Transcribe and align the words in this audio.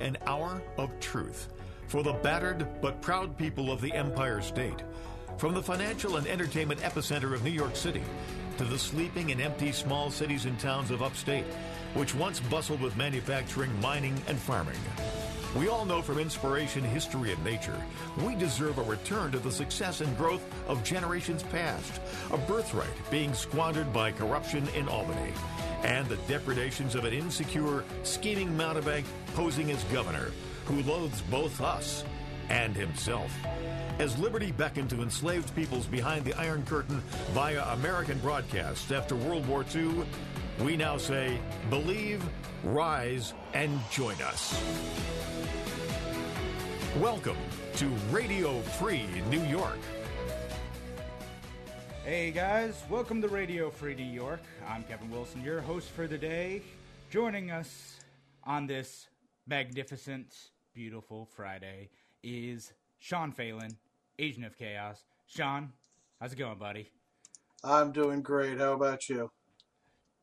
an 0.00 0.16
hour 0.26 0.62
of 0.78 0.98
truth 1.00 1.48
for 1.86 2.02
the 2.02 2.12
battered 2.14 2.66
but 2.80 3.02
proud 3.02 3.36
people 3.36 3.72
of 3.72 3.80
the 3.80 3.92
Empire 3.92 4.40
State. 4.40 4.82
From 5.38 5.54
the 5.54 5.62
financial 5.62 6.16
and 6.16 6.26
entertainment 6.26 6.80
epicenter 6.80 7.34
of 7.34 7.42
New 7.42 7.50
York 7.50 7.74
City 7.74 8.02
to 8.58 8.64
the 8.64 8.78
sleeping 8.78 9.32
and 9.32 9.40
empty 9.40 9.72
small 9.72 10.10
cities 10.10 10.44
and 10.44 10.58
towns 10.60 10.90
of 10.90 11.02
upstate, 11.02 11.46
which 11.94 12.14
once 12.14 12.40
bustled 12.40 12.80
with 12.80 12.96
manufacturing, 12.96 13.70
mining, 13.80 14.22
and 14.28 14.38
farming. 14.38 14.78
We 15.56 15.68
all 15.68 15.84
know 15.84 16.00
from 16.00 16.18
inspiration, 16.18 16.84
history, 16.84 17.32
and 17.32 17.44
nature, 17.44 17.76
we 18.24 18.36
deserve 18.36 18.78
a 18.78 18.82
return 18.82 19.32
to 19.32 19.40
the 19.40 19.50
success 19.50 20.00
and 20.00 20.16
growth 20.16 20.42
of 20.68 20.84
generations 20.84 21.42
past, 21.42 22.00
a 22.30 22.38
birthright 22.38 23.10
being 23.10 23.34
squandered 23.34 23.92
by 23.92 24.12
corruption 24.12 24.68
in 24.76 24.88
Albany, 24.88 25.32
and 25.82 26.08
the 26.08 26.16
depredations 26.28 26.94
of 26.94 27.04
an 27.04 27.12
insecure, 27.12 27.84
scheming 28.02 28.56
mountebank 28.56 29.04
posing 29.34 29.70
as 29.70 29.82
governor 29.84 30.30
who 30.66 30.82
loathes 30.82 31.20
both 31.22 31.60
us 31.60 32.04
and 32.48 32.74
himself. 32.74 33.32
As 33.98 34.18
liberty 34.18 34.52
beckoned 34.52 34.90
to 34.90 35.02
enslaved 35.02 35.54
peoples 35.54 35.86
behind 35.86 36.24
the 36.24 36.34
Iron 36.34 36.64
Curtain 36.64 37.02
via 37.32 37.62
American 37.72 38.18
broadcasts 38.18 38.90
after 38.90 39.14
World 39.14 39.46
War 39.46 39.64
II, 39.74 40.04
we 40.62 40.76
now 40.76 40.96
say, 40.96 41.38
believe, 41.70 42.22
rise, 42.64 43.34
and 43.54 43.78
join 43.90 44.20
us. 44.22 44.62
Welcome 46.98 47.36
to 47.76 47.86
Radio 48.10 48.60
Free 48.62 49.06
New 49.30 49.42
York. 49.44 49.78
Hey 52.10 52.32
guys, 52.32 52.82
welcome 52.90 53.22
to 53.22 53.28
Radio 53.28 53.70
Free 53.70 53.94
New 53.94 54.02
York. 54.02 54.40
I'm 54.68 54.82
Kevin 54.82 55.12
Wilson, 55.12 55.44
your 55.44 55.60
host 55.60 55.90
for 55.90 56.08
the 56.08 56.18
day. 56.18 56.60
Joining 57.08 57.52
us 57.52 58.00
on 58.42 58.66
this 58.66 59.06
magnificent, 59.46 60.34
beautiful 60.74 61.28
Friday 61.36 61.88
is 62.24 62.72
Sean 62.98 63.30
Phelan, 63.30 63.76
Agent 64.18 64.44
of 64.44 64.58
Chaos. 64.58 65.04
Sean, 65.28 65.72
how's 66.20 66.32
it 66.32 66.36
going, 66.36 66.58
buddy? 66.58 66.90
I'm 67.62 67.92
doing 67.92 68.22
great. 68.22 68.58
How 68.58 68.72
about 68.72 69.08
you? 69.08 69.30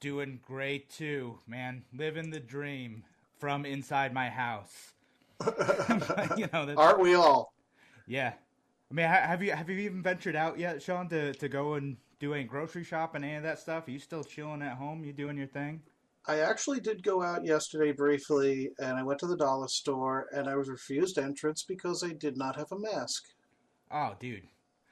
Doing 0.02 0.42
great 0.46 0.90
too, 0.90 1.40
man. 1.48 1.84
Living 1.94 2.32
the 2.32 2.42
dream 2.42 3.06
from 3.40 3.66
inside 3.66 4.14
my 4.14 4.28
house. 4.28 4.92
you 6.36 6.50
know, 6.52 6.74
aren't 6.76 7.00
we 7.00 7.14
all? 7.14 7.54
Yeah. 8.08 8.34
I 8.90 8.94
mean, 8.94 9.06
have 9.06 9.44
you 9.44 9.52
have 9.52 9.70
you 9.70 9.78
even 9.80 10.02
ventured 10.02 10.36
out 10.36 10.58
yet, 10.58 10.82
Sean, 10.82 11.10
to, 11.10 11.34
to 11.34 11.50
go 11.50 11.74
and 11.74 11.98
do 12.20 12.34
any 12.34 12.46
grocery 12.46 12.84
shop 12.84 13.16
and 13.16 13.26
any 13.26 13.36
of 13.36 13.44
that 13.44 13.60
stuff? 13.60 13.88
Are 13.88 13.92
you 13.92 14.00
still 14.00 14.24
chilling 14.24 14.62
at 14.62 14.78
home? 14.78 15.04
You 15.04 15.12
doing 15.12 15.38
your 15.38 15.48
thing? 15.48 15.82
I 16.26 16.40
actually 16.40 16.80
did 16.80 17.04
go 17.04 17.22
out 17.22 17.46
yesterday 17.46 17.92
briefly, 17.92 18.72
and 18.80 18.98
I 18.98 19.04
went 19.04 19.20
to 19.22 19.28
the 19.28 19.38
dollar 19.38 19.68
store, 19.68 20.28
and 20.34 20.50
I 20.50 20.56
was 20.56 20.68
refused 20.68 21.18
entrance 21.18 21.64
because 21.64 22.04
I 22.04 22.14
did 22.14 22.38
not 22.38 22.58
have 22.58 22.72
a 22.72 22.80
mask. 22.80 23.24
Oh, 23.92 24.14
dude. 24.20 24.44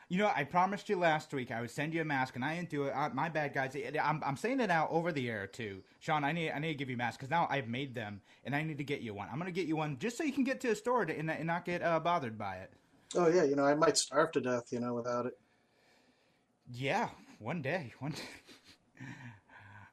You 0.07 0.19
know, 0.19 0.31
I 0.33 0.43
promised 0.43 0.87
you 0.87 0.97
last 0.97 1.33
week 1.33 1.51
I 1.51 1.61
would 1.61 1.71
send 1.71 1.93
you 1.93 2.01
a 2.01 2.05
mask, 2.05 2.35
and 2.35 2.45
I 2.45 2.55
didn't 2.55 2.69
do 2.69 2.83
it. 2.83 2.91
Uh, 2.91 3.09
my 3.13 3.27
bad, 3.27 3.53
guys. 3.53 3.75
I'm, 4.01 4.21
I'm 4.25 4.37
saying 4.37 4.59
it 4.59 4.69
out 4.69 4.91
over 4.91 5.11
the 5.11 5.29
air 5.29 5.47
too, 5.47 5.81
Sean. 5.99 6.23
I 6.23 6.31
need 6.31 6.51
I 6.51 6.59
need 6.59 6.69
to 6.69 6.75
give 6.75 6.89
you 6.89 6.95
a 6.95 6.97
mask 6.97 7.19
because 7.19 7.31
now 7.31 7.47
I've 7.49 7.67
made 7.67 7.95
them, 7.95 8.21
and 8.43 8.55
I 8.55 8.61
need 8.61 8.77
to 8.77 8.83
get 8.83 9.01
you 9.01 9.13
one. 9.13 9.27
I'm 9.31 9.39
gonna 9.39 9.51
get 9.51 9.67
you 9.67 9.77
one 9.77 9.97
just 9.97 10.17
so 10.17 10.23
you 10.23 10.31
can 10.31 10.43
get 10.43 10.61
to 10.61 10.69
a 10.69 10.75
store 10.75 11.05
to, 11.05 11.17
and, 11.17 11.29
and 11.31 11.47
not 11.47 11.65
get 11.65 11.81
uh, 11.81 11.99
bothered 11.99 12.37
by 12.37 12.57
it. 12.57 12.71
Oh 13.15 13.27
yeah, 13.27 13.43
you 13.43 13.55
know 13.55 13.65
I 13.65 13.75
might 13.75 13.97
starve 13.97 14.31
to 14.33 14.41
death, 14.41 14.71
you 14.71 14.79
know, 14.79 14.93
without 14.93 15.25
it. 15.25 15.37
Yeah, 16.71 17.09
one 17.39 17.61
day, 17.61 17.93
one 17.99 18.11
day. 18.11 19.03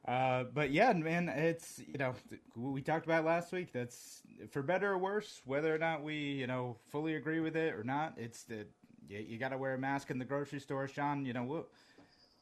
uh, 0.06 0.44
but 0.52 0.70
yeah, 0.70 0.92
man, 0.92 1.28
it's 1.28 1.78
you 1.78 1.98
know 1.98 2.14
we 2.56 2.82
talked 2.82 3.06
about 3.06 3.24
last 3.24 3.52
week. 3.52 3.72
That's 3.72 4.22
for 4.50 4.62
better 4.62 4.92
or 4.92 4.98
worse, 4.98 5.40
whether 5.44 5.74
or 5.74 5.78
not 5.78 6.02
we 6.02 6.14
you 6.14 6.46
know 6.46 6.76
fully 6.88 7.14
agree 7.16 7.40
with 7.40 7.56
it 7.56 7.74
or 7.74 7.84
not. 7.84 8.14
It's 8.16 8.44
the 8.44 8.66
you, 9.08 9.18
you 9.18 9.38
got 9.38 9.50
to 9.50 9.58
wear 9.58 9.74
a 9.74 9.78
mask 9.78 10.10
in 10.10 10.18
the 10.18 10.24
grocery 10.24 10.60
store, 10.60 10.88
Sean. 10.88 11.24
You 11.24 11.32
know, 11.32 11.44
we'll 11.44 11.68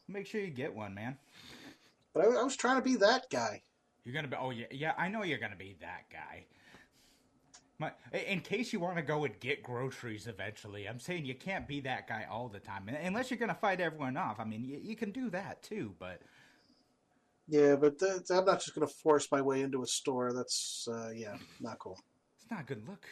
make 0.08 0.26
sure 0.26 0.40
you 0.40 0.50
get 0.50 0.74
one, 0.74 0.94
man. 0.94 1.18
But 2.14 2.24
I, 2.24 2.28
I 2.40 2.42
was 2.42 2.56
trying 2.56 2.76
to 2.76 2.82
be 2.82 2.96
that 2.96 3.30
guy. 3.30 3.62
You're 4.04 4.14
gonna 4.14 4.28
be. 4.28 4.36
Oh 4.38 4.50
yeah, 4.50 4.66
yeah. 4.70 4.92
I 4.96 5.08
know 5.08 5.22
you're 5.24 5.38
gonna 5.38 5.56
be 5.56 5.76
that 5.80 6.04
guy. 6.10 6.46
My, 7.80 7.92
in 8.12 8.40
case 8.40 8.72
you 8.72 8.78
want 8.78 8.96
to 8.96 9.02
go 9.02 9.24
and 9.24 9.40
get 9.40 9.62
groceries 9.62 10.26
eventually, 10.26 10.86
I'm 10.86 11.00
saying 11.00 11.24
you 11.24 11.34
can't 11.34 11.66
be 11.66 11.80
that 11.80 12.06
guy 12.06 12.26
all 12.30 12.48
the 12.48 12.60
time, 12.60 12.88
unless 12.88 13.30
you're 13.30 13.38
gonna 13.38 13.54
fight 13.54 13.80
everyone 13.80 14.18
off. 14.18 14.38
I 14.38 14.44
mean, 14.44 14.64
you, 14.64 14.78
you 14.82 14.94
can 14.94 15.10
do 15.10 15.30
that 15.30 15.62
too, 15.62 15.94
but. 15.98 16.20
Yeah, 17.48 17.74
but 17.76 17.98
th- 17.98 18.30
I'm 18.30 18.44
not 18.44 18.60
just 18.60 18.76
going 18.76 18.86
to 18.86 18.94
force 19.02 19.26
my 19.32 19.40
way 19.40 19.62
into 19.62 19.82
a 19.82 19.86
store. 19.86 20.32
That's 20.32 20.86
uh, 20.88 21.10
yeah, 21.12 21.34
not 21.60 21.80
cool. 21.80 21.98
It's 22.36 22.48
not 22.48 22.60
a 22.60 22.64
good 22.64 22.86
look. 22.88 23.04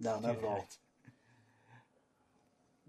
No, 0.00 0.18
not 0.18 0.38
at 0.38 0.44
all 0.44 0.66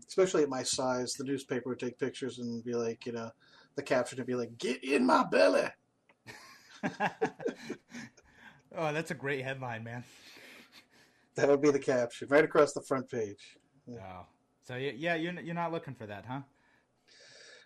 especially 0.07 0.43
at 0.43 0.49
my 0.49 0.63
size, 0.63 1.13
the 1.13 1.23
newspaper 1.23 1.69
would 1.69 1.79
take 1.79 1.99
pictures 1.99 2.39
and 2.39 2.63
be 2.63 2.73
like, 2.73 3.05
you 3.05 3.11
know, 3.11 3.29
the 3.75 3.83
caption 3.83 4.17
would 4.17 4.27
be 4.27 4.35
like, 4.35 4.57
"Get 4.57 4.83
in 4.83 5.05
my 5.05 5.25
belly." 5.25 5.67
oh, 8.75 8.93
that's 8.93 9.11
a 9.11 9.15
great 9.15 9.43
headline, 9.43 9.83
man. 9.83 10.03
That 11.37 11.47
would 11.47 11.61
be 11.61 11.71
the 11.71 11.79
caption 11.79 12.27
right 12.29 12.43
across 12.43 12.73
the 12.73 12.81
front 12.81 13.09
page. 13.09 13.57
Yeah. 13.85 13.99
Oh, 14.03 14.25
so 14.63 14.75
yeah, 14.75 15.15
you're 15.15 15.39
you're 15.39 15.55
not 15.55 15.71
looking 15.71 15.95
for 15.95 16.07
that, 16.07 16.25
huh? 16.27 16.41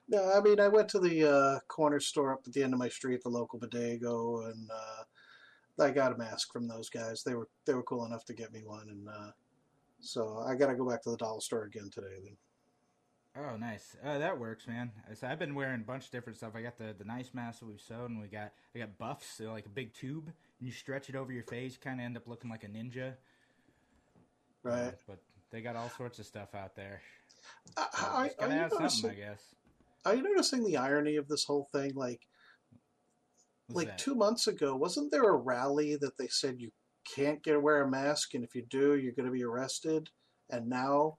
No, 0.10 0.32
I 0.32 0.42
mean, 0.42 0.60
I 0.60 0.68
went 0.68 0.90
to 0.90 1.00
the 1.00 1.30
uh, 1.30 1.60
corner 1.68 2.02
store 2.02 2.34
up 2.34 2.42
at 2.46 2.52
the 2.52 2.64
end 2.64 2.74
of 2.74 2.80
my 2.80 2.90
street, 2.90 3.24
the 3.24 3.30
local 3.30 3.60
bodega, 3.60 4.10
and 4.10 4.70
uh, 4.70 5.84
I 5.84 5.92
got 5.92 6.12
a 6.12 6.18
mask 6.18 6.52
from 6.52 6.68
those 6.68 6.90
guys. 6.90 7.24
They 7.24 7.34
were 7.34 7.48
they 7.66 7.74
were 7.74 7.84
cool 7.84 8.06
enough 8.06 8.26
to 8.26 8.34
get 8.34 8.52
me 8.52 8.62
one, 8.66 8.90
and 8.90 9.08
uh, 9.08 9.32
so 10.02 10.44
I 10.46 10.56
got 10.56 10.68
to 10.68 10.76
go 10.76 10.88
back 10.88 11.02
to 11.04 11.12
the 11.12 11.18
dollar 11.18 11.40
store 11.40 11.64
again 11.64 11.90
today. 11.92 12.18
Then. 12.24 12.38
Oh, 13.38 13.56
nice. 13.56 13.96
Uh, 14.06 14.18
that 14.18 14.38
works, 14.38 14.68
man. 14.68 14.92
So 15.14 15.28
I've 15.28 15.40
been 15.40 15.56
wearing 15.56 15.80
a 15.80 15.86
bunch 15.86 16.06
of 16.06 16.12
different 16.12 16.38
stuff. 16.38 16.52
I 16.54 16.62
got 16.62 16.78
the, 16.78 16.94
the 16.98 17.06
nice 17.06 17.34
mask 17.34 17.62
that 17.62 17.68
we've 17.68 17.80
sewed, 17.80 18.10
and 18.10 18.20
we 18.20 18.28
got 18.28 18.52
I 18.76 18.80
got 18.80 18.98
buffs, 18.98 19.38
so 19.38 19.46
like 19.46 19.66
a 19.66 19.70
big 19.70 19.94
tube, 19.94 20.26
and 20.26 20.68
you 20.68 20.74
stretch 20.74 21.08
it 21.08 21.16
over 21.16 21.32
your 21.32 21.46
face, 21.46 21.78
kind 21.78 22.02
of 22.02 22.06
end 22.06 22.18
up 22.18 22.28
looking 22.28 22.50
like 22.50 22.66
a 22.66 22.68
ninja. 22.68 23.14
Right. 24.64 24.94
But 25.08 25.20
they 25.52 25.62
got 25.62 25.76
all 25.76 25.90
sorts 25.90 26.20
of 26.20 26.26
stuff 26.26 26.56
out 26.56 26.76
there. 26.76 27.02
Uh, 27.76 27.86
so 27.94 28.06
are, 28.06 28.30
are, 28.40 28.50
you 28.50 28.70
noticing, 28.70 29.10
I 29.10 29.14
guess. 29.14 29.56
Are 30.06 30.16
you 30.16 30.24
noticing 30.24 30.64
the 30.64 30.78
irony 30.78 31.16
of 31.16 31.28
this 31.28 31.44
whole 31.44 31.68
thing? 31.72 31.94
Like, 31.96 32.22
What's 33.68 33.76
like 33.76 33.88
that? 33.90 33.98
two 33.98 34.16
months 34.16 34.48
ago, 34.48 34.76
wasn't 34.76 35.12
there 35.12 35.30
a 35.30 35.36
rally 35.36 35.96
that 35.98 36.18
they 36.18 36.28
said 36.28 36.60
you 36.60 36.72
can't 37.16 37.44
get 37.44 37.54
to 37.54 37.60
wear 37.60 37.82
a 37.82 37.90
mask, 37.90 38.34
and 38.34 38.44
if 38.44 38.56
you 38.56 38.64
do, 38.70 38.96
you're 38.96 39.14
going 39.14 39.26
to 39.26 39.32
be 39.32 39.44
arrested. 39.44 40.10
And 40.50 40.70
now 40.70 41.18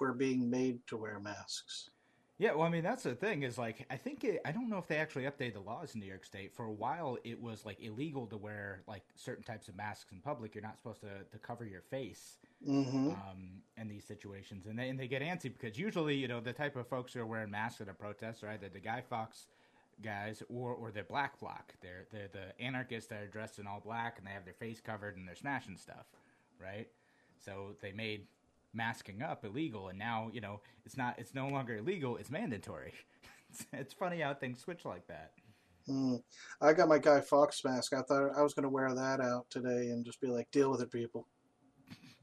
we're 0.00 0.14
being 0.14 0.50
made 0.50 0.80
to 0.88 0.96
wear 0.96 1.20
masks. 1.20 1.90
Yeah, 2.38 2.54
well, 2.54 2.66
I 2.66 2.70
mean, 2.70 2.82
that's 2.82 3.04
the 3.04 3.14
thing 3.14 3.44
is 3.44 3.56
like, 3.56 3.86
I 3.88 3.96
think 3.96 4.24
it, 4.24 4.40
I 4.44 4.50
don't 4.50 4.68
know 4.68 4.78
if 4.78 4.88
they 4.88 4.96
actually 4.96 5.24
updated 5.24 5.54
the 5.54 5.60
laws 5.60 5.94
in 5.94 6.00
New 6.00 6.06
York 6.06 6.24
State. 6.24 6.52
For 6.56 6.64
a 6.64 6.72
while, 6.72 7.18
it 7.22 7.40
was 7.40 7.64
like 7.64 7.76
illegal 7.80 8.26
to 8.28 8.36
wear 8.36 8.82
like 8.88 9.04
certain 9.14 9.44
types 9.44 9.68
of 9.68 9.76
masks 9.76 10.10
in 10.10 10.20
public. 10.20 10.54
You're 10.54 10.64
not 10.64 10.76
supposed 10.76 11.02
to, 11.02 11.22
to 11.30 11.38
cover 11.38 11.64
your 11.64 11.82
face 11.82 12.38
mm-hmm. 12.66 13.10
um, 13.10 13.62
in 13.76 13.88
these 13.88 14.04
situations, 14.04 14.66
and 14.66 14.78
they 14.78 14.88
and 14.88 14.98
they 14.98 15.08
get 15.08 15.22
antsy 15.22 15.44
because 15.44 15.78
usually, 15.78 16.16
you 16.16 16.28
know, 16.28 16.40
the 16.40 16.52
type 16.52 16.76
of 16.76 16.86
folks 16.86 17.12
who 17.12 17.20
are 17.20 17.26
wearing 17.26 17.50
masks 17.50 17.80
at 17.80 17.88
a 17.88 17.94
protest 17.94 18.44
are 18.44 18.50
either 18.50 18.68
the 18.68 18.80
Guy 18.80 19.02
Fawkes 19.08 19.46
guys 20.02 20.42
or 20.48 20.72
or 20.72 20.90
they're 20.90 21.04
black 21.04 21.38
bloc. 21.38 21.74
They're 21.80 22.06
they're 22.10 22.28
the 22.32 22.62
anarchists 22.62 23.08
that 23.10 23.22
are 23.22 23.28
dressed 23.28 23.58
in 23.58 23.66
all 23.66 23.80
black 23.80 24.18
and 24.18 24.26
they 24.26 24.32
have 24.32 24.44
their 24.44 24.54
face 24.54 24.80
covered 24.80 25.16
and 25.16 25.26
they're 25.26 25.36
smashing 25.36 25.76
stuff, 25.76 26.06
right? 26.60 26.88
So 27.44 27.76
they 27.80 27.92
made 27.92 28.26
masking 28.74 29.22
up 29.22 29.44
illegal 29.44 29.88
and 29.88 29.98
now, 29.98 30.30
you 30.32 30.40
know, 30.40 30.60
it's 30.84 30.96
not 30.96 31.18
it's 31.18 31.34
no 31.34 31.48
longer 31.48 31.76
illegal, 31.76 32.16
it's 32.16 32.30
mandatory. 32.30 32.92
it's, 33.50 33.66
it's 33.72 33.94
funny 33.94 34.20
how 34.20 34.34
things 34.34 34.60
switch 34.60 34.84
like 34.84 35.06
that. 35.08 35.32
Mm. 35.88 36.22
I 36.60 36.72
got 36.72 36.88
my 36.88 36.98
Guy 36.98 37.20
Fawkes 37.20 37.64
mask. 37.64 37.92
I 37.92 38.02
thought 38.02 38.36
I 38.36 38.42
was 38.42 38.54
going 38.54 38.62
to 38.62 38.68
wear 38.68 38.94
that 38.94 39.20
out 39.20 39.46
today 39.50 39.90
and 39.90 40.04
just 40.04 40.20
be 40.20 40.28
like, 40.28 40.48
deal 40.52 40.70
with 40.70 40.80
it, 40.80 40.92
people. 40.92 41.26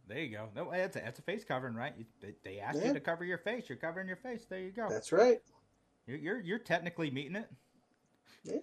There 0.10 0.20
you 0.20 0.36
go. 0.36 0.50
No, 0.56 0.72
that's 0.72 0.98
a, 0.98 1.00
that's 1.00 1.20
a 1.20 1.22
face 1.22 1.44
covering, 1.44 1.76
right? 1.76 1.94
You, 1.96 2.06
they, 2.20 2.34
they 2.44 2.60
asked 2.60 2.80
yeah. 2.82 2.88
you 2.88 2.94
to 2.94 3.00
cover 3.00 3.24
your 3.24 3.38
face. 3.38 3.70
You're 3.70 3.78
covering 3.78 4.08
your 4.08 4.18
face. 4.18 4.46
There 4.50 4.60
you 4.60 4.72
go. 4.72 4.90
That's 4.90 5.12
right. 5.12 5.40
You're 6.08 6.18
you're, 6.18 6.40
you're 6.40 6.60
technically 6.60 7.12
meeting 7.12 7.36
it. 7.36 7.50
Yeah. 8.44 8.56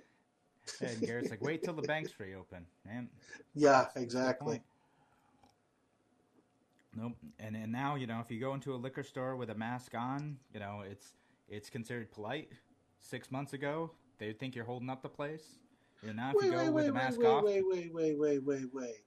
and 0.88 1.00
Garrett's 1.00 1.30
like, 1.30 1.40
wait 1.40 1.62
till 1.62 1.74
the 1.74 1.82
banks 1.82 2.12
reopen, 2.18 2.66
man. 2.84 3.08
Yeah, 3.54 3.86
exactly. 3.94 4.60
Nope. 6.96 7.12
And 7.38 7.54
and 7.54 7.70
now 7.70 7.94
you 7.94 8.08
know 8.08 8.20
if 8.20 8.30
you 8.30 8.40
go 8.40 8.54
into 8.54 8.74
a 8.74 8.76
liquor 8.76 9.04
store 9.04 9.36
with 9.36 9.50
a 9.50 9.54
mask 9.54 9.94
on, 9.94 10.38
you 10.52 10.58
know 10.58 10.82
it's 10.90 11.12
it's 11.48 11.70
considered 11.70 12.10
polite. 12.10 12.50
Six 12.98 13.30
months 13.30 13.52
ago, 13.52 13.92
they 14.18 14.32
think 14.32 14.56
you're 14.56 14.64
holding 14.64 14.90
up 14.90 15.02
the 15.02 15.08
place. 15.08 15.44
Know, 16.02 16.12
now 16.12 16.30
if 16.30 16.36
wait, 16.36 16.46
you 16.46 16.50
go 16.50 16.58
wait, 16.58 16.66
with 16.66 16.74
wait, 16.74 16.86
the 16.86 16.92
mask 16.92 17.18
wait, 17.20 17.26
off, 17.26 17.44
wait, 17.44 17.62
wait, 17.64 17.94
wait, 17.94 18.18
wait, 18.18 18.42
wait, 18.42 18.74
wait. 18.74 19.05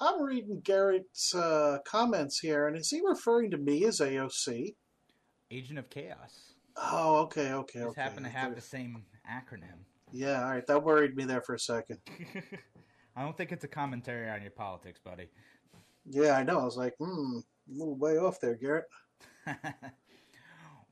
I'm 0.00 0.22
reading 0.22 0.60
Garrett's 0.62 1.34
uh, 1.34 1.78
comments 1.84 2.38
here, 2.38 2.68
and 2.68 2.76
is 2.76 2.90
he 2.90 3.00
referring 3.04 3.50
to 3.50 3.56
me 3.58 3.84
as 3.84 3.98
AOC? 3.98 4.74
Agent 5.50 5.78
of 5.78 5.90
Chaos. 5.90 6.54
Oh, 6.76 7.16
okay, 7.22 7.52
okay, 7.52 7.80
Just 7.80 7.90
okay. 7.90 8.00
happen 8.00 8.22
to 8.22 8.28
have 8.28 8.54
the 8.54 8.60
same 8.60 9.04
acronym. 9.28 9.84
Yeah, 10.12 10.44
all 10.44 10.50
right. 10.52 10.66
That 10.66 10.84
worried 10.84 11.16
me 11.16 11.24
there 11.24 11.40
for 11.40 11.54
a 11.54 11.58
second. 11.58 11.98
I 13.16 13.22
don't 13.22 13.36
think 13.36 13.50
it's 13.50 13.64
a 13.64 13.68
commentary 13.68 14.30
on 14.30 14.42
your 14.42 14.52
politics, 14.52 15.00
buddy. 15.04 15.28
Yeah, 16.08 16.32
I 16.32 16.44
know. 16.44 16.60
I 16.60 16.64
was 16.64 16.76
like, 16.76 16.94
hmm, 16.98 17.38
a 17.38 17.72
little 17.78 17.96
way 17.96 18.16
off 18.16 18.40
there, 18.40 18.54
Garrett. 18.54 18.84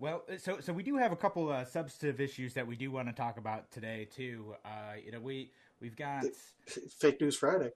well, 0.01 0.25
so 0.39 0.59
so 0.61 0.73
we 0.73 0.83
do 0.83 0.97
have 0.97 1.13
a 1.13 1.17
couple 1.17 1.49
uh, 1.49 1.65
substantive 1.65 2.21
issues 2.21 2.55
that 2.55 2.67
we 2.67 2.75
do 2.75 2.91
want 2.91 3.09
to 3.09 3.15
talk 3.15 3.39
about 3.39 3.71
today 3.71 4.09
too. 4.11 4.55
Uh, 4.65 4.95
you 5.03 5.13
know, 5.13 5.21
we 5.21 5.53
we've 5.81 5.97
got 5.97 6.25
fake 6.99 7.21
news 7.21 7.37
Friday. 7.37 7.71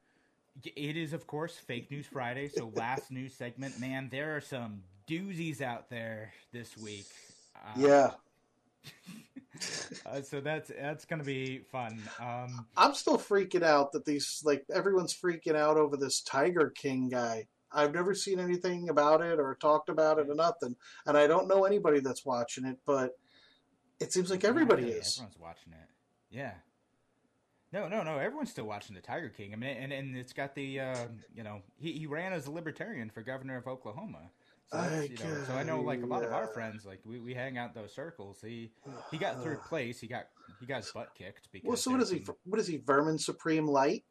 It 0.65 0.97
is, 0.97 1.12
of 1.12 1.27
course, 1.27 1.57
fake 1.57 1.91
news 1.91 2.07
Friday. 2.07 2.49
So 2.49 2.73
last 2.77 3.11
news 3.11 3.35
segment, 3.35 3.79
man, 3.81 4.09
there 4.11 4.37
are 4.37 4.41
some 4.41 4.83
doozies 5.09 5.61
out 5.61 5.91
there 5.91 6.33
this 6.53 6.77
week. 6.77 7.07
Uh, 7.57 7.73
yeah. 7.77 8.11
uh, 10.07 10.23
so 10.23 10.41
that's 10.41 10.71
that's 10.81 11.05
gonna 11.05 11.25
be 11.25 11.59
fun. 11.59 12.01
Um, 12.19 12.67
I'm 12.77 12.95
still 12.95 13.19
freaking 13.19 13.62
out 13.62 13.93
that 13.93 14.05
these 14.05 14.43
like 14.45 14.65
everyone's 14.73 15.15
freaking 15.15 15.57
out 15.57 15.77
over 15.77 15.97
this 15.97 16.23
Tiger 16.23 16.71
King 16.71 17.09
guy. 17.09 17.47
I've 17.73 17.95
never 17.95 18.15
seen 18.15 18.41
anything 18.41 18.89
about 18.89 19.21
it 19.21 19.39
or 19.39 19.57
talked 19.61 19.91
about 19.91 20.19
it 20.19 20.29
or 20.29 20.35
nothing, 20.35 20.77
and 21.07 21.17
I 21.17 21.27
don't 21.27 21.47
know 21.47 21.65
anybody 21.65 22.01
that's 22.01 22.25
watching 22.25 22.65
it, 22.65 22.79
but 22.87 23.12
it 24.01 24.12
seems 24.12 24.31
like 24.31 24.45
everybody 24.45 24.85
yeah, 24.85 24.95
is. 24.95 25.19
Everyone's 25.19 25.39
watching 25.39 25.73
it. 25.73 25.89
Yeah. 26.31 26.53
No, 27.73 27.87
no, 27.87 28.03
no. 28.03 28.19
Everyone's 28.19 28.51
still 28.51 28.65
watching 28.65 28.95
the 28.97 29.01
Tiger 29.01 29.29
King. 29.29 29.53
I 29.53 29.57
mean, 29.57 29.77
and 29.77 29.93
and 29.93 30.17
it's 30.17 30.33
got 30.33 30.55
the 30.55 30.81
uh, 30.81 31.07
you 31.35 31.43
know 31.43 31.63
he 31.77 31.93
he 31.93 32.07
ran 32.07 32.33
as 32.33 32.47
a 32.47 32.51
libertarian 32.51 33.11
for 33.11 33.23
governor 33.23 33.57
of 33.57 33.67
Oklahoma. 33.67 34.31
So, 34.73 34.79
I 34.79 35.03
you 35.03 35.17
know, 35.17 35.45
so 35.47 35.55
I 35.55 35.63
know 35.65 35.81
like 35.81 36.03
a 36.03 36.07
lot 36.07 36.23
yeah. 36.23 36.29
of 36.29 36.33
our 36.33 36.47
friends, 36.49 36.85
like 36.85 37.01
we, 37.05 37.19
we 37.19 37.35
hang 37.35 37.59
out 37.59 37.75
those 37.75 37.93
circles. 37.93 38.41
He 38.41 38.71
he 39.11 39.19
got 39.19 39.43
third 39.43 39.63
place. 39.69 40.01
He 40.01 40.07
got 40.07 40.27
he 40.59 40.67
got 40.67 40.83
his 40.83 40.93
butt 40.93 41.11
kicked 41.17 41.49
because. 41.53 41.67
Well, 41.67 41.77
so 41.77 41.93
what 41.93 42.01
is 42.01 42.11
he? 42.11 42.25
What 42.45 42.61
is 42.61 42.67
he? 42.67 42.77
Vermin 42.77 43.19
Supreme 43.19 43.67
Light. 43.67 44.05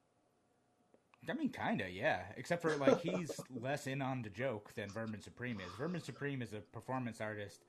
I 1.30 1.34
mean, 1.34 1.50
kinda, 1.50 1.90
yeah. 1.92 2.24
Except 2.38 2.62
for 2.62 2.76
like 2.78 3.02
he's 3.02 3.32
less 3.62 3.88
in 3.88 4.02
on 4.02 4.22
the 4.22 4.30
joke 4.30 4.74
than 4.76 4.90
Vermin 4.90 5.22
Supreme 5.22 5.60
is. 5.60 5.72
Vermin 5.78 6.02
Supreme 6.02 6.42
is 6.42 6.54
a 6.54 6.60
performance 6.60 7.20
artist. 7.22 7.66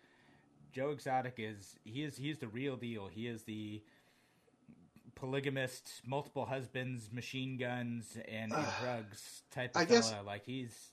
Joe 0.72 0.90
Exotic 0.90 1.34
is 1.38 1.76
he 1.84 2.02
is 2.02 2.16
he 2.16 2.30
is 2.30 2.38
the 2.38 2.48
real 2.48 2.76
deal. 2.76 3.08
He 3.08 3.26
is 3.26 3.42
the 3.42 3.82
polygamist, 5.14 6.02
multiple 6.06 6.44
husbands, 6.44 7.10
machine 7.12 7.56
guns, 7.56 8.16
and, 8.28 8.52
and 8.52 8.66
drugs 8.80 9.42
type 9.50 9.74
of 9.74 9.82
I 9.82 9.84
fella. 9.84 10.00
Guess, 10.00 10.14
like 10.26 10.44
he's 10.44 10.92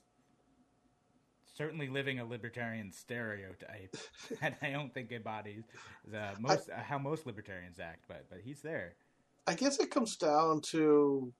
certainly 1.56 1.88
living 1.88 2.20
a 2.20 2.24
libertarian 2.24 2.92
stereotype, 2.92 3.96
and 4.42 4.54
I 4.62 4.70
don't 4.70 4.92
think 4.92 5.12
embodies 5.12 5.64
the 6.06 6.30
most 6.38 6.70
I, 6.70 6.80
how 6.80 6.98
most 6.98 7.26
libertarians 7.26 7.78
act. 7.80 8.04
But 8.08 8.26
but 8.30 8.40
he's 8.44 8.60
there. 8.60 8.94
I 9.46 9.54
guess 9.54 9.80
it 9.80 9.90
comes 9.90 10.16
down 10.16 10.60
to 10.72 11.32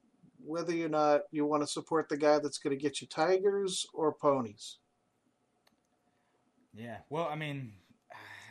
whether 0.45 0.73
or 0.85 0.89
not 0.89 1.23
you 1.31 1.45
want 1.45 1.63
to 1.63 1.67
support 1.67 2.09
the 2.09 2.17
guy 2.17 2.39
that's 2.39 2.59
going 2.59 2.77
to 2.77 2.83
get 2.83 3.01
you 3.01 3.07
tigers 3.07 3.87
or 3.93 4.13
ponies. 4.13 4.79
Yeah, 6.75 6.99
well, 7.11 7.29
I 7.31 7.35
mean, 7.35 7.73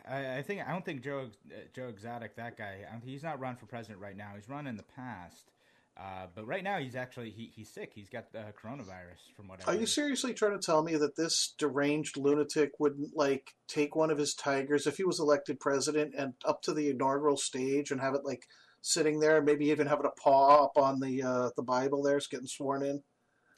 I, 0.09 0.37
I 0.37 0.41
think 0.41 0.61
I 0.67 0.71
don't 0.71 0.85
think 0.85 1.03
Joe 1.03 1.27
uh, 1.51 1.55
Joe 1.73 1.87
Exotic, 1.87 2.35
that 2.35 2.57
guy, 2.57 2.77
he's 3.03 3.23
not 3.23 3.39
run 3.39 3.55
for 3.55 3.65
president 3.65 3.99
right 3.99 4.17
now. 4.17 4.31
He's 4.35 4.49
run 4.49 4.67
in 4.67 4.77
the 4.77 4.83
past. 4.95 5.51
Uh, 5.99 6.27
but 6.35 6.45
right 6.45 6.63
now 6.63 6.77
he's 6.77 6.95
actually 6.95 7.31
he, 7.31 7.51
he's 7.55 7.69
sick. 7.69 7.91
He's 7.95 8.09
got 8.09 8.31
the 8.31 8.45
coronavirus 8.63 9.33
from 9.35 9.47
what. 9.47 9.67
I 9.67 9.73
Are 9.73 9.75
you 9.75 9.87
seriously 9.87 10.33
trying 10.33 10.51
to 10.51 10.63
tell 10.63 10.83
me 10.83 10.95
that 10.95 11.15
this 11.15 11.55
deranged 11.57 12.17
lunatic 12.17 12.73
wouldn't 12.79 13.15
like 13.15 13.55
take 13.67 13.95
one 13.95 14.11
of 14.11 14.17
his 14.19 14.35
tigers 14.35 14.85
if 14.85 14.97
he 14.97 15.03
was 15.03 15.19
elected 15.19 15.59
president 15.59 16.13
and 16.15 16.33
up 16.45 16.61
to 16.63 16.73
the 16.73 16.91
inaugural 16.91 17.35
stage 17.35 17.89
and 17.89 17.99
have 17.99 18.13
it 18.13 18.23
like 18.23 18.47
sitting 18.81 19.19
there, 19.19 19.41
maybe 19.41 19.65
even 19.69 19.87
having 19.87 20.05
a 20.05 20.21
paw 20.21 20.65
up 20.65 20.77
on 20.77 20.99
the 20.99 21.23
uh, 21.23 21.49
the 21.55 21.63
Bible 21.63 22.03
there, 22.03 22.17
it's 22.17 22.27
getting 22.27 22.45
sworn 22.45 22.83
in? 22.83 23.01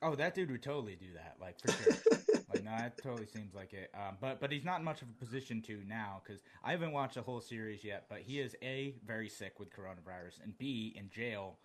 Oh, 0.02 0.16
that 0.16 0.34
dude 0.34 0.52
would 0.52 0.64
totally 0.64 0.96
do 0.96 1.08
that, 1.16 1.36
like 1.42 1.60
for 1.60 1.72
sure. 1.72 1.94
like 2.54 2.64
no, 2.64 2.72
that 2.72 3.02
totally 3.02 3.26
seems 3.26 3.54
like 3.54 3.74
it. 3.74 3.92
Um, 3.94 4.16
but 4.22 4.40
but 4.40 4.52
he's 4.52 4.64
not 4.64 4.80
in 4.80 4.86
much 4.86 5.02
of 5.02 5.10
a 5.10 5.26
position 5.26 5.62
to 5.64 5.82
now 5.88 6.22
because 6.24 6.42
I 6.64 6.72
haven't 6.72 6.94
watched 6.94 7.16
the 7.16 7.22
whole 7.22 7.42
series 7.42 7.84
yet. 7.84 8.06
But 8.10 8.20
he 8.20 8.40
is 8.40 8.56
a 8.62 8.96
very 9.06 9.30
sick 9.30 9.60
with 9.60 9.70
coronavirus 9.72 10.44
and 10.44 10.58
b 10.58 10.94
in 10.98 11.10
jail 11.10 11.58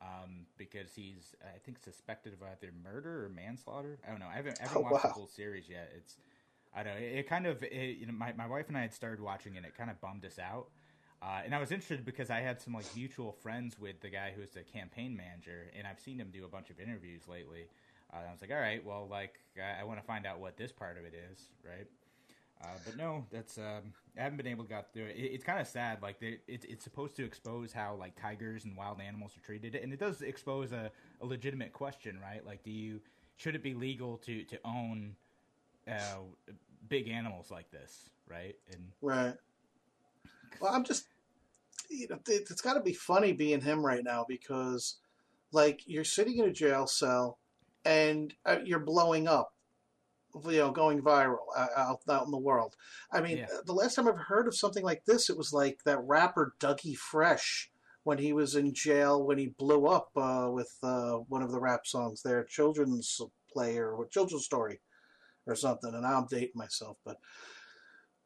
um, 0.00 0.46
because 0.56 0.94
he's 0.94 1.34
I 1.42 1.58
think 1.64 1.78
suspected 1.78 2.32
of 2.34 2.42
either 2.42 2.72
murder 2.82 3.24
or 3.24 3.28
manslaughter. 3.30 3.98
I 4.06 4.10
don't 4.10 4.20
know. 4.20 4.28
I 4.30 4.36
haven't, 4.36 4.58
I 4.60 4.68
haven't 4.68 4.78
oh, 4.78 4.90
watched 4.90 5.04
wow. 5.04 5.10
the 5.10 5.14
whole 5.14 5.28
series 5.28 5.68
yet. 5.68 5.90
It's 5.96 6.16
I 6.74 6.82
don't 6.82 6.94
know. 6.94 7.00
It, 7.00 7.18
it 7.18 7.28
kind 7.28 7.46
of 7.46 7.62
it, 7.62 7.98
you 7.98 8.06
know 8.06 8.12
my 8.12 8.32
my 8.34 8.46
wife 8.46 8.68
and 8.68 8.76
I 8.76 8.82
had 8.82 8.94
started 8.94 9.20
watching 9.20 9.54
it. 9.54 9.58
and 9.58 9.66
It 9.66 9.76
kind 9.76 9.90
of 9.90 10.00
bummed 10.00 10.24
us 10.24 10.38
out. 10.38 10.68
Uh, 11.20 11.40
and 11.44 11.54
I 11.54 11.58
was 11.58 11.72
interested 11.72 12.04
because 12.04 12.30
I 12.30 12.40
had 12.40 12.60
some 12.60 12.74
like 12.74 12.86
mutual 12.94 13.32
friends 13.32 13.78
with 13.78 14.00
the 14.00 14.08
guy 14.08 14.32
who's 14.36 14.50
the 14.50 14.62
campaign 14.62 15.16
manager, 15.16 15.70
and 15.76 15.86
I've 15.86 15.98
seen 15.98 16.18
him 16.18 16.30
do 16.32 16.44
a 16.44 16.48
bunch 16.48 16.70
of 16.70 16.78
interviews 16.78 17.22
lately. 17.26 17.66
Uh, 18.12 18.18
I 18.28 18.32
was 18.32 18.40
like, 18.40 18.50
all 18.50 18.60
right, 18.60 18.84
well, 18.84 19.08
like 19.10 19.34
I, 19.56 19.80
I 19.80 19.84
want 19.84 19.98
to 19.98 20.06
find 20.06 20.26
out 20.26 20.38
what 20.38 20.56
this 20.56 20.70
part 20.70 20.96
of 20.96 21.04
it 21.04 21.14
is, 21.32 21.48
right? 21.64 21.86
Uh, 22.62 22.66
but 22.84 22.96
no, 22.96 23.24
that's 23.30 23.58
um, 23.58 23.92
I 24.16 24.22
haven't 24.22 24.36
been 24.36 24.46
able 24.46 24.64
to 24.64 24.70
get 24.70 24.92
through 24.92 25.04
it. 25.04 25.16
it 25.16 25.32
it's 25.32 25.44
kind 25.44 25.60
of 25.60 25.66
sad. 25.66 26.02
Like 26.02 26.22
it, 26.22 26.40
it's 26.46 26.84
supposed 26.84 27.16
to 27.16 27.24
expose 27.24 27.72
how 27.72 27.94
like 27.94 28.20
tigers 28.20 28.64
and 28.64 28.76
wild 28.76 29.00
animals 29.00 29.32
are 29.36 29.44
treated, 29.44 29.74
and 29.74 29.92
it 29.92 30.00
does 30.00 30.22
expose 30.22 30.72
a, 30.72 30.90
a 31.20 31.26
legitimate 31.26 31.72
question, 31.72 32.18
right? 32.20 32.44
Like, 32.44 32.62
do 32.62 32.70
you 32.70 33.00
should 33.36 33.54
it 33.54 33.62
be 33.62 33.74
legal 33.74 34.18
to 34.18 34.44
to 34.44 34.58
own 34.64 35.14
uh, 35.88 36.18
big 36.88 37.08
animals 37.08 37.50
like 37.50 37.70
this, 37.70 38.10
right? 38.28 38.56
And 38.72 38.92
right. 39.02 39.34
Well, 40.60 40.72
I'm 40.72 40.84
just 40.84 41.06
you 41.90 42.08
know 42.08 42.18
it, 42.28 42.48
it's 42.50 42.60
got 42.60 42.74
to 42.74 42.80
be 42.80 42.92
funny 42.92 43.32
being 43.32 43.60
him 43.60 43.84
right 43.84 44.04
now 44.04 44.24
because 44.28 44.98
like 45.52 45.80
you're 45.86 46.04
sitting 46.04 46.38
in 46.38 46.46
a 46.46 46.52
jail 46.52 46.86
cell 46.86 47.38
and 47.84 48.34
uh, 48.44 48.58
you're 48.64 48.80
blowing 48.80 49.26
up 49.26 49.52
you 50.44 50.58
know, 50.58 50.70
going 50.70 51.00
viral 51.00 51.38
out, 51.56 52.00
out 52.08 52.24
in 52.26 52.30
the 52.30 52.38
world. 52.38 52.76
I 53.12 53.20
mean, 53.20 53.38
yeah. 53.38 53.46
the 53.64 53.72
last 53.72 53.94
time 53.94 54.08
I've 54.08 54.18
heard 54.18 54.46
of 54.46 54.54
something 54.54 54.84
like 54.84 55.04
this, 55.04 55.30
it 55.30 55.36
was 55.36 55.52
like 55.52 55.78
that 55.84 56.00
rapper 56.04 56.54
Dougie 56.60 56.96
Fresh 56.96 57.70
when 58.04 58.18
he 58.18 58.32
was 58.32 58.54
in 58.54 58.72
jail 58.74 59.22
when 59.22 59.38
he 59.38 59.54
blew 59.58 59.86
up 59.86 60.10
uh, 60.16 60.48
with 60.50 60.72
uh, 60.82 61.16
one 61.28 61.42
of 61.42 61.50
the 61.50 61.60
rap 61.60 61.86
songs 61.86 62.22
there, 62.22 62.44
children's 62.44 63.20
play 63.52 63.78
or 63.78 64.06
children's 64.10 64.44
story 64.44 64.80
or 65.46 65.54
something. 65.54 65.94
And 65.94 66.06
I'm 66.06 66.26
dating 66.30 66.52
myself, 66.54 66.98
but 67.04 67.16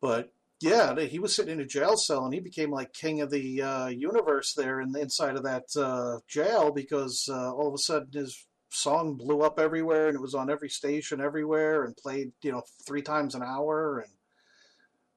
but 0.00 0.32
yeah, 0.62 0.98
he 1.00 1.18
was 1.18 1.34
sitting 1.34 1.54
in 1.54 1.60
a 1.60 1.66
jail 1.66 1.96
cell 1.96 2.24
and 2.24 2.32
he 2.32 2.40
became 2.40 2.70
like 2.70 2.92
king 2.92 3.20
of 3.20 3.30
the 3.30 3.60
uh, 3.60 3.86
universe 3.88 4.54
there 4.54 4.80
in 4.80 4.92
the 4.92 5.00
inside 5.00 5.36
of 5.36 5.42
that 5.42 5.64
uh, 5.76 6.20
jail 6.28 6.70
because 6.70 7.28
uh, 7.28 7.52
all 7.52 7.68
of 7.68 7.74
a 7.74 7.78
sudden 7.78 8.08
his 8.12 8.46
song 8.70 9.14
blew 9.16 9.42
up 9.42 9.58
everywhere 9.58 10.06
and 10.06 10.14
it 10.16 10.20
was 10.20 10.34
on 10.34 10.48
every 10.48 10.68
station 10.68 11.20
everywhere 11.20 11.84
and 11.84 11.96
played 11.96 12.32
you 12.42 12.50
know 12.52 12.62
three 12.86 13.02
times 13.02 13.34
an 13.34 13.42
hour 13.42 13.98
and 13.98 14.12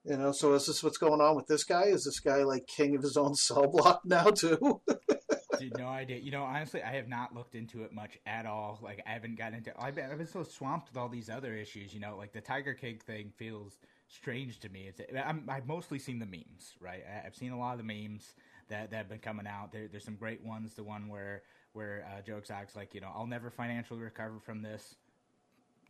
you 0.04 0.18
know 0.18 0.32
so 0.32 0.54
is 0.54 0.66
this 0.66 0.84
what's 0.84 0.98
going 0.98 1.22
on 1.22 1.36
with 1.36 1.48
this 1.48 1.64
guy? 1.64 1.84
Is 1.84 2.06
this 2.06 2.20
guy 2.20 2.44
like 2.44 2.68
king 2.68 2.96
of 2.96 3.04
his 3.04 3.16
own 3.16 3.36
cell 3.36 3.68
block 3.68 4.02
now 4.04 4.26
too 4.26 4.82
Dude, 5.60 5.78
no 5.78 5.88
idea. 5.88 6.18
You 6.18 6.32
know, 6.32 6.44
honestly, 6.44 6.82
I 6.82 6.94
have 6.96 7.08
not 7.08 7.34
looked 7.34 7.56
into 7.56 7.84
it 7.84 7.94
much 7.94 8.18
at 8.26 8.46
all. 8.46 8.80
Like, 8.82 9.02
I 9.06 9.12
haven't 9.12 9.38
gotten 9.38 9.56
into. 9.56 9.74
I've 9.82 9.96
been, 9.96 10.10
I've 10.12 10.18
been 10.18 10.28
so 10.28 10.44
swamped 10.44 10.90
with 10.90 10.98
all 10.98 11.10
these 11.10 11.30
other 11.30 11.54
issues. 11.54 11.94
You 11.94 12.00
know, 12.00 12.16
like 12.18 12.34
the 12.34 12.42
Tiger 12.42 12.74
King 12.74 13.00
thing 13.06 13.32
feels 13.36 13.78
strange 14.08 14.60
to 14.62 14.70
me. 14.70 14.88
It's 14.88 15.02
I'm, 15.16 15.50
I've 15.50 15.68
mostly 15.68 16.00
seen 16.00 16.20
the 16.20 16.26
memes, 16.26 16.76
right? 16.80 17.04
I've 17.26 17.36
seen 17.36 17.52
a 17.52 17.60
lot 17.60 17.80
of 17.80 17.80
the 17.80 17.84
memes 17.84 18.36
that 18.70 18.92
that 18.92 18.98
have 18.98 19.10
been 19.10 19.20
coming 19.20 19.48
out. 19.48 19.72
There, 19.72 19.88
there's 19.88 20.06
some 20.06 20.16
great 20.16 20.44
ones. 20.44 20.74
The 20.74 20.84
one 20.84 21.08
where 21.08 21.44
where 21.74 22.08
uh, 22.10 22.22
Joe 22.22 22.38
Exotic's 22.38 22.76
like, 22.76 22.94
you 22.94 23.02
know, 23.02 23.12
I'll 23.14 23.28
never 23.28 23.50
financially 23.50 24.00
recover 24.00 24.40
from 24.40 24.62
this. 24.62 24.96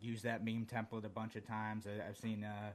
Use 0.02 0.24
that 0.24 0.44
meme 0.44 0.66
template 0.66 1.06
a 1.06 1.10
bunch 1.10 1.36
of 1.36 1.48
times. 1.48 1.86
I, 1.88 2.06
have 2.06 2.18
seen 2.18 2.44
uh, 2.44 2.72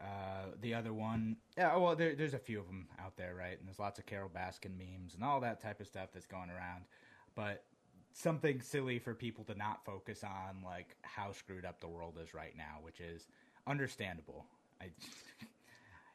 uh, 0.00 0.50
the 0.60 0.74
other 0.74 0.92
one. 0.92 1.36
Yeah, 1.56 1.76
well, 1.76 1.96
there, 1.96 2.14
there's 2.14 2.34
a 2.34 2.38
few 2.38 2.60
of 2.60 2.66
them 2.66 2.88
out 3.00 3.16
there, 3.16 3.34
right? 3.34 3.58
And 3.58 3.66
there's 3.66 3.78
lots 3.78 3.98
of 3.98 4.06
Carole 4.06 4.30
Baskin 4.34 4.76
memes 4.76 5.14
and 5.14 5.24
all 5.24 5.40
that 5.40 5.60
type 5.60 5.80
of 5.80 5.86
stuff 5.86 6.08
that's 6.12 6.26
going 6.26 6.50
around. 6.50 6.84
But 7.34 7.64
something 8.12 8.60
silly 8.60 8.98
for 8.98 9.14
people 9.14 9.44
to 9.44 9.54
not 9.54 9.84
focus 9.84 10.24
on, 10.24 10.62
like 10.64 10.96
how 11.02 11.32
screwed 11.32 11.64
up 11.64 11.80
the 11.80 11.88
world 11.88 12.18
is 12.22 12.34
right 12.34 12.56
now, 12.56 12.78
which 12.82 13.00
is 13.00 13.26
understandable. 13.66 14.46
I 14.80 14.86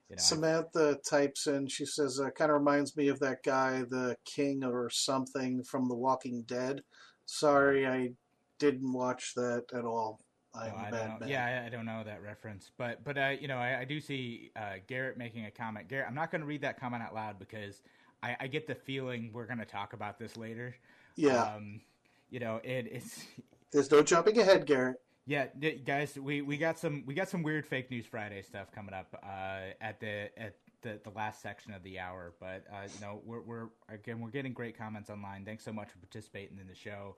You 0.09 0.15
know, 0.15 0.21
Samantha 0.23 0.99
types 1.07 1.45
in. 1.45 1.67
She 1.67 1.85
says, 1.85 2.19
uh, 2.19 2.31
"Kind 2.31 2.49
of 2.49 2.57
reminds 2.57 2.97
me 2.97 3.09
of 3.09 3.19
that 3.19 3.43
guy, 3.43 3.83
the 3.83 4.17
King 4.25 4.63
or 4.63 4.89
something 4.89 5.63
from 5.63 5.87
The 5.87 5.95
Walking 5.95 6.41
Dead." 6.47 6.81
Sorry, 7.27 7.85
I 7.85 8.13
didn't 8.57 8.91
watch 8.91 9.33
that 9.35 9.65
at 9.71 9.85
all. 9.85 10.19
I'm 10.53 10.91
no, 10.91 10.97
bad, 10.97 11.19
bad. 11.19 11.29
Yeah, 11.29 11.63
I 11.65 11.69
don't 11.69 11.85
know 11.85 12.03
that 12.05 12.23
reference, 12.23 12.71
but 12.77 13.03
but 13.03 13.17
uh, 13.17 13.35
you 13.39 13.47
know, 13.47 13.57
I, 13.57 13.81
I 13.81 13.85
do 13.85 13.99
see 13.99 14.51
uh, 14.55 14.75
Garrett 14.87 15.17
making 15.17 15.45
a 15.45 15.51
comment. 15.51 15.87
Garrett, 15.87 16.07
I'm 16.07 16.15
not 16.15 16.31
going 16.31 16.41
to 16.41 16.47
read 16.47 16.61
that 16.61 16.79
comment 16.79 17.03
out 17.03 17.13
loud 17.13 17.37
because 17.39 17.81
I, 18.23 18.35
I 18.39 18.47
get 18.47 18.67
the 18.67 18.75
feeling 18.75 19.31
we're 19.33 19.45
going 19.45 19.59
to 19.59 19.65
talk 19.65 19.93
about 19.93 20.17
this 20.17 20.37
later. 20.37 20.75
Yeah. 21.15 21.41
Um, 21.43 21.81
you 22.29 22.39
know, 22.39 22.59
it, 22.63 22.87
it's. 22.91 23.25
There's 23.71 23.91
no 23.91 24.01
jumping 24.01 24.39
ahead, 24.39 24.65
Garrett. 24.65 24.99
Yeah, 25.27 25.45
guys, 25.85 26.17
we, 26.17 26.41
we 26.41 26.57
got 26.57 26.79
some 26.79 27.03
we 27.05 27.13
got 27.13 27.29
some 27.29 27.43
weird 27.43 27.63
fake 27.63 27.91
news 27.91 28.07
Friday 28.07 28.41
stuff 28.41 28.71
coming 28.71 28.95
up 28.95 29.15
uh, 29.23 29.75
at 29.79 29.99
the 29.99 30.31
at 30.35 30.55
the, 30.81 30.99
the 31.03 31.11
last 31.11 31.43
section 31.43 31.71
of 31.71 31.83
the 31.83 31.99
hour. 31.99 32.33
But 32.39 32.65
uh, 32.71 32.87
you 32.91 32.99
know, 32.99 33.21
we're 33.23 33.41
we're 33.41 33.67
again 33.89 34.21
we're 34.21 34.31
getting 34.31 34.53
great 34.53 34.75
comments 34.75 35.11
online. 35.11 35.45
Thanks 35.45 35.63
so 35.63 35.71
much 35.71 35.89
for 35.89 35.99
participating 35.99 36.57
in 36.57 36.67
the 36.67 36.73
show. 36.73 37.15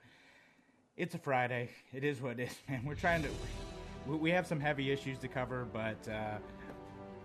It's 0.97 1.15
a 1.15 1.17
Friday. 1.17 1.69
It 1.93 2.03
is 2.03 2.21
what 2.21 2.39
it 2.39 2.43
is, 2.43 2.55
man. 2.69 2.83
We're 2.85 2.95
trying 2.95 3.23
to. 3.23 3.29
We, 4.07 4.31
have 4.31 4.47
some 4.47 4.59
heavy 4.59 4.91
issues 4.91 5.19
to 5.19 5.27
cover, 5.27 5.67
but. 5.71 6.07
Uh, 6.07 6.37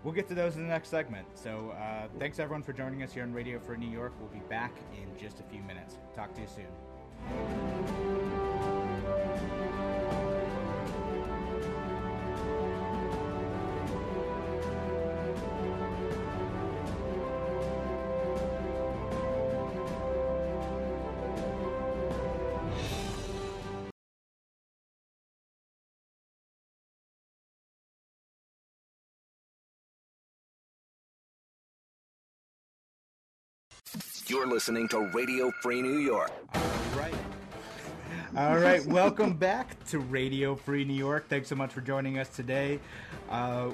we'll 0.03 0.13
get 0.13 0.27
to 0.27 0.35
those 0.35 0.55
in 0.55 0.61
the 0.61 0.67
next 0.67 0.89
segment. 0.89 1.27
So, 1.33 1.71
uh, 1.71 2.07
thanks 2.19 2.39
everyone 2.39 2.63
for 2.63 2.71
joining 2.71 3.03
us 3.03 3.11
here 3.11 3.23
on 3.23 3.33
Radio 3.33 3.59
Free 3.59 3.77
New 3.77 3.89
York. 3.89 4.13
We'll 4.19 4.29
be 4.29 4.47
back 4.47 4.71
in 4.93 5.19
just 5.19 5.39
a 5.39 5.43
few 5.43 5.61
minutes. 5.63 5.97
Talk 6.15 6.33
to 6.35 6.41
you 6.41 6.47
soon. 6.47 8.06
You're 34.29 34.47
listening 34.47 34.89
to 34.89 34.99
Radio 35.13 35.51
Free 35.61 35.81
New 35.81 35.99
York. 35.99 36.31
All 36.53 36.61
right. 36.99 37.13
All 38.35 38.57
right, 38.57 38.85
welcome 38.85 39.33
back 39.33 39.81
to 39.85 39.99
Radio 39.99 40.53
Free 40.53 40.83
New 40.83 40.93
York. 40.93 41.29
Thanks 41.29 41.47
so 41.47 41.55
much 41.55 41.71
for 41.71 41.79
joining 41.79 42.19
us 42.19 42.27
today. 42.27 42.81
Uh, 43.29 43.71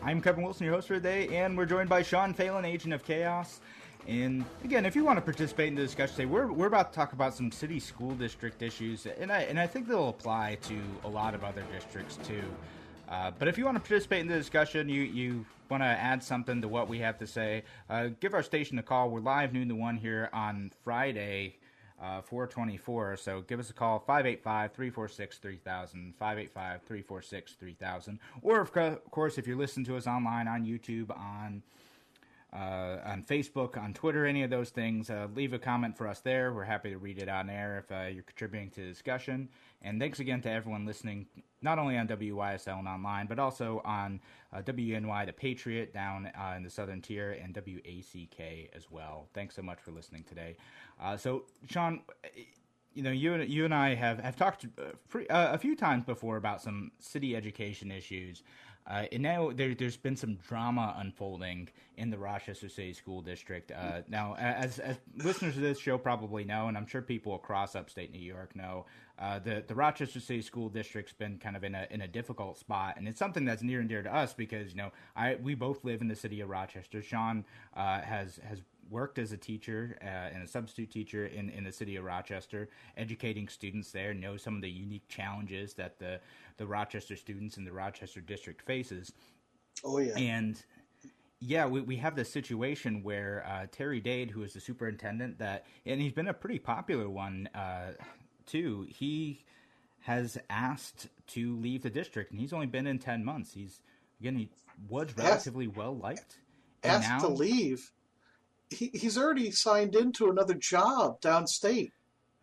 I'm 0.00 0.22
Kevin 0.22 0.44
Wilson, 0.44 0.64
your 0.64 0.74
host 0.74 0.86
for 0.86 0.94
today, 0.94 1.36
and 1.36 1.58
we're 1.58 1.66
joined 1.66 1.88
by 1.88 2.02
Sean 2.02 2.32
Phelan, 2.32 2.64
Agent 2.64 2.94
of 2.94 3.04
Chaos. 3.04 3.58
And 4.06 4.44
again, 4.62 4.86
if 4.86 4.94
you 4.94 5.04
want 5.04 5.16
to 5.16 5.22
participate 5.22 5.66
in 5.66 5.74
the 5.74 5.82
discussion 5.82 6.14
today, 6.14 6.26
we're, 6.26 6.52
we're 6.52 6.68
about 6.68 6.92
to 6.92 6.96
talk 6.96 7.12
about 7.12 7.34
some 7.34 7.50
city 7.50 7.80
school 7.80 8.12
district 8.12 8.62
issues, 8.62 9.06
and 9.06 9.32
I, 9.32 9.40
and 9.42 9.58
I 9.58 9.66
think 9.66 9.88
they'll 9.88 10.10
apply 10.10 10.58
to 10.68 10.78
a 11.02 11.08
lot 11.08 11.34
of 11.34 11.42
other 11.42 11.64
districts 11.72 12.16
too. 12.22 12.44
Uh, 13.08 13.32
but 13.36 13.48
if 13.48 13.58
you 13.58 13.64
want 13.64 13.74
to 13.74 13.80
participate 13.80 14.20
in 14.20 14.28
the 14.28 14.38
discussion, 14.38 14.88
you, 14.88 15.02
you 15.02 15.44
want 15.70 15.82
to 15.82 15.86
add 15.86 16.22
something 16.22 16.60
to 16.62 16.68
what 16.68 16.88
we 16.88 16.98
have 16.98 17.18
to 17.18 17.26
say, 17.26 17.62
uh, 17.88 18.08
give 18.18 18.34
our 18.34 18.42
station 18.42 18.78
a 18.78 18.82
call. 18.82 19.08
We're 19.10 19.20
live 19.20 19.52
noon 19.52 19.68
to 19.68 19.74
1 19.74 19.96
here 19.98 20.28
on 20.32 20.72
Friday, 20.82 21.56
uh, 22.02 22.22
424. 22.22 23.16
So 23.16 23.42
give 23.42 23.60
us 23.60 23.70
a 23.70 23.72
call, 23.72 24.00
585 24.00 24.72
346 24.72 25.38
3000, 25.38 26.14
585 26.18 26.82
346 26.82 27.52
3000. 27.52 28.18
Or, 28.42 28.60
of 28.60 28.72
course, 29.10 29.38
if 29.38 29.46
you're 29.46 29.56
listening 29.56 29.86
to 29.86 29.96
us 29.96 30.06
online 30.06 30.48
on 30.48 30.64
YouTube, 30.64 31.10
on 31.16 31.62
uh, 32.52 32.98
on 33.06 33.22
Facebook, 33.22 33.80
on 33.80 33.94
Twitter, 33.94 34.26
any 34.26 34.42
of 34.42 34.50
those 34.50 34.70
things, 34.70 35.08
uh, 35.08 35.28
leave 35.36 35.52
a 35.52 35.58
comment 35.58 35.96
for 35.96 36.08
us 36.08 36.18
there. 36.18 36.52
We're 36.52 36.64
happy 36.64 36.90
to 36.90 36.98
read 36.98 37.18
it 37.18 37.28
on 37.28 37.48
air 37.48 37.78
if 37.78 37.92
uh, 37.92 38.08
you're 38.08 38.24
contributing 38.24 38.70
to 38.70 38.80
the 38.80 38.88
discussion. 38.88 39.48
And 39.82 40.00
thanks 40.00 40.20
again 40.20 40.42
to 40.42 40.50
everyone 40.50 40.84
listening, 40.84 41.26
not 41.62 41.78
only 41.78 41.96
on 41.96 42.06
WYSL 42.06 42.78
and 42.78 42.88
online, 42.88 43.26
but 43.26 43.38
also 43.38 43.80
on 43.84 44.20
uh, 44.52 44.60
WNY 44.62 45.26
The 45.26 45.32
Patriot 45.32 45.94
down 45.94 46.26
uh, 46.26 46.54
in 46.56 46.62
the 46.62 46.70
Southern 46.70 47.00
Tier 47.00 47.32
and 47.42 47.54
WACK 47.54 48.70
as 48.74 48.90
well. 48.90 49.28
Thanks 49.32 49.56
so 49.56 49.62
much 49.62 49.80
for 49.80 49.90
listening 49.90 50.24
today. 50.24 50.56
Uh, 51.00 51.16
so, 51.16 51.44
Sean, 51.68 52.02
you 52.92 53.02
know, 53.02 53.10
you 53.10 53.34
and 53.34 53.48
you 53.48 53.64
and 53.64 53.74
I 53.74 53.94
have 53.94 54.18
have 54.20 54.36
talked 54.36 54.66
a 55.30 55.58
few 55.58 55.76
times 55.76 56.04
before 56.04 56.36
about 56.36 56.60
some 56.60 56.90
city 56.98 57.36
education 57.36 57.90
issues. 57.90 58.42
Uh, 58.86 59.04
and 59.12 59.22
now 59.22 59.52
there, 59.54 59.74
has 59.78 59.96
been 59.96 60.16
some 60.16 60.34
drama 60.36 60.96
unfolding 60.98 61.68
in 61.96 62.10
the 62.10 62.18
Rochester 62.18 62.68
City 62.68 62.92
School 62.92 63.20
District. 63.20 63.70
Uh, 63.70 64.00
now, 64.08 64.34
as, 64.38 64.78
as 64.78 64.96
listeners 65.16 65.56
of 65.56 65.62
this 65.62 65.78
show 65.78 65.96
probably 65.98 66.44
know, 66.44 66.66
and 66.66 66.76
I'm 66.76 66.86
sure 66.86 67.02
people 67.02 67.34
across 67.34 67.76
upstate 67.76 68.10
New 68.10 68.18
York 68.18 68.56
know, 68.56 68.86
uh, 69.20 69.38
the 69.38 69.62
the 69.66 69.74
Rochester 69.74 70.18
City 70.18 70.40
School 70.40 70.68
District's 70.68 71.12
been 71.12 71.38
kind 71.38 71.56
of 71.56 71.62
in 71.62 71.74
a 71.74 71.86
in 71.90 72.00
a 72.00 72.08
difficult 72.08 72.58
spot, 72.58 72.94
and 72.96 73.06
it's 73.06 73.18
something 73.18 73.44
that's 73.44 73.62
near 73.62 73.80
and 73.80 73.88
dear 73.88 74.02
to 74.02 74.14
us 74.14 74.32
because 74.32 74.70
you 74.70 74.78
know 74.78 74.90
I 75.14 75.36
we 75.42 75.54
both 75.54 75.84
live 75.84 76.00
in 76.00 76.08
the 76.08 76.16
city 76.16 76.40
of 76.40 76.48
Rochester. 76.48 77.02
Sean 77.02 77.44
uh, 77.76 78.00
has 78.00 78.40
has 78.48 78.62
worked 78.88 79.18
as 79.18 79.32
a 79.32 79.36
teacher 79.36 79.98
uh, 80.02 80.34
and 80.34 80.42
a 80.42 80.46
substitute 80.48 80.90
teacher 80.90 81.26
in, 81.26 81.48
in 81.50 81.62
the 81.62 81.70
city 81.70 81.94
of 81.94 82.04
Rochester, 82.04 82.68
educating 82.96 83.48
students 83.48 83.92
there, 83.92 84.12
knows 84.12 84.42
some 84.42 84.56
of 84.56 84.62
the 84.62 84.70
unique 84.70 85.06
challenges 85.08 85.74
that 85.74 85.98
the 85.98 86.20
the 86.56 86.66
Rochester 86.66 87.14
students 87.14 87.58
in 87.58 87.64
the 87.64 87.72
Rochester 87.72 88.20
district 88.20 88.62
faces. 88.62 89.12
Oh 89.84 89.98
yeah, 89.98 90.16
and 90.16 90.62
yeah, 91.40 91.66
we, 91.66 91.80
we 91.80 91.96
have 91.96 92.16
this 92.16 92.30
situation 92.30 93.02
where 93.02 93.44
uh, 93.48 93.66
Terry 93.70 94.00
Dade, 94.00 94.30
who 94.30 94.42
is 94.42 94.52
the 94.52 94.60
superintendent, 94.60 95.38
that 95.38 95.66
and 95.84 96.00
he's 96.00 96.12
been 96.12 96.28
a 96.28 96.34
pretty 96.34 96.58
popular 96.58 97.08
one 97.08 97.48
uh, 97.54 97.92
too. 98.50 98.86
He 98.88 99.44
has 100.00 100.38
asked 100.48 101.08
to 101.28 101.56
leave 101.56 101.82
the 101.82 101.90
district, 101.90 102.30
and 102.30 102.40
he's 102.40 102.52
only 102.52 102.66
been 102.66 102.86
in 102.86 102.98
ten 102.98 103.24
months. 103.24 103.52
He's 103.52 103.80
again 104.20 104.36
he 104.36 104.48
was 104.88 105.16
relatively 105.16 105.66
asked, 105.66 105.76
well 105.76 105.96
liked. 105.96 106.38
Asked 106.82 107.08
now, 107.08 107.18
to 107.20 107.28
leave. 107.28 107.92
He, 108.70 108.90
he's 108.94 109.18
already 109.18 109.50
signed 109.50 109.94
into 109.94 110.30
another 110.30 110.54
job 110.54 111.20
downstate. 111.20 111.90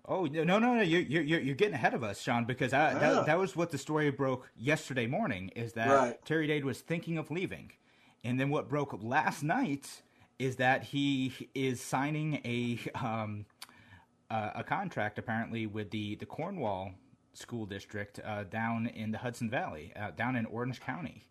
Oh 0.06 0.26
no 0.26 0.44
no 0.44 0.60
no! 0.60 0.82
You're 0.82 1.02
you're 1.02 1.40
you're 1.40 1.56
getting 1.56 1.74
ahead 1.74 1.94
of 1.94 2.04
us, 2.04 2.22
Sean. 2.22 2.46
Because 2.46 2.72
I, 2.72 2.94
yeah. 2.94 3.00
that, 3.00 3.26
that 3.26 3.40
was 3.40 3.56
what 3.56 3.72
the 3.72 3.78
story 3.78 4.10
broke 4.10 4.50
yesterday 4.56 5.06
morning. 5.06 5.52
Is 5.56 5.74
that 5.74 5.90
right. 5.90 6.26
Terry 6.26 6.48
Dade 6.48 6.64
was 6.64 6.80
thinking 6.80 7.18
of 7.18 7.30
leaving, 7.30 7.72
and 8.24 8.40
then 8.40 8.50
what 8.50 8.70
broke 8.70 8.98
last 9.04 9.44
night 9.44 10.02
is 10.40 10.58
that 10.58 10.84
he 10.84 11.50
is 11.54 11.82
signing 11.82 12.40
a 12.46 12.80
um, 12.96 13.46
uh, 14.30 14.52
a 14.56 14.64
contract 14.64 15.18
apparently 15.20 15.66
with 15.66 15.92
the 15.92 16.16
the 16.16 16.26
Cornwall 16.26 16.92
school 17.34 17.66
district 17.66 18.20
uh, 18.26 18.44
down 18.44 18.88
in 18.88 19.12
the 19.12 19.18
Hudson 19.18 19.50
Valley, 19.50 19.94
uh, 19.96 20.12
down 20.12 20.36
in 20.36 20.46
Orange 20.48 20.82
County. 20.82 21.24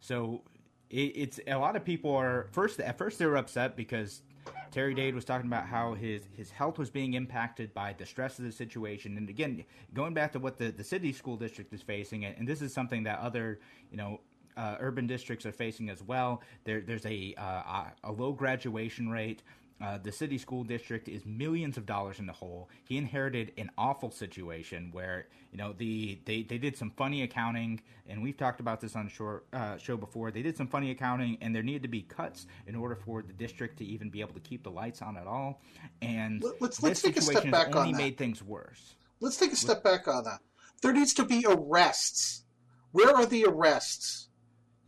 So 0.00 0.42
it, 0.90 1.12
it's 1.16 1.40
a 1.46 1.56
lot 1.56 1.76
of 1.76 1.84
people 1.84 2.14
are 2.14 2.48
first 2.52 2.80
at 2.80 2.98
first 2.98 3.18
they 3.18 3.26
were 3.26 3.36
upset 3.36 3.76
because 3.76 4.22
Terry 4.70 4.94
Dade 4.94 5.14
was 5.14 5.24
talking 5.24 5.46
about 5.46 5.66
how 5.66 5.94
his 5.94 6.28
his 6.36 6.50
health 6.50 6.78
was 6.78 6.90
being 6.90 7.14
impacted 7.14 7.74
by 7.74 7.94
the 7.96 8.06
stress 8.06 8.38
of 8.38 8.44
the 8.44 8.52
situation, 8.52 9.16
and 9.16 9.28
again, 9.28 9.64
going 9.94 10.14
back 10.14 10.32
to 10.32 10.38
what 10.38 10.58
the 10.58 10.70
the 10.70 10.84
city 10.84 11.12
school 11.12 11.36
district 11.36 11.72
is 11.72 11.82
facing, 11.82 12.24
and, 12.24 12.46
this 12.46 12.62
is 12.62 12.72
something 12.72 13.02
that 13.04 13.18
other 13.18 13.60
you 13.90 13.96
know 13.96 14.20
uh, 14.58 14.76
urban 14.80 15.06
districts 15.06 15.46
are 15.46 15.52
facing 15.52 15.88
as 15.88 16.02
well. 16.02 16.42
There, 16.64 16.80
there's 16.80 17.06
a, 17.06 17.34
uh, 17.38 17.84
a 18.02 18.12
low 18.12 18.32
graduation 18.32 19.08
rate. 19.08 19.42
Uh, 19.80 19.96
the 19.98 20.10
city 20.10 20.38
school 20.38 20.64
district 20.64 21.08
is 21.08 21.24
millions 21.24 21.76
of 21.76 21.86
dollars 21.86 22.18
in 22.18 22.26
the 22.26 22.32
hole. 22.32 22.68
He 22.84 22.96
inherited 22.96 23.52
an 23.56 23.70
awful 23.78 24.10
situation 24.10 24.90
where 24.92 25.28
you 25.52 25.58
know 25.58 25.72
the 25.72 26.18
they, 26.24 26.42
they 26.42 26.58
did 26.58 26.76
some 26.76 26.90
funny 26.96 27.22
accounting, 27.22 27.80
and 28.08 28.22
we've 28.22 28.36
talked 28.36 28.58
about 28.58 28.80
this 28.80 28.96
on 28.96 29.04
the 29.04 29.10
short, 29.10 29.46
uh, 29.52 29.76
show 29.76 29.96
before. 29.96 30.30
They 30.32 30.42
did 30.42 30.56
some 30.56 30.66
funny 30.66 30.90
accounting, 30.90 31.38
and 31.40 31.54
there 31.54 31.62
needed 31.62 31.82
to 31.82 31.88
be 31.88 32.02
cuts 32.02 32.46
in 32.66 32.74
order 32.74 32.96
for 32.96 33.22
the 33.22 33.32
district 33.32 33.78
to 33.78 33.84
even 33.84 34.10
be 34.10 34.20
able 34.20 34.34
to 34.34 34.40
keep 34.40 34.64
the 34.64 34.70
lights 34.70 35.00
on 35.00 35.16
at 35.16 35.26
all. 35.26 35.60
And 36.02 36.42
let's 36.60 36.82
let's 36.82 37.00
take 37.00 37.16
a 37.16 37.22
step 37.22 37.48
back 37.50 37.68
only 37.68 37.88
on 37.88 37.92
that. 37.92 37.98
made 37.98 38.18
things 38.18 38.42
worse. 38.42 38.96
Let's 39.20 39.36
take 39.36 39.52
a 39.52 39.56
step 39.56 39.84
back 39.84 40.08
on 40.08 40.24
that. 40.24 40.40
There 40.82 40.92
needs 40.92 41.14
to 41.14 41.24
be 41.24 41.44
arrests. 41.48 42.44
Where 42.92 43.14
are 43.14 43.26
the 43.26 43.44
arrests? 43.44 44.28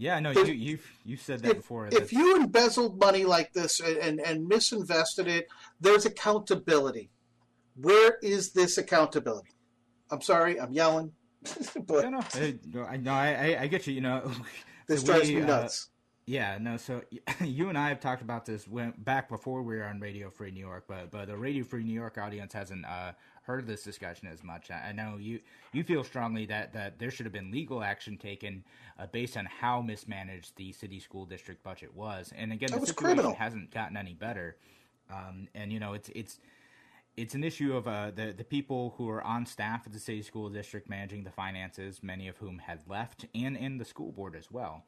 Yeah, 0.00 0.18
no, 0.18 0.30
you 0.30 0.46
you 0.46 0.78
you 1.04 1.16
said 1.18 1.40
that 1.40 1.50
if, 1.50 1.56
before. 1.58 1.86
If 1.92 2.10
you 2.10 2.36
embezzled 2.36 2.98
money 2.98 3.26
like 3.26 3.52
this 3.52 3.80
and, 3.80 3.98
and, 3.98 4.20
and 4.20 4.50
misinvested 4.50 5.26
it, 5.26 5.46
there's 5.78 6.06
accountability. 6.06 7.10
Where 7.76 8.16
is 8.22 8.52
this 8.52 8.78
accountability? 8.78 9.50
I'm 10.10 10.22
sorry, 10.22 10.58
I'm 10.58 10.72
yelling. 10.72 11.12
but 11.86 12.10
no, 12.10 12.22
no, 12.72 12.82
I, 12.84 12.96
no, 12.96 13.12
I, 13.12 13.58
I 13.60 13.66
get 13.66 13.86
you. 13.86 13.92
You 13.92 14.00
know, 14.00 14.32
this 14.88 15.04
drives 15.04 15.28
we, 15.28 15.36
me 15.36 15.42
uh, 15.42 15.46
nuts. 15.46 15.88
Uh, 15.88 15.96
yeah, 16.24 16.56
no. 16.58 16.78
So 16.78 17.02
you 17.44 17.68
and 17.68 17.76
I 17.76 17.90
have 17.90 18.00
talked 18.00 18.22
about 18.22 18.46
this 18.46 18.66
when, 18.66 18.94
back 18.96 19.28
before 19.28 19.62
we 19.62 19.76
were 19.76 19.84
on 19.84 20.00
Radio 20.00 20.30
Free 20.30 20.50
New 20.50 20.60
York, 20.60 20.84
but 20.88 21.10
but 21.10 21.26
the 21.26 21.36
Radio 21.36 21.62
Free 21.62 21.84
New 21.84 21.92
York 21.92 22.16
audience 22.16 22.54
hasn't 22.54 22.86
uh, 22.86 23.12
heard 23.50 23.66
this 23.66 23.82
discussion 23.82 24.28
as 24.28 24.42
much. 24.42 24.70
I, 24.70 24.88
I, 24.88 24.92
know 24.92 25.16
you 25.18 25.40
you 25.72 25.82
feel 25.82 26.04
strongly 26.04 26.46
that 26.46 26.72
that 26.72 26.98
there 26.98 27.10
should 27.10 27.26
have 27.26 27.32
been 27.32 27.50
legal 27.50 27.82
action 27.82 28.16
taken 28.16 28.64
uh, 28.98 29.06
based 29.06 29.36
on 29.36 29.46
how 29.46 29.82
mismanaged 29.82 30.56
the 30.56 30.72
city 30.72 31.00
school 31.00 31.26
district 31.26 31.62
budget 31.62 31.94
was. 31.94 32.32
And 32.36 32.52
again, 32.52 32.70
that 32.70 32.80
the 32.80 32.86
situation 32.86 33.16
criminal. 33.16 33.34
hasn't 33.34 33.70
gotten 33.72 33.96
any 33.96 34.14
better. 34.14 34.56
Um, 35.12 35.48
and 35.54 35.72
you 35.72 35.80
know, 35.80 35.94
it's 35.94 36.08
it's 36.14 36.38
it's 37.16 37.34
an 37.34 37.44
issue 37.44 37.76
of 37.76 37.88
uh, 37.88 38.12
the 38.14 38.32
the 38.36 38.44
people 38.44 38.94
who 38.96 39.08
are 39.08 39.22
on 39.22 39.44
staff 39.46 39.82
at 39.86 39.92
the 39.92 39.98
city 39.98 40.22
school 40.22 40.48
district 40.48 40.88
managing 40.88 41.24
the 41.24 41.30
finances, 41.30 42.02
many 42.02 42.28
of 42.28 42.36
whom 42.38 42.58
had 42.58 42.80
left, 42.88 43.26
and 43.34 43.56
in 43.56 43.78
the 43.78 43.84
school 43.84 44.12
board 44.12 44.36
as 44.36 44.50
well. 44.50 44.84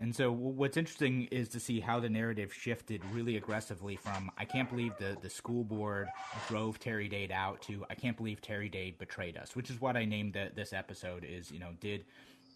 And 0.00 0.16
so, 0.16 0.32
what's 0.32 0.78
interesting 0.78 1.28
is 1.30 1.48
to 1.50 1.60
see 1.60 1.78
how 1.78 2.00
the 2.00 2.08
narrative 2.08 2.54
shifted 2.54 3.02
really 3.12 3.36
aggressively 3.36 3.96
from 3.96 4.30
"I 4.38 4.46
can't 4.46 4.68
believe 4.68 4.92
the 4.98 5.16
the 5.20 5.28
school 5.28 5.62
board 5.62 6.08
drove 6.48 6.78
Terry 6.78 7.06
Dade 7.06 7.30
out" 7.30 7.60
to 7.62 7.84
"I 7.90 7.94
can't 7.94 8.16
believe 8.16 8.40
Terry 8.40 8.70
Dade 8.70 8.98
betrayed 8.98 9.36
us," 9.36 9.54
which 9.54 9.68
is 9.68 9.78
what 9.80 9.96
I 9.96 10.06
named 10.06 10.32
the, 10.32 10.50
this 10.54 10.72
episode. 10.72 11.24
Is 11.28 11.50
you 11.50 11.58
know 11.58 11.72
did 11.80 12.06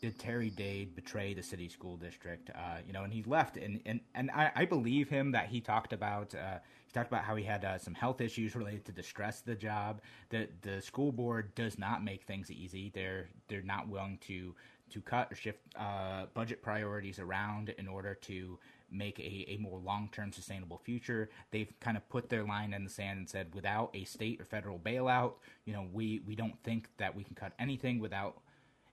did 0.00 0.18
Terry 0.18 0.50
Dade 0.50 0.94
betray 0.94 1.34
the 1.34 1.42
city 1.42 1.68
school 1.68 1.96
district? 1.96 2.50
Uh, 2.50 2.78
you 2.86 2.92
know, 2.92 3.04
and 3.04 3.12
he 3.12 3.22
left, 3.24 3.58
and 3.58 3.80
and 3.84 4.00
and 4.14 4.30
I, 4.30 4.50
I 4.54 4.64
believe 4.64 5.10
him 5.10 5.32
that 5.32 5.48
he 5.48 5.60
talked 5.60 5.92
about 5.92 6.34
uh, 6.34 6.58
he 6.86 6.92
talked 6.92 7.10
about 7.10 7.24
how 7.24 7.36
he 7.36 7.44
had 7.44 7.64
uh, 7.64 7.78
some 7.78 7.94
health 7.94 8.20
issues 8.22 8.56
related 8.56 8.86
to 8.86 8.92
the 8.92 9.02
stress 9.02 9.40
of 9.40 9.46
the 9.46 9.54
job. 9.54 10.00
The 10.30 10.48
the 10.62 10.80
school 10.80 11.12
board 11.12 11.54
does 11.54 11.78
not 11.78 12.02
make 12.02 12.24
things 12.24 12.50
easy. 12.50 12.90
They're 12.94 13.28
they're 13.48 13.62
not 13.62 13.88
willing 13.88 14.18
to 14.28 14.54
to 14.90 15.00
cut 15.00 15.32
or 15.32 15.34
shift 15.34 15.60
uh, 15.76 16.26
budget 16.34 16.62
priorities 16.62 17.18
around 17.18 17.74
in 17.78 17.88
order 17.88 18.14
to 18.14 18.58
make 18.90 19.18
a, 19.18 19.44
a 19.50 19.56
more 19.58 19.80
long 19.80 20.08
term 20.12 20.32
sustainable 20.32 20.78
future. 20.78 21.30
They've 21.50 21.72
kind 21.80 21.96
of 21.96 22.08
put 22.08 22.28
their 22.28 22.44
line 22.44 22.72
in 22.72 22.84
the 22.84 22.90
sand 22.90 23.18
and 23.18 23.28
said, 23.28 23.54
without 23.54 23.90
a 23.94 24.04
state 24.04 24.40
or 24.40 24.44
federal 24.44 24.78
bailout, 24.78 25.34
you 25.64 25.72
know, 25.72 25.86
we, 25.92 26.20
we 26.26 26.36
don't 26.36 26.56
think 26.62 26.88
that 26.98 27.14
we 27.14 27.24
can 27.24 27.34
cut 27.34 27.52
anything 27.58 27.98
without, 27.98 28.38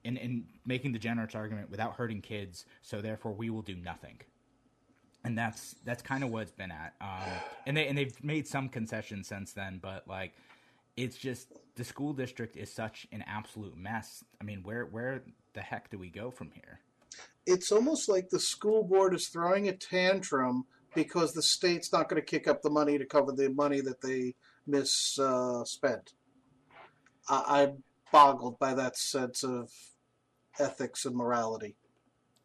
in, 0.03 0.17
in 0.17 0.45
making 0.65 0.93
the 0.93 0.99
generous 0.99 1.35
argument, 1.35 1.69
without 1.69 1.95
hurting 1.95 2.21
kids. 2.21 2.65
So 2.81 3.01
therefore, 3.01 3.33
we 3.33 3.49
will 3.49 3.61
do 3.61 3.75
nothing. 3.75 4.19
And 5.23 5.37
that's 5.37 5.75
that's 5.85 6.01
kind 6.01 6.23
of 6.23 6.31
what 6.31 6.41
it's 6.41 6.51
been 6.51 6.71
at. 6.71 6.95
Um, 6.99 7.31
and 7.67 7.77
they 7.77 7.87
and 7.87 7.95
they've 7.95 8.23
made 8.23 8.47
some 8.47 8.69
concessions 8.69 9.27
since 9.27 9.53
then, 9.53 9.79
but 9.79 10.07
like, 10.07 10.33
it's 10.97 11.15
just 11.15 11.53
the 11.75 11.83
school 11.83 12.11
district 12.11 12.57
is 12.57 12.73
such 12.73 13.05
an 13.11 13.23
absolute 13.27 13.77
mess. 13.77 14.23
I 14.41 14.43
mean, 14.43 14.63
where 14.63 14.85
where 14.85 15.21
the 15.53 15.61
heck 15.61 15.89
do 15.89 15.97
we 15.97 16.09
go 16.09 16.31
from 16.31 16.51
here? 16.53 16.79
it's 17.45 17.71
almost 17.71 18.09
like 18.09 18.29
the 18.29 18.39
school 18.39 18.83
board 18.83 19.15
is 19.15 19.27
throwing 19.27 19.67
a 19.67 19.73
tantrum 19.73 20.65
because 20.93 21.33
the 21.33 21.41
state's 21.41 21.91
not 21.91 22.09
going 22.09 22.21
to 22.21 22.25
kick 22.25 22.47
up 22.47 22.61
the 22.61 22.69
money 22.69 22.97
to 22.97 23.05
cover 23.05 23.31
the 23.31 23.49
money 23.49 23.81
that 23.81 24.01
they 24.01 24.35
misspent. 24.67 26.13
Uh, 27.29 27.43
I'm 27.47 27.83
boggled 28.11 28.59
by 28.59 28.73
that 28.73 28.97
sense 28.97 29.43
of 29.43 29.71
ethics 30.59 31.05
and 31.05 31.15
morality. 31.15 31.75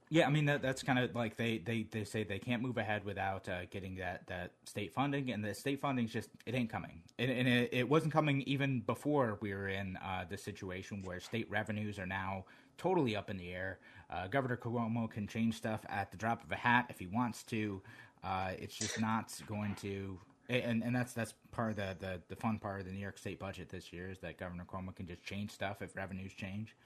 Yeah, 0.09 0.29
I 0.29 0.31
mean 0.31 0.45
that 0.45 0.63
that's 0.63 0.85
kind 0.85 1.01
of 1.01 1.17
like 1.17 1.37
they, 1.37 1.59
they, 1.59 1.85
they 1.91 2.05
say 2.05 2.23
they 2.23 2.39
can't 2.39 2.63
move 2.63 2.79
ahead 2.79 3.05
without 3.05 3.49
uh, 3.49 3.65
getting 3.73 3.97
that, 3.97 4.25
that 4.29 4.53
state 4.65 4.95
funding, 4.95 5.33
and 5.33 5.45
the 5.45 5.53
state 5.53 5.81
funding's 5.81 6.13
just 6.13 6.31
it 6.47 6.55
ain't 6.55 6.71
coming, 6.71 7.03
and, 7.19 7.29
and 7.29 7.49
it, 7.49 7.71
it, 7.73 7.89
wasn't 7.89 8.13
coming 8.13 8.43
even 8.43 8.83
before 8.83 9.37
we 9.41 9.53
were 9.53 9.67
in 9.67 9.97
uh, 9.97 10.25
the 10.31 10.39
situation 10.39 11.03
where 11.03 11.19
state 11.19 11.51
revenues 11.51 11.99
are 11.99 12.07
now 12.07 12.45
totally 12.79 13.17
up 13.17 13.31
in 13.31 13.37
the 13.37 13.53
air. 13.53 13.79
Uh, 14.11 14.27
Governor 14.29 14.57
Cuomo 14.57 15.11
can 15.11 15.27
change 15.27 15.55
stuff 15.57 15.81
at 15.89 16.11
the 16.11 16.17
drop 16.17 16.45
of 16.45 16.53
a 16.53 16.57
hat 16.57 16.87
if 16.89 16.99
he 16.99 17.07
wants 17.07 17.43
to. 17.45 17.83
Uh, 18.23 18.53
it's 18.59 18.77
just 18.77 19.01
not 19.01 19.33
going 19.47 19.75
to, 19.77 20.19
and 20.49 20.83
and 20.83 20.95
that's 20.95 21.13
that's 21.13 21.35
part 21.53 21.71
of 21.71 21.77
the, 21.77 21.97
the 21.99 22.21
the 22.29 22.37
fun 22.37 22.59
part 22.59 22.81
of 22.81 22.87
the 22.87 22.93
New 22.93 23.01
York 23.01 23.19
State 23.19 23.39
budget 23.39 23.69
this 23.69 23.93
year 23.93 24.11
is 24.11 24.19
that 24.21 24.39
Governor 24.39 24.65
Cuomo 24.65 24.95
can 24.95 25.07
just 25.07 25.23
change 25.23 25.51
stuff 25.51 25.83
if 25.83 25.95
revenues 25.97 26.33
change. 26.33 26.77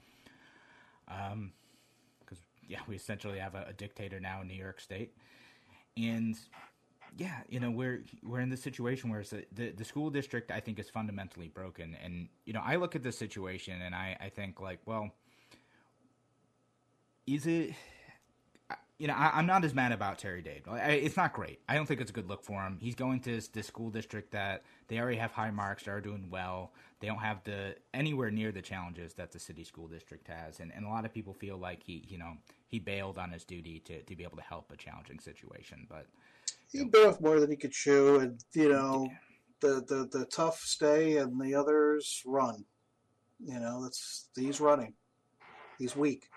Um, 1.07 1.51
because 2.19 2.43
yeah, 2.67 2.79
we 2.87 2.95
essentially 2.95 3.39
have 3.39 3.55
a, 3.55 3.67
a 3.69 3.73
dictator 3.73 4.19
now 4.19 4.41
in 4.41 4.47
New 4.47 4.55
York 4.55 4.79
State, 4.79 5.13
and 5.97 6.37
yeah, 7.17 7.39
you 7.49 7.59
know, 7.59 7.71
we're 7.71 8.03
we're 8.23 8.39
in 8.39 8.49
this 8.49 8.61
situation 8.61 9.09
where 9.09 9.23
the, 9.23 9.45
the, 9.51 9.71
the 9.71 9.83
school 9.83 10.09
district 10.09 10.51
I 10.51 10.59
think 10.59 10.79
is 10.79 10.89
fundamentally 10.89 11.49
broken, 11.49 11.97
and 12.03 12.29
you 12.45 12.53
know, 12.53 12.61
I 12.63 12.75
look 12.77 12.95
at 12.95 13.03
this 13.03 13.17
situation 13.17 13.81
and 13.81 13.93
I 13.93 14.17
I 14.19 14.29
think 14.29 14.59
like, 14.61 14.79
well, 14.85 15.11
is 17.27 17.47
it? 17.47 17.73
You 18.97 19.07
know, 19.07 19.13
I, 19.13 19.39
am 19.39 19.47
not 19.47 19.65
as 19.65 19.73
mad 19.73 19.91
about 19.91 20.19
Terry 20.19 20.43
Dade. 20.43 20.61
It's 20.67 21.17
not 21.17 21.33
great. 21.33 21.59
I 21.67 21.73
don't 21.73 21.87
think 21.87 22.01
it's 22.01 22.11
a 22.11 22.13
good 22.13 22.29
look 22.29 22.43
for 22.43 22.61
him. 22.61 22.77
He's 22.79 22.93
going 22.93 23.19
to 23.21 23.41
this 23.51 23.65
school 23.65 23.89
district 23.89 24.31
that 24.33 24.61
they 24.89 24.99
already 24.99 25.17
have 25.17 25.31
high 25.31 25.49
marks. 25.49 25.83
They 25.83 25.91
are 25.91 26.01
doing 26.01 26.27
well. 26.29 26.71
They 26.99 27.07
don't 27.07 27.17
have 27.17 27.43
the 27.43 27.75
anywhere 27.95 28.29
near 28.29 28.51
the 28.51 28.61
challenges 28.61 29.15
that 29.15 29.31
the 29.31 29.39
city 29.39 29.63
school 29.63 29.87
district 29.87 30.27
has, 30.27 30.59
and, 30.59 30.71
and 30.75 30.85
a 30.85 30.89
lot 30.89 31.03
of 31.03 31.11
people 31.11 31.33
feel 31.33 31.57
like 31.57 31.81
he, 31.81 32.05
you 32.07 32.19
know, 32.19 32.33
he 32.67 32.77
bailed 32.77 33.17
on 33.17 33.31
his 33.31 33.43
duty 33.43 33.79
to, 33.85 34.03
to 34.03 34.15
be 34.15 34.23
able 34.23 34.37
to 34.37 34.43
help 34.43 34.71
a 34.71 34.77
challenging 34.77 35.19
situation. 35.19 35.87
But 35.89 36.05
he 36.71 36.85
bit 36.85 37.07
off 37.07 37.19
more 37.19 37.39
than 37.39 37.49
he 37.49 37.57
could 37.57 37.71
chew, 37.71 38.19
and 38.19 38.39
you 38.53 38.69
know, 38.69 39.09
the, 39.61 39.83
the 39.87 40.19
the 40.19 40.25
tough 40.25 40.59
stay 40.59 41.17
and 41.17 41.41
the 41.41 41.55
others 41.55 42.21
run. 42.23 42.65
You 43.43 43.59
know, 43.59 43.81
that's 43.81 44.27
he's 44.35 44.61
running. 44.61 44.93
He's 45.79 45.95
weak. 45.95 46.29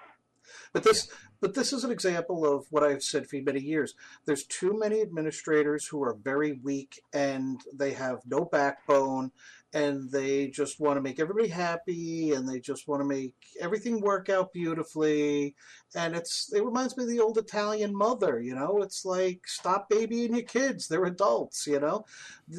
But 0.73 0.85
this, 0.85 1.09
yeah. 1.09 1.17
but 1.41 1.55
this 1.55 1.73
is 1.73 1.85
an 1.85 1.91
example 1.91 2.45
of 2.45 2.67
what 2.71 2.83
I've 2.83 3.03
said 3.03 3.27
for 3.27 3.37
many 3.37 3.61
years. 3.61 3.95
There's 4.25 4.45
too 4.45 4.79
many 4.79 5.01
administrators 5.01 5.87
who 5.87 6.03
are 6.03 6.15
very 6.15 6.53
weak 6.53 7.03
and 7.13 7.61
they 7.73 7.93
have 7.93 8.21
no 8.27 8.45
backbone, 8.45 9.33
and 9.75 10.11
they 10.13 10.47
just 10.47 10.79
want 10.79 10.97
to 10.97 11.03
make 11.03 11.19
everybody 11.19 11.49
happy 11.49 12.31
and 12.33 12.49
they 12.49 12.61
just 12.61 12.87
want 12.87 13.01
to 13.01 13.05
make 13.05 13.35
everything 13.61 14.01
work 14.01 14.29
out 14.29 14.53
beautifully 14.53 15.55
and 15.97 16.15
it's 16.15 16.53
it 16.55 16.65
reminds 16.65 16.97
me 16.97 17.03
of 17.03 17.11
the 17.11 17.21
old 17.21 17.37
italian 17.37 17.95
mother 17.95 18.41
you 18.41 18.55
know? 18.55 18.81
It's 18.83 19.05
like 19.05 19.41
stop 19.47 19.91
babying 19.91 20.35
your 20.35 20.45
kids 20.45 20.87
they're 20.87 21.05
adults 21.05 21.67
you 21.67 21.81
know? 21.81 22.07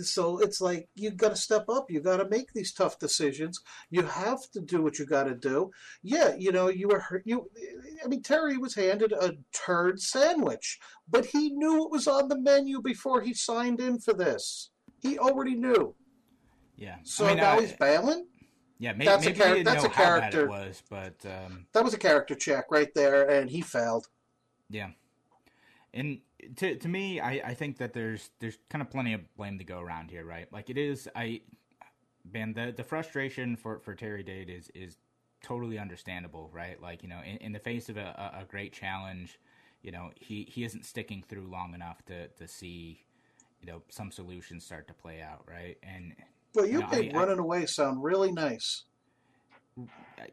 So 0.03 0.39
it's 0.39 0.59
like 0.59 0.89
you 0.95 1.09
got 1.11 1.29
to 1.29 1.35
step 1.35 1.69
up 1.69 1.89
you 1.89 2.01
got 2.01 2.17
to 2.17 2.29
make 2.29 2.53
these 2.53 2.73
tough 2.73 2.99
decisions 2.99 3.61
you 3.89 4.03
have 4.03 4.51
to 4.51 4.59
do 4.59 4.83
what 4.83 4.99
you 4.99 5.05
got 5.05 5.23
to 5.23 5.35
do. 5.35 5.71
Yeah 6.03 6.35
you 6.37 6.51
know 6.51 6.69
you 6.69 6.89
were 6.89 6.99
hurt 6.99 7.23
you 7.25 7.49
i 8.03 8.07
mean 8.07 8.21
terry 8.21 8.57
was 8.57 8.75
handed 8.75 9.13
a 9.13 9.33
turd 9.53 10.01
sandwich 10.01 10.79
but 11.07 11.27
he 11.27 11.49
knew 11.49 11.79
what 11.79 11.91
was 11.91 12.07
on 12.07 12.27
the 12.27 12.39
menu 12.39 12.81
before 12.81 13.21
he 13.21 13.33
signed 13.33 13.79
in 13.79 13.99
for 13.99 14.13
this. 14.13 14.71
He 14.99 15.19
already 15.19 15.55
knew 15.55 15.95
yeah. 16.77 16.95
So 17.03 17.25
I 17.25 17.29
mean, 17.29 17.37
now 17.37 17.57
I, 17.57 17.61
he's 17.61 17.73
bailing. 17.73 18.25
Yeah, 18.77 18.91
maybe 18.91 19.05
that's 19.05 19.25
maybe 19.25 19.39
a, 19.39 19.43
char- 19.43 19.63
that's 19.63 19.83
a 19.85 19.89
character. 19.89 20.47
was, 20.47 20.83
but 20.89 21.15
um, 21.25 21.65
that 21.73 21.83
was 21.83 21.93
a 21.93 21.97
character 21.97 22.35
check 22.35 22.65
right 22.69 22.93
there, 22.93 23.29
and 23.29 23.49
he 23.49 23.61
failed. 23.61 24.07
Yeah, 24.69 24.89
and 25.93 26.19
to 26.57 26.75
to 26.75 26.87
me, 26.87 27.19
I, 27.19 27.31
I 27.45 27.53
think 27.53 27.77
that 27.77 27.93
there's 27.93 28.29
there's 28.39 28.57
kind 28.69 28.81
of 28.81 28.89
plenty 28.89 29.13
of 29.13 29.21
blame 29.37 29.57
to 29.59 29.63
go 29.63 29.79
around 29.79 30.11
here, 30.11 30.25
right? 30.25 30.51
Like 30.51 30.69
it 30.69 30.77
is, 30.77 31.07
I 31.15 31.41
man, 32.31 32.53
the 32.53 32.73
the 32.75 32.83
frustration 32.83 33.55
for 33.55 33.79
for 33.79 33.95
Terry 33.95 34.23
Dade 34.23 34.49
is 34.49 34.69
is 34.75 34.97
totally 35.41 35.79
understandable, 35.79 36.49
right? 36.51 36.81
Like 36.81 37.01
you 37.01 37.09
know, 37.09 37.21
in, 37.25 37.37
in 37.37 37.51
the 37.53 37.59
face 37.59 37.87
of 37.89 37.97
a, 37.97 38.39
a 38.41 38.45
great 38.45 38.73
challenge, 38.73 39.39
you 39.81 39.91
know, 39.91 40.11
he 40.19 40.47
he 40.51 40.63
isn't 40.65 40.85
sticking 40.85 41.23
through 41.27 41.47
long 41.47 41.73
enough 41.73 42.03
to 42.05 42.27
to 42.27 42.47
see 42.47 43.05
you 43.61 43.67
know 43.71 43.81
some 43.89 44.11
solutions 44.11 44.65
start 44.65 44.87
to 44.87 44.93
play 44.93 45.21
out, 45.21 45.45
right? 45.49 45.77
And 45.81 46.13
well, 46.55 46.65
you, 46.65 46.73
you 46.73 46.79
know, 46.79 46.87
made 46.89 47.15
I, 47.15 47.19
running 47.19 47.39
I, 47.39 47.43
away 47.43 47.65
sound 47.65 48.03
really 48.03 48.31
nice. 48.31 48.83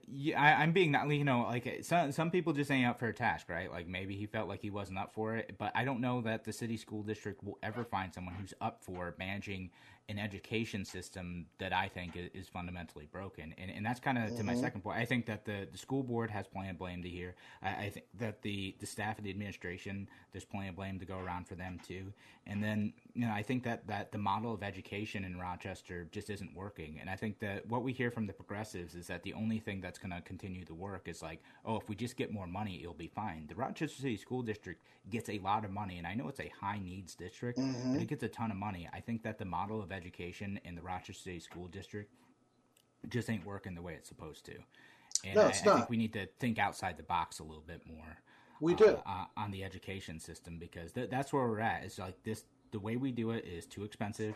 Yeah, 0.08 0.40
I, 0.40 0.62
am 0.62 0.72
being 0.72 0.92
not, 0.92 1.08
you 1.11 1.24
know, 1.24 1.42
like 1.42 1.80
some 1.82 2.12
some 2.12 2.30
people 2.30 2.52
just 2.52 2.70
ain't 2.70 2.87
up 2.87 2.98
for 2.98 3.08
a 3.08 3.12
task, 3.12 3.48
right? 3.48 3.70
Like 3.70 3.88
maybe 3.88 4.16
he 4.16 4.26
felt 4.26 4.48
like 4.48 4.61
he 4.61 4.70
wasn't 4.70 4.98
up 4.98 5.12
for 5.12 5.37
it, 5.37 5.56
but 5.58 5.72
I 5.74 5.85
don't 5.85 6.00
know 6.00 6.20
that 6.22 6.44
the 6.44 6.52
city 6.52 6.76
school 6.76 7.02
district 7.02 7.42
will 7.42 7.58
ever 7.62 7.85
find 7.85 8.14
someone 8.14 8.35
who's 8.35 8.54
up 8.61 8.82
for 8.82 9.14
managing 9.18 9.70
an 10.08 10.18
education 10.18 10.85
system 10.85 11.46
that 11.58 11.72
I 11.72 11.88
think 11.88 12.16
is, 12.16 12.28
is 12.35 12.48
fundamentally 12.48 13.08
broken. 13.11 13.54
And, 13.56 13.70
and 13.70 13.85
that's 13.85 14.00
kind 14.00 14.18
of 14.18 14.24
mm-hmm. 14.24 14.37
to 14.37 14.44
my 14.44 14.52
mm-hmm. 14.52 14.62
second 14.62 14.80
point. 14.82 14.98
I 14.98 15.04
think 15.04 15.26
that 15.26 15.44
the, 15.44 15.68
the 15.70 15.78
school 15.78 16.02
board 16.02 16.30
has 16.30 16.46
plenty 16.46 16.70
of 16.70 16.78
blame 16.78 17.02
to 17.02 17.08
hear. 17.08 17.35
I, 17.62 17.68
I, 17.68 17.90
think 17.90 18.06
that 18.18 18.42
the, 18.42 18.74
the 18.80 18.87
staff 18.87 19.18
and 19.18 19.26
the 19.26 19.30
administration, 19.30 20.08
there's 20.32 20.44
plenty 20.44 20.68
of 20.68 20.76
blame 20.76 20.98
to 20.98 21.04
go 21.04 21.18
around 21.18 21.46
for 21.46 21.54
them 21.54 21.78
too. 21.87 22.12
And 22.46 22.62
then, 22.62 22.92
you 23.14 23.27
know, 23.27 23.33
I 23.33 23.42
think 23.42 23.62
that, 23.64 23.87
that 23.88 24.11
the 24.11 24.18
model 24.18 24.55
of 24.55 24.62
education 24.62 25.25
in 25.25 25.38
Rochester 25.38 26.09
just 26.11 26.31
isn't 26.31 26.55
working. 26.55 26.98
And 27.01 27.11
I 27.11 27.16
think 27.16 27.38
that 27.40 27.66
what 27.68 27.83
we 27.83 27.92
hear 27.92 28.11
from 28.11 28.27
the 28.27 28.33
progressives 28.33 28.94
is 28.94 29.07
that 29.09 29.22
the 29.22 29.35
only 29.35 29.59
thing 29.59 29.81
that's 29.81 29.98
going 29.98 30.12
to 30.12 30.20
continue 30.22 30.64
to 30.64 30.75
work 30.75 31.09
is 31.09 31.20
like, 31.20 31.42
oh, 31.66 31.77
if 31.77 31.88
we 31.88 31.94
just 31.94 32.16
get 32.16 32.33
more 32.33 32.46
money, 32.46 32.81
it'll 32.81 32.94
be 32.94 33.09
fine. 33.14 33.46
The 33.48 33.55
Rochester 33.55 34.01
City 34.01 34.16
School 34.16 34.42
District 34.42 34.83
gets 35.11 35.29
a 35.29 35.38
lot 35.40 35.64
of 35.64 35.70
money, 35.70 35.98
and 35.98 36.07
I 36.07 36.14
know 36.14 36.29
it's 36.29 36.40
a 36.40 36.51
high 36.59 36.79
needs 36.79 37.14
district, 37.14 37.59
mm-hmm. 37.59 37.92
but 37.92 38.03
it 38.03 38.09
gets 38.09 38.22
a 38.22 38.29
ton 38.29 38.51
of 38.51 38.57
money. 38.57 38.88
I 38.92 39.01
think 39.01 39.22
that 39.25 39.38
the 39.38 39.44
model 39.44 39.83
of 39.83 39.92
education 39.92 40.59
in 40.64 40.75
the 40.75 40.83
Rochester 40.83 41.12
City 41.12 41.40
School 41.40 41.68
District 41.68 42.11
just 43.09 43.29
ain't 43.29 43.44
working 43.44 43.75
the 43.75 43.83
way 43.83 43.94
it's 43.94 44.09
supposed 44.09 44.46
to. 44.46 44.55
And 45.25 45.35
no, 45.37 45.46
it's 45.48 45.62
I, 45.62 45.66
not. 45.66 45.75
I 45.75 45.77
think 45.79 45.90
we 45.90 45.96
need 45.96 46.12
to 46.14 46.27
think 46.38 46.59
outside 46.59 46.96
the 46.96 47.03
box 47.03 47.40
a 47.40 47.44
little 47.44 47.64
bit 47.66 47.83
more. 47.87 48.18
We 48.61 48.75
do 48.75 48.87
uh, 48.87 49.01
uh, 49.05 49.25
on 49.37 49.51
the 49.51 49.64
education 49.64 50.20
system 50.20 50.59
because 50.59 50.92
th- 50.92 51.11
that's 51.11 51.33
where 51.33 51.46
we're 51.48 51.61
at. 51.61 51.83
It's 51.85 51.98
like 51.98 52.22
this: 52.22 52.44
the 52.72 52.80
way 52.80 52.96
we 52.96 53.12
do 53.12 53.30
it 53.30 53.44
is 53.44 53.66
too 53.66 53.85
expensive. 53.85 54.35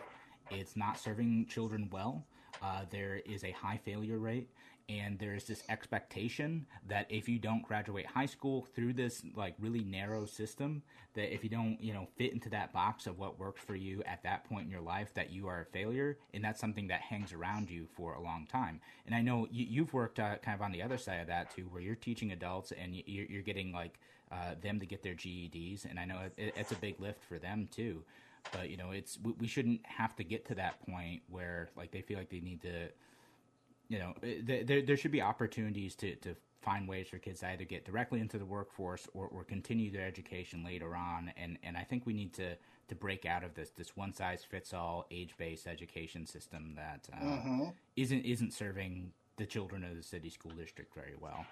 It's 0.49 0.77
not 0.77 0.97
serving 0.97 1.47
children 1.47 1.89
well. 1.91 2.23
Uh, 2.61 2.85
there 2.89 3.21
is 3.25 3.43
a 3.43 3.51
high 3.51 3.79
failure 3.83 4.17
rate, 4.17 4.49
and 4.89 5.19
there's 5.19 5.43
this 5.43 5.63
expectation 5.67 6.65
that 6.87 7.05
if 7.09 7.27
you 7.27 7.39
don't 7.39 7.61
graduate 7.61 8.05
high 8.05 8.25
school 8.25 8.65
through 8.73 8.93
this 8.93 9.21
like 9.35 9.53
really 9.59 9.83
narrow 9.83 10.25
system 10.25 10.81
that 11.13 11.33
if 11.33 11.43
you 11.43 11.49
don't 11.49 11.77
you 11.81 11.93
know 11.93 12.07
fit 12.15 12.31
into 12.31 12.49
that 12.49 12.71
box 12.71 13.05
of 13.05 13.19
what 13.19 13.37
works 13.37 13.61
for 13.61 13.75
you 13.75 14.01
at 14.05 14.23
that 14.23 14.45
point 14.45 14.65
in 14.65 14.71
your 14.71 14.81
life 14.81 15.13
that 15.13 15.29
you 15.29 15.47
are 15.47 15.61
a 15.61 15.65
failure 15.65 16.17
and 16.33 16.43
that's 16.43 16.61
something 16.61 16.87
that 16.87 17.01
hangs 17.01 17.33
around 17.33 17.69
you 17.69 17.85
for 17.95 18.13
a 18.13 18.21
long 18.21 18.47
time 18.49 18.79
and 19.05 19.13
i 19.13 19.21
know 19.21 19.45
you, 19.51 19.83
have 19.83 19.93
worked 19.93 20.19
uh, 20.19 20.37
kind 20.37 20.55
of 20.55 20.61
on 20.61 20.71
the 20.71 20.81
other 20.81 20.97
side 20.97 21.19
of 21.19 21.27
that 21.27 21.53
too 21.53 21.67
where 21.69 21.81
you're 21.81 21.95
teaching 21.95 22.31
adults 22.31 22.71
and 22.71 22.95
you're, 22.95 23.25
you're 23.25 23.41
getting 23.41 23.73
like 23.73 23.99
uh, 24.31 24.55
them 24.61 24.79
to 24.79 24.85
get 24.85 25.03
their 25.03 25.15
ged's 25.15 25.83
and 25.83 25.99
i 25.99 26.05
know 26.05 26.19
it, 26.37 26.53
it's 26.55 26.71
a 26.71 26.75
big 26.75 26.99
lift 26.99 27.23
for 27.25 27.37
them 27.37 27.67
too 27.71 28.03
but 28.51 28.69
you 28.69 28.77
know 28.77 28.91
it's 28.91 29.17
we, 29.23 29.33
we 29.33 29.47
shouldn't 29.47 29.85
have 29.85 30.15
to 30.15 30.23
get 30.23 30.45
to 30.45 30.55
that 30.55 30.79
point 30.89 31.21
where 31.29 31.69
like 31.75 31.91
they 31.91 32.01
feel 32.01 32.17
like 32.17 32.29
they 32.29 32.39
need 32.39 32.61
to 32.61 32.89
you 33.89 33.99
know, 33.99 34.13
there 34.43 34.81
there 34.81 34.97
should 34.97 35.11
be 35.11 35.21
opportunities 35.21 35.95
to, 35.95 36.15
to 36.15 36.35
find 36.61 36.87
ways 36.87 37.07
for 37.07 37.17
kids 37.17 37.39
to 37.39 37.47
either 37.47 37.63
get 37.63 37.85
directly 37.85 38.19
into 38.19 38.37
the 38.37 38.45
workforce 38.45 39.07
or, 39.13 39.27
or 39.27 39.43
continue 39.43 39.91
their 39.91 40.05
education 40.05 40.63
later 40.63 40.95
on. 40.95 41.31
And, 41.37 41.57
and 41.63 41.77
I 41.77 41.83
think 41.83 42.05
we 42.05 42.13
need 42.13 42.33
to, 42.33 42.55
to 42.89 42.95
break 42.95 43.25
out 43.25 43.43
of 43.43 43.53
this 43.53 43.69
this 43.71 43.95
one 43.95 44.13
size 44.13 44.43
fits 44.43 44.73
all 44.73 45.05
age 45.11 45.35
based 45.37 45.67
education 45.67 46.25
system 46.25 46.73
that 46.75 47.07
uh, 47.13 47.23
mm-hmm. 47.23 47.59
not 47.59 47.73
isn't 47.95 48.53
serving 48.53 49.11
the 49.37 49.45
children 49.45 49.83
of 49.83 49.95
the 49.95 50.03
city 50.03 50.29
school 50.29 50.51
district 50.51 50.93
very 50.93 51.15
well. 51.19 51.45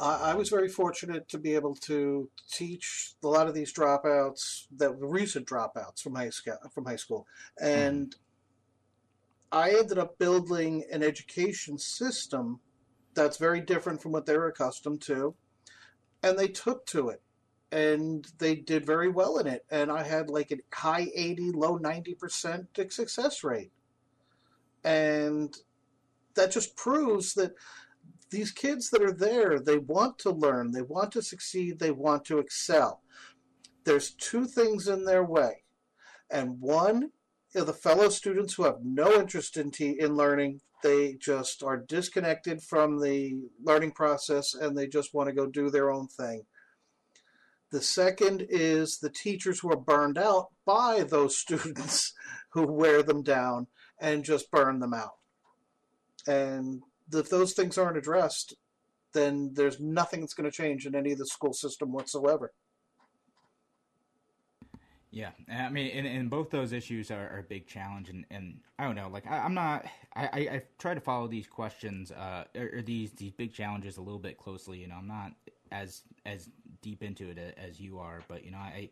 I 0.00 0.34
was 0.34 0.48
very 0.48 0.68
fortunate 0.68 1.28
to 1.28 1.38
be 1.38 1.54
able 1.54 1.74
to 1.74 2.30
teach 2.50 3.12
a 3.22 3.28
lot 3.28 3.48
of 3.48 3.54
these 3.54 3.72
dropouts, 3.72 4.66
that 4.78 4.98
the 4.98 5.06
recent 5.06 5.46
dropouts 5.46 6.00
from 6.00 6.14
high 6.14 6.30
school, 6.30 6.56
from 6.72 6.86
high 6.86 6.96
school, 6.96 7.26
and 7.60 8.08
mm. 8.08 8.18
I 9.52 9.70
ended 9.70 9.98
up 9.98 10.18
building 10.18 10.84
an 10.90 11.02
education 11.02 11.76
system 11.76 12.60
that's 13.12 13.36
very 13.36 13.60
different 13.60 14.00
from 14.00 14.12
what 14.12 14.24
they 14.24 14.38
were 14.38 14.48
accustomed 14.48 15.02
to, 15.02 15.34
and 16.22 16.38
they 16.38 16.48
took 16.48 16.86
to 16.86 17.10
it, 17.10 17.20
and 17.70 18.26
they 18.38 18.54
did 18.54 18.86
very 18.86 19.10
well 19.10 19.36
in 19.36 19.46
it, 19.46 19.66
and 19.70 19.92
I 19.92 20.02
had 20.02 20.30
like 20.30 20.50
a 20.50 20.58
high 20.74 21.08
eighty, 21.14 21.50
low 21.50 21.76
ninety 21.76 22.14
percent 22.14 22.68
success 22.90 23.44
rate, 23.44 23.72
and 24.82 25.54
that 26.36 26.52
just 26.52 26.74
proves 26.74 27.34
that 27.34 27.52
these 28.30 28.52
kids 28.52 28.90
that 28.90 29.02
are 29.02 29.12
there, 29.12 29.58
they 29.58 29.78
want 29.78 30.18
to 30.20 30.30
learn, 30.30 30.72
they 30.72 30.82
want 30.82 31.12
to 31.12 31.22
succeed, 31.22 31.78
they 31.78 31.90
want 31.90 32.24
to 32.26 32.38
excel. 32.38 33.02
There's 33.84 34.14
two 34.14 34.46
things 34.46 34.88
in 34.88 35.04
their 35.04 35.24
way. 35.24 35.64
And 36.30 36.60
one 36.60 37.10
are 37.56 37.64
the 37.64 37.72
fellow 37.72 38.08
students 38.08 38.54
who 38.54 38.64
have 38.64 38.84
no 38.84 39.12
interest 39.20 39.56
in, 39.56 39.70
t- 39.70 39.98
in 39.98 40.14
learning. 40.14 40.60
They 40.82 41.14
just 41.14 41.62
are 41.62 41.76
disconnected 41.76 42.62
from 42.62 43.00
the 43.00 43.40
learning 43.62 43.92
process 43.92 44.54
and 44.54 44.76
they 44.76 44.86
just 44.86 45.12
want 45.12 45.28
to 45.28 45.34
go 45.34 45.46
do 45.46 45.68
their 45.68 45.90
own 45.90 46.06
thing. 46.06 46.44
The 47.72 47.82
second 47.82 48.46
is 48.48 48.98
the 48.98 49.10
teachers 49.10 49.60
who 49.60 49.72
are 49.72 49.76
burned 49.76 50.18
out 50.18 50.48
by 50.64 51.02
those 51.02 51.38
students 51.38 52.12
who 52.50 52.66
wear 52.66 53.02
them 53.02 53.22
down 53.22 53.66
and 54.00 54.24
just 54.24 54.50
burn 54.50 54.78
them 54.78 54.94
out. 54.94 55.16
And 56.26 56.82
if 57.12 57.28
those 57.28 57.52
things 57.52 57.78
aren't 57.78 57.96
addressed, 57.96 58.54
then 59.12 59.50
there's 59.54 59.80
nothing 59.80 60.20
that's 60.20 60.34
going 60.34 60.50
to 60.50 60.56
change 60.56 60.86
in 60.86 60.94
any 60.94 61.12
of 61.12 61.18
the 61.18 61.26
school 61.26 61.52
system 61.52 61.92
whatsoever. 61.92 62.52
Yeah, 65.12 65.30
I 65.52 65.68
mean, 65.70 65.90
and, 65.90 66.06
and 66.06 66.30
both 66.30 66.50
those 66.50 66.72
issues 66.72 67.10
are, 67.10 67.28
are, 67.34 67.40
a 67.40 67.42
big 67.42 67.66
challenge, 67.66 68.10
and, 68.10 68.24
and 68.30 68.60
I 68.78 68.84
don't 68.84 68.94
know, 68.94 69.08
like 69.08 69.26
I, 69.26 69.44
am 69.44 69.54
not, 69.54 69.84
I, 70.14 70.24
I, 70.26 70.38
I 70.38 70.62
try 70.78 70.94
to 70.94 71.00
follow 71.00 71.26
these 71.26 71.48
questions, 71.48 72.12
uh, 72.12 72.44
or, 72.54 72.70
or, 72.76 72.82
these 72.82 73.10
these 73.12 73.32
big 73.32 73.52
challenges 73.52 73.96
a 73.96 74.02
little 74.02 74.20
bit 74.20 74.38
closely. 74.38 74.78
You 74.78 74.86
know, 74.86 74.94
I'm 74.94 75.08
not 75.08 75.32
as 75.72 76.02
as 76.26 76.48
deep 76.80 77.02
into 77.02 77.28
it 77.28 77.58
as 77.58 77.80
you 77.80 77.98
are, 77.98 78.20
but 78.28 78.44
you 78.44 78.52
know, 78.52 78.58
I, 78.58 78.88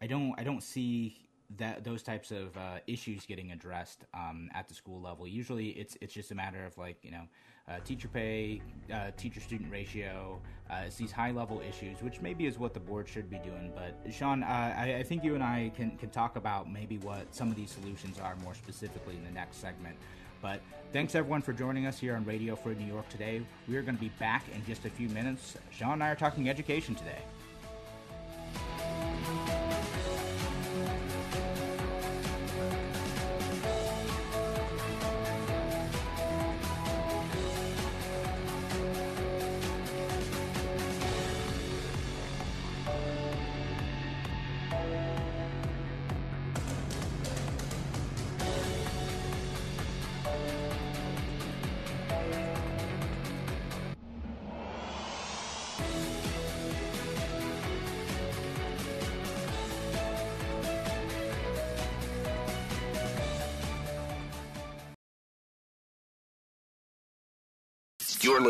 I 0.00 0.06
don't, 0.06 0.34
I 0.38 0.42
don't 0.42 0.62
see 0.62 1.28
that 1.56 1.84
those 1.84 2.02
types 2.02 2.30
of 2.30 2.56
uh, 2.56 2.78
issues 2.86 3.26
getting 3.26 3.52
addressed 3.52 4.04
um, 4.14 4.48
at 4.54 4.68
the 4.68 4.74
school 4.74 5.02
level. 5.02 5.26
Usually, 5.26 5.68
it's 5.70 5.98
it's 6.00 6.14
just 6.14 6.30
a 6.30 6.34
matter 6.34 6.64
of 6.64 6.78
like 6.78 6.98
you 7.02 7.10
know 7.10 7.24
uh, 7.68 7.78
teacher 7.84 8.08
pay, 8.08 8.60
uh, 8.92 9.10
teacher 9.16 9.40
student 9.40 9.70
ratio. 9.70 10.40
Uh, 10.70 10.82
it's 10.86 10.96
these 10.96 11.12
high 11.12 11.30
level 11.30 11.62
issues, 11.66 12.02
which 12.02 12.20
maybe 12.20 12.46
is 12.46 12.58
what 12.58 12.74
the 12.74 12.80
board 12.80 13.08
should 13.08 13.30
be 13.30 13.38
doing. 13.38 13.72
But 13.74 14.12
Sean, 14.12 14.42
uh, 14.42 14.74
I, 14.76 14.96
I, 14.98 15.02
think 15.02 15.24
you 15.24 15.34
and 15.34 15.42
I 15.42 15.72
can, 15.74 15.96
can 15.96 16.10
talk 16.10 16.36
about 16.36 16.70
maybe 16.70 16.98
what 16.98 17.34
some 17.34 17.48
of 17.50 17.56
these 17.56 17.70
solutions 17.70 18.18
are 18.18 18.36
more 18.44 18.54
specifically 18.54 19.16
in 19.16 19.24
the 19.24 19.30
next 19.30 19.58
segment. 19.58 19.96
But 20.42 20.60
thanks 20.92 21.14
everyone 21.14 21.40
for 21.40 21.52
joining 21.54 21.86
us 21.86 21.98
here 21.98 22.14
on 22.16 22.24
Radio 22.24 22.54
Free 22.54 22.74
New 22.74 22.86
York 22.86 23.08
today. 23.08 23.40
We 23.66 23.76
are 23.76 23.82
going 23.82 23.96
to 23.96 24.00
be 24.00 24.12
back 24.20 24.44
in 24.54 24.64
just 24.66 24.84
a 24.84 24.90
few 24.90 25.08
minutes. 25.08 25.56
Sean 25.70 25.94
and 25.94 26.04
I 26.04 26.10
are 26.10 26.16
talking 26.16 26.50
education 26.50 26.94
today. 26.94 27.18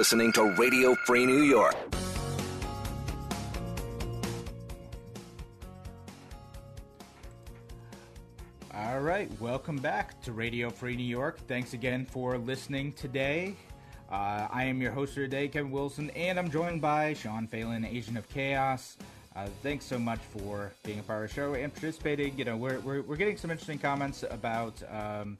Listening 0.08 0.32
to 0.32 0.44
Radio 0.52 0.94
Free 1.04 1.26
New 1.26 1.42
York. 1.42 1.76
All 8.72 9.00
right, 9.00 9.30
welcome 9.38 9.76
back 9.76 10.18
to 10.22 10.32
Radio 10.32 10.70
Free 10.70 10.96
New 10.96 11.02
York. 11.02 11.40
Thanks 11.46 11.74
again 11.74 12.06
for 12.06 12.38
listening 12.38 12.94
today. 12.94 13.54
Uh, 14.10 14.48
I 14.50 14.64
am 14.64 14.80
your 14.80 14.92
host 14.92 15.12
for 15.12 15.20
today, 15.20 15.46
Kevin 15.46 15.70
Wilson, 15.70 16.08
and 16.16 16.38
I'm 16.38 16.50
joined 16.50 16.80
by 16.80 17.12
Sean 17.12 17.46
Phelan, 17.46 17.84
Agent 17.84 18.16
of 18.16 18.26
Chaos. 18.30 18.96
Uh, 19.36 19.48
thanks 19.62 19.84
so 19.84 19.98
much 19.98 20.20
for 20.20 20.72
being 20.84 21.00
a 21.00 21.02
part 21.02 21.24
of 21.24 21.28
the 21.28 21.34
show 21.34 21.52
and 21.52 21.70
participating. 21.70 22.38
You 22.38 22.46
know, 22.46 22.56
we're, 22.56 22.80
we're, 22.80 23.02
we're 23.02 23.16
getting 23.16 23.36
some 23.36 23.50
interesting 23.50 23.78
comments 23.78 24.24
about 24.30 24.82
um, 24.90 25.36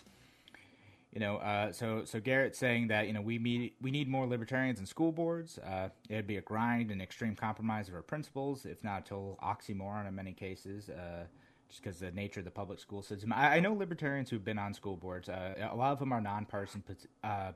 you 1.13 1.21
know, 1.21 1.37
uh, 1.37 1.73
so 1.73 2.05
so 2.05 2.21
Garrett's 2.21 2.59
saying 2.59 2.89
that 2.89 3.07
you 3.07 3.13
know 3.13 3.23
we 3.23 3.39
need 3.39 3.73
we 3.81 3.91
need 3.91 4.09
more 4.09 4.27
libertarians 4.27 4.79
in 4.79 4.87
school 4.87 5.13
boards. 5.13 5.59
Uh, 5.59 5.89
it'd 6.09 6.27
be 6.27 6.37
a 6.37 6.43
grind 6.43 6.91
and 6.91 7.01
extreme 7.01 7.35
compromise 7.35 7.89
of 7.89 7.95
our 7.95 8.03
principles, 8.03 8.67
if 8.67 8.85
not 8.85 9.01
a 9.07 9.09
total 9.09 9.39
oxymoron 9.43 10.07
in 10.07 10.15
many 10.15 10.33
cases. 10.33 10.89
Uh, 10.89 11.25
just 11.69 11.83
because 11.83 11.99
the 11.99 12.11
nature 12.11 12.41
of 12.41 12.45
the 12.45 12.51
public 12.51 12.79
school 12.79 13.03
system. 13.03 13.33
I, 13.33 13.57
I 13.57 13.61
know 13.61 13.75
libertarians 13.75 14.31
who've 14.31 14.45
been 14.45 14.59
on 14.59 14.73
school 14.73 14.97
boards. 14.97 15.29
Uh, 15.29 15.55
a 15.71 15.77
lot 15.77 15.93
of 15.93 15.99
them 15.99 16.13
are 16.13 16.21
nonpartisan 16.21 16.83
uh, 17.23 17.53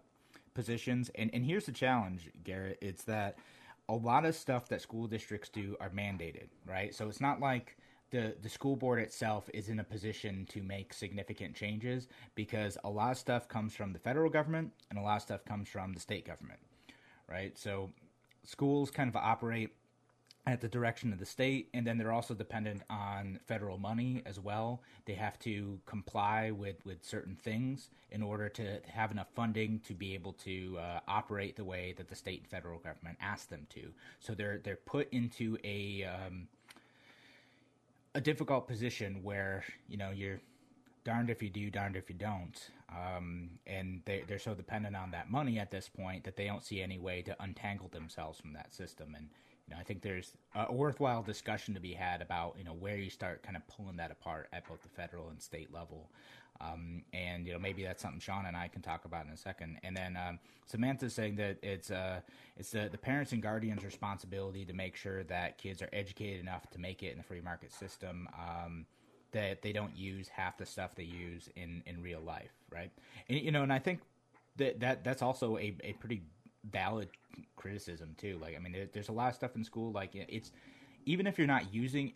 positions, 0.55 1.11
and 1.15 1.31
and 1.33 1.45
here's 1.45 1.67
the 1.67 1.73
challenge, 1.73 2.31
Garrett. 2.45 2.79
It's 2.81 3.05
that 3.05 3.39
a 3.89 3.95
lot 3.95 4.25
of 4.25 4.35
stuff 4.35 4.69
that 4.69 4.81
school 4.81 5.07
districts 5.07 5.49
do 5.49 5.77
are 5.81 5.91
mandated, 5.91 6.49
right? 6.67 6.95
So 6.95 7.09
it's 7.09 7.21
not 7.21 7.41
like 7.41 7.77
the 8.13 8.37
the 8.41 8.49
school 8.49 8.77
board 8.77 9.01
itself 9.01 9.51
is 9.53 9.69
in 9.69 9.81
a 9.81 9.85
position 9.85 10.47
to 10.51 10.63
make 10.63 10.93
significant 10.93 11.57
changes 11.57 12.07
because 12.37 12.79
a 12.85 12.91
lot 12.91 13.11
of 13.11 13.19
stuff 13.19 13.49
comes 13.49 13.75
from 13.75 13.93
the 13.93 13.99
federal 13.99 14.31
government 14.31 14.71
and 14.91 14.99
a 14.99 15.03
lot 15.03 15.17
of 15.17 15.23
stuff 15.23 15.45
comes 15.45 15.69
from 15.69 15.93
the 15.93 16.01
state 16.01 16.25
government, 16.25 16.61
right? 17.29 17.59
So 17.59 17.91
schools 18.45 18.91
kind 18.91 19.09
of 19.09 19.17
operate 19.17 19.71
at 20.47 20.61
the 20.61 20.69
direction 20.69 21.13
of 21.13 21.21
the 21.21 21.27
state, 21.27 21.69
and 21.73 21.87
then 21.87 21.97
they're 21.97 22.13
also 22.13 22.35
dependent 22.35 22.83
on 22.91 23.39
federal 23.47 23.79
money 23.79 24.23
as 24.27 24.41
well. 24.41 24.83
They 25.05 25.15
have 25.15 25.39
to 25.41 25.79
comply 25.87 26.51
with, 26.51 26.85
with 26.85 27.05
certain 27.05 27.37
things 27.37 27.91
in 28.11 28.23
order 28.23 28.49
to 28.49 28.81
have 28.89 29.13
enough 29.13 29.29
funding 29.37 29.81
to 29.87 29.95
be 29.95 30.15
able 30.15 30.33
to 30.45 30.79
uh, 30.81 31.01
operate 31.07 31.55
the 31.55 31.65
way 31.65 31.95
that 31.97 32.09
the 32.09 32.17
state 32.17 32.41
and 32.41 32.51
federal 32.51 32.81
government 32.81 33.19
ask 33.21 33.49
them 33.49 33.67
to. 33.71 33.93
So 34.19 34.35
they're 34.35 34.59
they're 34.59 34.77
put 34.77 35.13
into 35.13 35.59
a 35.63 36.05
um, 36.05 36.49
a 38.15 38.21
difficult 38.21 38.67
position 38.69 39.23
where 39.23 39.65
you 39.89 39.97
know 39.97 40.11
you're 40.11 40.41
darned 41.05 41.31
if 41.31 41.43
you 41.43 41.51
do, 41.51 41.71
darned 41.71 41.97
if 41.97 42.09
you 42.09 42.15
don't. 42.17 42.71
Um, 42.89 43.51
and 43.67 44.03
they, 44.05 44.23
they're 44.29 44.39
so 44.39 44.55
dependent 44.55 44.95
on 44.95 45.11
that 45.11 45.31
money 45.31 45.59
at 45.59 45.71
this 45.71 45.89
point 45.89 46.25
that 46.25 46.37
they 46.37 46.47
don't 46.47 46.63
see 46.63 46.81
any 46.81 46.99
way 46.99 47.23
to 47.23 47.35
untangle 47.43 47.89
themselves 47.89 48.39
from 48.39 48.53
that 48.53 48.73
system. 48.73 49.15
And 49.17 49.29
you 49.67 49.75
know, 49.75 49.81
I 49.81 49.85
think 49.85 50.03
there's 50.03 50.33
a 50.55 50.73
worthwhile 50.73 51.23
discussion 51.23 51.75
to 51.75 51.81
be 51.81 51.93
had 51.93 52.21
about 52.21 52.57
you 52.59 52.65
know 52.65 52.75
where 52.75 52.99
you 52.99 53.11
start 53.11 53.43
kind 53.43 53.57
of 53.57 53.67
pulling 53.69 53.97
that 53.97 54.11
apart 54.11 54.49
at 54.53 54.69
both 54.69 54.83
the 54.83 54.89
federal 54.89 55.29
and 55.29 55.41
state 55.41 55.73
level. 55.73 56.11
Um, 56.61 57.03
and 57.13 57.47
you 57.47 57.53
know 57.53 57.59
maybe 57.59 57.83
that's 57.83 58.03
something 58.03 58.21
Sean 58.21 58.47
and 58.47 58.57
I 58.57 58.69
can 58.69 58.83
talk 58.83 59.05
about 59.05 59.27
in 59.27 59.33
a 59.33 59.37
second. 59.37 59.79
And 59.83 59.97
then 59.97 60.17
um, 60.17 60.39
Samantha's 60.67 61.15
saying 61.15 61.37
that 61.37 61.59
it's 61.63 61.91
uh, 61.91 62.21
it's 62.57 62.71
the, 62.71 62.89
the 62.91 62.99
parents 62.99 63.33
and 63.33 63.43
guardians' 63.43 63.85
responsibility 63.85 64.65
to 64.65 64.73
make 64.73 64.97
sure 64.97 65.25
that 65.25 65.59
kids 65.59 65.83
are 65.83 65.89
educated 65.93 66.41
enough 66.41 66.71
to 66.71 66.79
make 66.79 67.03
it 67.03 67.13
in 67.13 67.19
the 67.19 67.25
free 67.25 67.41
market 67.41 67.73
system. 67.73 68.29
Um, 68.39 68.87
that 69.33 69.63
they 69.63 69.73
don't 69.73 69.97
use 69.97 70.29
half 70.29 70.59
the 70.59 70.67
stuff 70.67 70.95
they 70.95 71.03
use 71.03 71.49
in, 71.57 71.83
in 71.87 72.03
real 72.03 72.21
life, 72.21 72.53
right? 72.71 72.91
And 73.29 73.41
you 73.41 73.51
know, 73.51 73.63
and 73.63 73.73
I 73.73 73.79
think 73.79 74.01
that, 74.57 74.81
that 74.81 75.05
that's 75.05 75.23
also 75.23 75.57
a, 75.57 75.75
a 75.83 75.95
pretty 75.95 76.23
valid 76.71 77.09
criticism 77.57 78.15
too. 78.19 78.39
Like, 78.41 78.55
I 78.57 78.59
mean, 78.59 78.73
there, 78.73 78.89
there's 78.93 79.09
a 79.09 79.13
lot 79.13 79.31
of 79.31 79.35
stuff 79.35 79.57
in 79.57 79.65
school. 79.65 79.91
Like, 79.93 80.11
it's 80.15 80.53
even 81.07 81.27
if 81.27 81.39
you're 81.39 81.47
not 81.47 81.73
using 81.73 82.13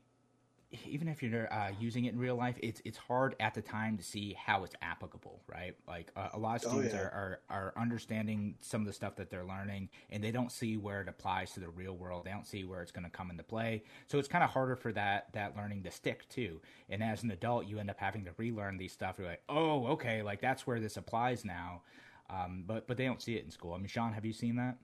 even 0.85 1.09
if 1.09 1.23
you're 1.23 1.53
uh, 1.53 1.71
using 1.79 2.07
it 2.07 2.13
in 2.13 2.19
real 2.19 2.35
life, 2.37 2.57
it's 2.61 2.83
it's 2.85 2.99
hard 2.99 3.37
at 3.41 3.55
the 3.55 3.63
time 3.63 3.97
to 3.97 4.03
see 4.03 4.35
how 4.35 4.65
it's 4.65 4.75
applicable, 4.83 5.41
right? 5.47 5.77
Like 5.87 6.11
uh, 6.17 6.29
a 6.33 6.39
lot 6.39 6.57
of 6.57 6.67
oh, 6.67 6.71
students 6.73 6.95
oh, 6.95 6.99
yeah. 6.99 7.05
are, 7.05 7.41
are, 7.49 7.73
are 7.75 7.75
understanding 7.77 8.57
some 8.61 8.81
of 8.81 8.87
the 8.87 8.93
stuff 8.93 9.17
that 9.17 9.31
they're 9.31 9.45
learning, 9.45 9.89
and 10.11 10.23
they 10.23 10.33
don't 10.33 10.51
see 10.51 10.77
where 10.77 11.01
it 11.01 11.09
applies 11.09 11.53
to 11.53 11.61
the 11.61 11.69
real 11.69 11.95
world. 11.95 12.25
They 12.25 12.31
don't 12.31 12.47
see 12.47 12.65
where 12.65 12.83
it's 12.83 12.93
going 12.93 13.05
to 13.05 13.11
come 13.11 13.31
into 13.31 13.45
play. 13.45 13.85
So 14.09 14.19
it's 14.19 14.29
kind 14.29 14.43
of 14.43 14.51
harder 14.51 14.77
for 14.77 14.93
that 14.93 15.33
that 15.33 15.57
learning 15.57 15.85
to 15.85 15.91
stick 15.91 16.29
too. 16.29 16.61
And 16.89 17.03
as 17.03 17.23
an 17.23 17.31
adult, 17.31 17.67
you 17.67 17.79
end 17.79 17.91
up 17.91 17.99
having 17.99 18.25
to 18.25 18.33
relearn 18.37 18.77
these 18.77 18.93
stuff. 18.93 19.17
You're 19.19 19.29
like, 19.29 19.43
oh, 19.49 19.87
okay, 19.89 20.23
like 20.23 20.41
that's 20.41 20.67
where 20.67 20.81
this 20.81 20.97
applies 20.97 21.45
now. 21.45 21.83
Um, 22.29 22.65
but 22.67 22.89
but 22.89 22.97
they 22.97 23.05
don't 23.05 23.23
see 23.23 23.37
it 23.37 23.45
in 23.45 23.51
school. 23.51 23.75
I 23.75 23.79
mean, 23.79 23.87
Sean, 23.87 24.13
have 24.13 24.25
you 24.25 24.33
seen 24.33 24.57
that? 24.57 24.77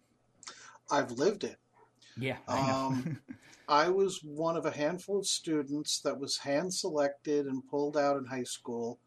I've 0.90 1.12
lived 1.12 1.45
it. 1.45 1.59
Yeah, 2.16 2.37
I 2.48 2.70
um, 2.70 3.18
I 3.68 3.88
was 3.88 4.20
one 4.22 4.57
of 4.57 4.66
a 4.66 4.70
handful 4.70 5.18
of 5.18 5.27
students 5.27 6.01
that 6.01 6.18
was 6.18 6.37
hand 6.37 6.72
selected 6.72 7.46
and 7.46 7.66
pulled 7.68 7.96
out 7.96 8.16
in 8.16 8.25
high 8.25 8.42
school 8.42 8.98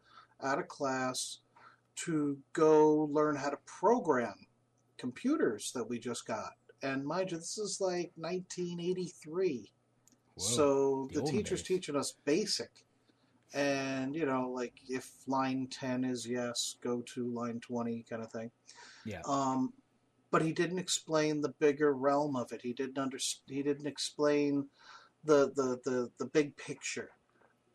out 0.43 0.59
of 0.59 0.67
class 0.67 1.39
to 1.95 2.37
go 2.53 3.09
learn 3.11 3.35
how 3.35 3.49
to 3.49 3.57
program 3.65 4.35
computers 4.97 5.71
that 5.73 5.87
we 5.87 5.99
just 5.99 6.25
got. 6.25 6.53
And 6.83 7.05
mind 7.05 7.31
you, 7.31 7.37
this 7.37 7.57
is 7.57 7.79
like 7.79 8.11
1983. 8.15 9.71
Whoa, 10.35 10.43
so 10.43 11.09
the, 11.13 11.21
the 11.21 11.31
teacher's 11.31 11.61
days. 11.61 11.67
teaching 11.67 11.95
us 11.95 12.15
basic. 12.25 12.69
And, 13.53 14.13
you 14.15 14.25
know, 14.25 14.51
like 14.53 14.73
if 14.89 15.09
line 15.27 15.67
10 15.71 16.03
is 16.03 16.27
yes, 16.27 16.75
go 16.81 17.01
to 17.13 17.27
line 17.29 17.59
20 17.61 18.05
kind 18.09 18.23
of 18.23 18.31
thing. 18.31 18.51
Yeah. 19.05 19.21
Um, 19.25 19.73
but 20.31 20.41
he 20.41 20.51
didn't 20.51 20.79
explain 20.79 21.41
the 21.41 21.53
bigger 21.59 21.93
realm 21.93 22.35
of 22.35 22.51
it. 22.51 22.61
He 22.61 22.73
didn't 22.73 22.97
under, 22.97 23.17
he 23.47 23.63
didn't 23.63 23.87
explain 23.87 24.67
the, 25.23 25.51
the, 25.55 25.79
the, 25.83 26.11
the 26.17 26.25
big 26.25 26.55
picture. 26.57 27.11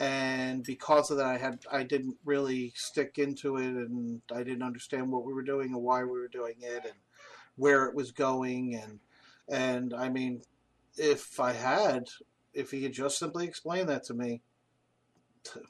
And 0.01 0.65
because 0.65 1.11
of 1.11 1.19
that, 1.19 1.27
I 1.27 1.37
had 1.37 1.61
I 1.71 1.83
didn't 1.83 2.17
really 2.25 2.73
stick 2.75 3.19
into 3.19 3.59
it, 3.59 3.67
and 3.67 4.23
I 4.35 4.43
didn't 4.43 4.63
understand 4.63 5.13
what 5.13 5.27
we 5.27 5.35
were 5.35 5.43
doing 5.43 5.75
and 5.75 5.83
why 5.83 6.03
we 6.05 6.19
were 6.19 6.27
doing 6.27 6.55
it, 6.63 6.85
and 6.87 6.95
where 7.57 7.85
it 7.85 7.95
was 7.95 8.11
going, 8.11 8.77
and 8.77 8.99
and 9.47 9.93
I 9.93 10.09
mean, 10.09 10.41
if 10.97 11.39
I 11.39 11.53
had, 11.53 12.09
if 12.55 12.71
he 12.71 12.83
had 12.83 12.95
just 12.95 13.19
simply 13.19 13.47
explained 13.47 13.91
that 13.91 14.05
to 14.05 14.15
me, 14.15 14.41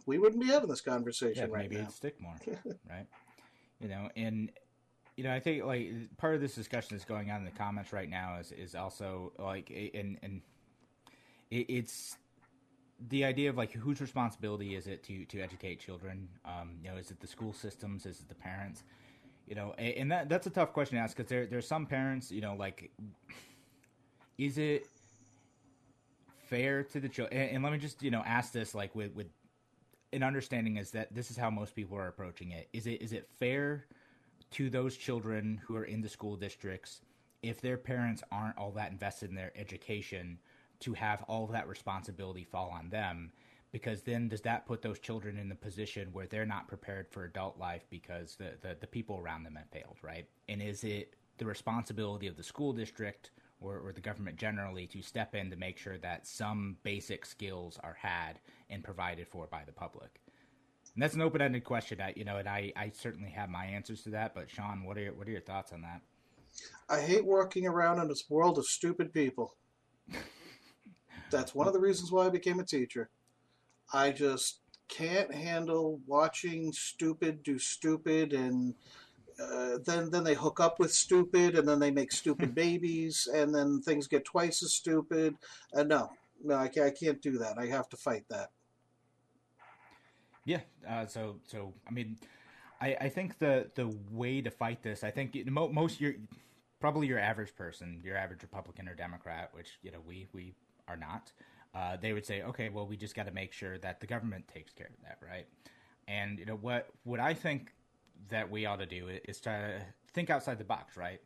we 0.07 0.19
wouldn't 0.19 0.40
be 0.40 0.49
having 0.49 0.69
this 0.69 0.81
conversation 0.81 1.49
yeah, 1.49 1.53
right 1.53 1.62
maybe 1.62 1.77
now. 1.77 1.83
it'd 1.83 1.95
stick 1.95 2.21
more, 2.21 2.37
right? 2.88 3.07
You 3.81 3.88
know, 3.88 4.11
and 4.14 4.53
you 5.21 5.25
know, 5.25 5.35
I 5.35 5.39
think 5.39 5.63
like 5.67 6.17
part 6.17 6.35
of 6.35 6.41
this 6.41 6.55
discussion 6.55 6.97
that's 6.97 7.05
going 7.05 7.31
on 7.31 7.41
in 7.41 7.45
the 7.45 7.51
comments 7.51 7.93
right 7.93 8.09
now 8.09 8.39
is 8.41 8.53
is 8.53 8.75
also 8.75 9.35
like 9.39 9.69
and 9.93 10.17
and 10.23 10.41
it, 11.51 11.67
it's 11.69 12.17
the 13.11 13.27
idea 13.27 13.51
of 13.51 13.59
like 13.59 13.71
whose 13.71 14.01
responsibility 14.01 14.75
is 14.75 14.87
it 14.87 15.05
to 15.05 15.27
to 15.27 15.43
educate 15.43 15.79
children? 15.79 16.27
Um, 16.47 16.79
you 16.83 16.91
know, 16.91 16.97
is 16.97 17.11
it 17.11 17.21
the 17.21 17.27
school 17.27 17.53
systems? 17.53 18.07
Is 18.07 18.21
it 18.21 18.31
the 18.31 18.35
parents? 18.35 18.83
You 19.47 19.57
know, 19.57 19.75
and, 19.77 19.95
and 19.95 20.11
that 20.11 20.31
that's 20.31 20.47
a 20.47 20.51
tough 20.51 20.73
question 20.73 20.97
to 20.97 21.03
ask 21.03 21.15
because 21.15 21.29
there 21.29 21.45
there's 21.45 21.69
some 21.69 21.85
parents, 21.85 22.31
you 22.31 22.41
know, 22.41 22.55
like 22.55 22.91
is 24.39 24.57
it 24.57 24.87
fair 26.47 26.83
to 26.83 26.99
the 26.99 27.11
children? 27.11 27.43
And, 27.43 27.57
and 27.57 27.63
let 27.63 27.75
me 27.75 27.79
just 27.79 28.03
you 28.03 28.11
know 28.11 28.23
ask 28.25 28.55
this 28.55 28.75
like 28.75 28.95
with 28.95 29.15
with 29.15 29.27
an 30.15 30.23
understanding 30.23 30.79
is 30.79 30.93
that 30.93 31.15
this 31.15 31.31
is 31.31 31.37
how 31.37 31.51
most 31.51 31.77
people 31.77 31.99
are 31.99 32.09
approaching 32.09 32.53
it. 32.53 32.71
Is 32.73 32.87
it 32.87 33.03
is 33.03 33.13
it 33.13 33.29
fair? 33.39 33.85
To 34.53 34.71
those 34.71 34.97
children 34.97 35.61
who 35.65 35.77
are 35.77 35.85
in 35.85 36.01
the 36.01 36.09
school 36.09 36.37
districts 36.37 37.03
if 37.43 37.61
their 37.61 37.77
parents 37.77 38.23
aren't 38.31 38.59
all 38.59 38.73
that 38.73 38.91
invested 38.91 39.31
in 39.31 39.37
their 39.37 39.53
education 39.57 40.39
to 40.81 40.93
have 40.93 41.23
all 41.29 41.47
that 41.47 41.69
responsibility 41.69 42.45
fall 42.45 42.71
on 42.71 42.89
them 42.91 43.33
because 43.73 44.03
then 44.03 44.29
does 44.29 44.41
that 44.41 44.67
put 44.67 44.83
those 44.83 44.99
children 44.99 45.39
in 45.39 45.49
the 45.49 45.55
position 45.55 46.09
where 46.13 46.27
they're 46.27 46.45
not 46.45 46.67
prepared 46.67 47.07
for 47.09 47.25
adult 47.25 47.59
life 47.59 47.85
because 47.91 48.35
the, 48.37 48.53
the, 48.63 48.77
the 48.81 48.87
people 48.87 49.19
around 49.19 49.45
them 49.45 49.57
have 49.57 49.69
failed 49.71 49.97
right? 50.03 50.27
And 50.49 50.61
is 50.61 50.85
it 50.85 51.15
the 51.39 51.47
responsibility 51.47 52.27
of 52.27 52.37
the 52.37 52.43
school 52.43 52.73
district 52.73 53.31
or, 53.61 53.79
or 53.79 53.93
the 53.93 54.01
government 54.01 54.37
generally 54.37 54.87
to 54.89 55.03
step 55.03 55.35
in 55.35 55.51
to 55.51 55.57
make 55.57 55.79
sure 55.79 55.99
that 55.99 56.27
some 56.27 56.77
basic 56.83 57.25
skills 57.25 57.79
are 57.83 57.97
had 58.01 58.41
and 58.69 58.83
provided 58.83 59.29
for 59.29 59.47
by 59.47 59.63
the 59.65 59.73
public 59.73 60.21
and 60.94 61.03
that's 61.03 61.14
an 61.14 61.22
open-ended 61.22 61.64
question. 61.64 62.00
I, 62.00 62.12
you 62.16 62.24
know, 62.24 62.37
and 62.37 62.48
I, 62.48 62.72
I 62.76 62.90
certainly 62.90 63.31
have 63.31 63.48
my 63.48 63.64
answers 63.64 64.03
to 64.03 64.11
that. 64.11 64.35
But 64.35 64.50
Sean, 64.50 64.85
what 64.85 64.96
are 64.96 65.03
your, 65.03 65.14
what 65.14 65.29
are 65.29 65.31
your 65.31 65.40
thoughts 65.40 65.72
on 65.72 65.83
that? 65.83 66.00
I 66.88 67.00
hate 67.00 67.24
working 67.24 67.66
around 67.66 68.00
in 68.00 68.09
this 68.09 68.29
world 68.29 68.59
of 68.59 68.66
stupid 68.66 69.12
people. 69.12 69.55
that's 71.31 71.55
one 71.55 71.68
of 71.68 71.72
the 71.72 71.81
reasons 71.81 72.11
why 72.11 72.26
I 72.26 72.31
became 72.31 72.59
a 72.59 72.64
teacher. 72.64 73.11
I 73.92 74.11
just 74.11 74.61
can't 74.88 75.33
handle 75.33 76.00
watching 76.07 76.72
stupid 76.72 77.42
do 77.44 77.59
stupid 77.59 78.33
and 78.33 78.74
uh, 79.40 79.79
then 79.87 80.11
then 80.11 80.24
they 80.24 80.35
hook 80.35 80.59
up 80.59 80.81
with 80.81 80.92
stupid 80.92 81.57
and 81.57 81.66
then 81.66 81.79
they 81.79 81.92
make 81.92 82.11
stupid 82.11 82.55
babies 82.57 83.29
and 83.33 83.55
then 83.55 83.81
things 83.81 84.09
get 84.09 84.24
twice 84.24 84.64
as 84.64 84.72
stupid 84.72 85.37
and 85.72 85.88
no 85.88 86.11
no 86.42 86.57
I 86.57 86.66
can't, 86.66 86.87
I 86.87 86.90
can't 86.90 87.22
do 87.22 87.38
that 87.38 87.57
i 87.57 87.66
have 87.66 87.88
to 87.90 87.96
fight 87.96 88.24
that 88.31 88.50
yeah. 90.51 90.61
Uh, 90.89 91.07
so 91.07 91.37
so 91.47 91.73
I 91.87 91.93
mean, 91.93 92.17
I 92.81 92.97
I 93.03 93.09
think 93.09 93.39
the 93.39 93.71
the 93.75 93.95
way 94.11 94.41
to 94.41 94.51
fight 94.51 94.83
this, 94.83 95.05
I 95.05 95.11
think 95.11 95.37
most 95.47 96.01
your 96.01 96.15
probably 96.81 97.07
your 97.07 97.19
average 97.19 97.55
person, 97.55 98.01
your 98.03 98.17
average 98.17 98.43
Republican 98.43 98.89
or 98.89 98.95
Democrat, 98.95 99.51
which 99.53 99.79
you 99.83 99.93
know 99.93 100.01
we 100.07 100.27
we 100.33 100.55
are 100.89 100.97
not. 100.97 101.33
Uh, 101.73 101.97
they 101.97 102.13
would 102.13 102.27
say, 102.27 102.43
okay, 102.43 102.69
well, 102.69 102.85
we 102.85 102.97
just 102.97 103.15
got 103.15 103.27
to 103.27 103.33
make 103.33 103.53
sure 103.53 103.79
that 103.79 104.01
the 104.01 104.07
government 104.07 104.49
takes 104.49 104.73
care 104.73 104.89
of 104.89 105.05
that, 105.05 105.19
right? 105.25 105.47
And 106.09 106.39
you 106.41 106.47
know 106.47 106.57
what 106.57 106.89
what 107.05 107.21
I 107.21 107.35
think 107.35 107.73
that 108.29 108.51
we 108.51 108.67
ought 108.67 108.81
to 108.81 108.87
do 108.87 109.09
is 109.25 109.41
to 109.43 109.81
think 110.13 110.31
outside 110.31 110.59
the 110.59 110.65
box, 110.65 110.97
right? 110.97 111.21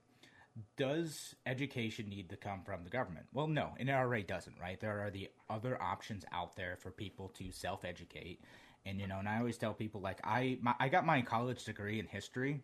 Does 0.77 1.35
education 1.47 2.09
need 2.09 2.29
to 2.31 2.37
come 2.37 2.63
from 2.63 2.85
the 2.85 2.91
government? 2.91 3.27
Well, 3.33 3.49
no, 3.49 3.75
and 3.79 3.89
it 3.89 3.93
already 3.93 4.23
doesn't, 4.23 4.55
right? 4.61 4.79
There 4.79 5.01
are 5.01 5.11
the 5.11 5.31
other 5.51 5.81
options 5.83 6.25
out 6.31 6.55
there 6.55 6.77
for 6.77 6.91
people 6.91 7.29
to 7.39 7.51
self 7.51 7.85
educate 7.85 8.41
and 8.87 9.01
you 9.01 9.07
know, 9.07 9.19
and 9.19 9.29
I 9.29 9.39
always 9.39 9.57
tell 9.57 9.73
people 9.73 10.01
like 10.01 10.21
I 10.25 10.59
my, 10.61 10.75
I 10.79 10.89
got 10.89 11.07
my 11.07 11.23
college 11.23 11.65
degree 11.65 11.99
in 11.99 12.07
history. 12.07 12.63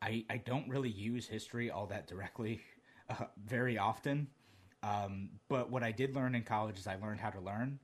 I 0.00 0.24
I 0.28 0.38
don't 0.38 0.68
really 0.68 0.90
use 0.90 1.26
history 1.26 1.70
all 1.70 1.86
that 1.86 2.06
directly 2.06 2.60
uh, 3.10 3.26
very 3.44 3.78
often. 3.78 4.28
Um, 4.82 5.30
but 5.48 5.70
what 5.70 5.82
I 5.82 5.92
did 5.92 6.14
learn 6.14 6.34
in 6.34 6.42
college 6.42 6.78
is 6.78 6.86
I 6.86 6.96
learned 6.96 7.20
how 7.20 7.30
to 7.30 7.40
learn 7.40 7.78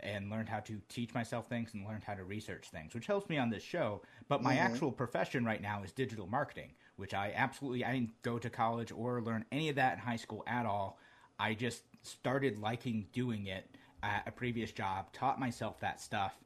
and 0.00 0.30
learned 0.30 0.48
how 0.48 0.58
to 0.60 0.80
teach 0.88 1.14
myself 1.14 1.48
things 1.48 1.70
and 1.74 1.86
learned 1.86 2.04
how 2.04 2.14
to 2.14 2.24
research 2.24 2.68
things, 2.70 2.92
which 2.92 3.06
helps 3.06 3.28
me 3.28 3.38
on 3.38 3.48
this 3.48 3.62
show. 3.62 4.02
But 4.28 4.42
my 4.42 4.54
mm-hmm. 4.56 4.66
actual 4.66 4.92
profession 4.92 5.44
right 5.44 5.62
now 5.62 5.82
is 5.82 5.92
digital 5.92 6.26
marketing, 6.26 6.72
which 6.96 7.14
I 7.14 7.32
absolutely 7.34 7.84
I 7.84 7.92
didn't 7.92 8.20
go 8.22 8.38
to 8.38 8.50
college 8.50 8.92
or 8.92 9.22
learn 9.22 9.44
any 9.52 9.68
of 9.68 9.76
that 9.76 9.94
in 9.94 9.98
high 10.00 10.16
school 10.16 10.42
at 10.46 10.66
all. 10.66 10.98
I 11.38 11.54
just 11.54 11.84
started 12.02 12.58
liking 12.58 13.06
doing 13.12 13.46
it 13.46 13.64
at 14.02 14.24
a 14.26 14.32
previous 14.32 14.72
job, 14.72 15.12
taught 15.12 15.40
myself 15.40 15.80
that 15.80 16.00
stuff, 16.00 16.36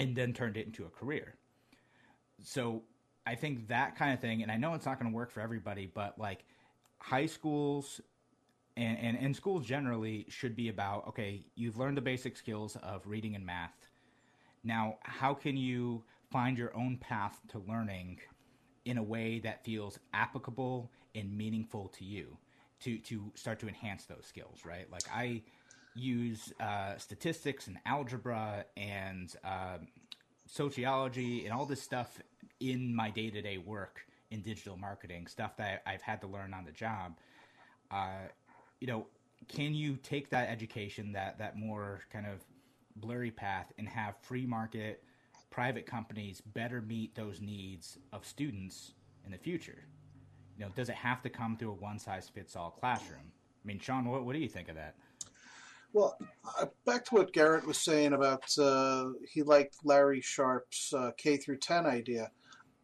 and 0.00 0.16
then 0.16 0.32
turned 0.32 0.56
it 0.56 0.66
into 0.66 0.84
a 0.84 0.88
career. 0.90 1.34
So 2.42 2.82
I 3.26 3.34
think 3.34 3.68
that 3.68 3.96
kind 3.96 4.14
of 4.14 4.20
thing, 4.20 4.42
and 4.42 4.50
I 4.50 4.56
know 4.56 4.74
it's 4.74 4.86
not 4.86 4.98
going 4.98 5.10
to 5.10 5.14
work 5.14 5.30
for 5.30 5.40
everybody, 5.40 5.90
but 5.92 6.18
like 6.18 6.44
high 6.98 7.26
schools 7.26 8.00
and, 8.76 8.98
and, 8.98 9.18
and 9.18 9.36
schools 9.36 9.66
generally 9.66 10.26
should 10.28 10.56
be 10.56 10.68
about 10.68 11.08
okay, 11.08 11.44
you've 11.54 11.76
learned 11.76 11.96
the 11.96 12.02
basic 12.02 12.36
skills 12.36 12.76
of 12.82 13.06
reading 13.06 13.34
and 13.34 13.44
math. 13.44 13.88
Now, 14.64 14.98
how 15.02 15.34
can 15.34 15.56
you 15.56 16.04
find 16.30 16.56
your 16.56 16.74
own 16.76 16.96
path 16.96 17.40
to 17.48 17.58
learning 17.58 18.20
in 18.84 18.98
a 18.98 19.02
way 19.02 19.40
that 19.40 19.64
feels 19.64 19.98
applicable 20.14 20.90
and 21.14 21.36
meaningful 21.36 21.88
to 21.88 22.04
you 22.04 22.36
to, 22.80 22.98
to 22.98 23.30
start 23.34 23.58
to 23.60 23.68
enhance 23.68 24.04
those 24.04 24.24
skills, 24.26 24.60
right? 24.64 24.90
Like 24.90 25.04
I 25.12 25.42
use 25.94 26.52
uh, 26.60 26.96
statistics 26.96 27.66
and 27.66 27.78
algebra 27.86 28.64
and 28.76 29.34
uh, 29.44 29.78
sociology 30.46 31.44
and 31.44 31.52
all 31.52 31.66
this 31.66 31.82
stuff 31.82 32.20
in 32.60 32.94
my 32.94 33.10
day 33.10 33.30
to 33.30 33.42
day 33.42 33.58
work 33.58 34.00
in 34.30 34.42
digital 34.42 34.76
marketing, 34.76 35.26
stuff 35.26 35.56
that 35.56 35.82
I've 35.86 36.02
had 36.02 36.20
to 36.20 36.26
learn 36.26 36.54
on 36.54 36.64
the 36.64 36.72
job. 36.72 37.16
Uh, 37.90 38.28
you 38.80 38.86
know, 38.86 39.06
can 39.48 39.74
you 39.74 39.96
take 39.96 40.30
that 40.30 40.48
education, 40.48 41.12
that 41.12 41.38
that 41.38 41.58
more 41.58 42.00
kind 42.12 42.26
of 42.26 42.40
blurry 42.96 43.30
path, 43.30 43.72
and 43.78 43.88
have 43.88 44.14
free 44.22 44.46
market 44.46 45.02
private 45.50 45.84
companies 45.84 46.40
better 46.40 46.80
meet 46.80 47.14
those 47.16 47.40
needs 47.40 47.98
of 48.12 48.24
students 48.24 48.92
in 49.24 49.32
the 49.32 49.38
future? 49.38 49.82
You 50.56 50.66
know, 50.66 50.72
does 50.74 50.88
it 50.88 50.94
have 50.94 51.22
to 51.22 51.30
come 51.30 51.56
through 51.56 51.70
a 51.70 51.74
one 51.74 51.98
size 51.98 52.28
fits 52.28 52.54
all 52.54 52.70
classroom? 52.70 53.32
I 53.64 53.66
mean, 53.66 53.78
Sean, 53.78 54.04
what, 54.06 54.24
what 54.24 54.34
do 54.34 54.38
you 54.38 54.48
think 54.48 54.68
of 54.68 54.76
that? 54.76 54.94
Well, 55.92 56.16
uh, 56.60 56.66
back 56.86 57.04
to 57.06 57.16
what 57.16 57.32
Garrett 57.32 57.66
was 57.66 57.78
saying 57.78 58.12
about 58.12 58.44
uh, 58.58 59.06
he 59.30 59.42
liked 59.42 59.76
Larry 59.84 60.20
Sharpe's 60.20 60.92
uh, 60.92 61.12
K 61.16 61.36
through 61.36 61.58
10 61.58 61.86
idea. 61.86 62.30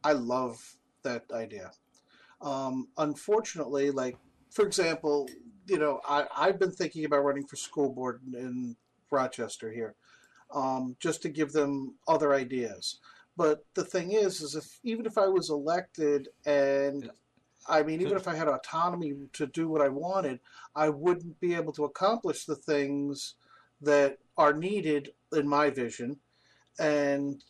I 0.05 0.13
love 0.13 0.77
that 1.03 1.25
idea. 1.33 1.73
Um, 2.41 2.89
unfortunately, 2.99 3.91
like 3.91 4.19
for 4.51 4.67
example, 4.67 5.29
you 5.67 5.79
know, 5.79 6.01
I, 6.09 6.27
I've 6.37 6.59
been 6.59 6.73
thinking 6.73 7.05
about 7.05 7.25
running 7.25 7.47
for 7.47 7.57
school 7.57 7.91
board 7.93 8.21
in 8.35 8.77
Rochester 9.11 9.71
here. 9.73 9.95
um, 10.55 10.97
just 11.01 11.23
to 11.23 11.29
give 11.29 11.53
them 11.53 11.97
other 12.09 12.35
ideas. 12.35 13.01
But 13.37 13.65
the 13.75 13.85
thing 13.85 14.13
is, 14.13 14.41
is 14.43 14.55
if 14.55 14.81
even 14.85 15.07
if 15.07 15.19
I 15.19 15.29
was 15.29 15.51
elected 15.51 16.29
and 16.47 17.11
I 17.69 17.83
mean, 17.83 18.01
even 18.01 18.17
if 18.17 18.29
I 18.29 18.35
had 18.35 18.49
autonomy 18.49 19.15
to 19.35 19.47
do 19.47 19.69
what 19.69 19.83
I 19.83 19.89
wanted, 19.89 20.41
I 20.75 20.89
wouldn't 20.89 21.41
be 21.41 21.55
able 21.55 21.73
to 21.75 21.85
accomplish 21.85 22.45
the 22.45 22.57
things 22.57 23.35
that 23.81 24.19
are 24.37 24.53
needed 24.53 25.11
in 25.33 25.49
my 25.49 25.71
vision, 25.71 26.19
and 26.79 27.43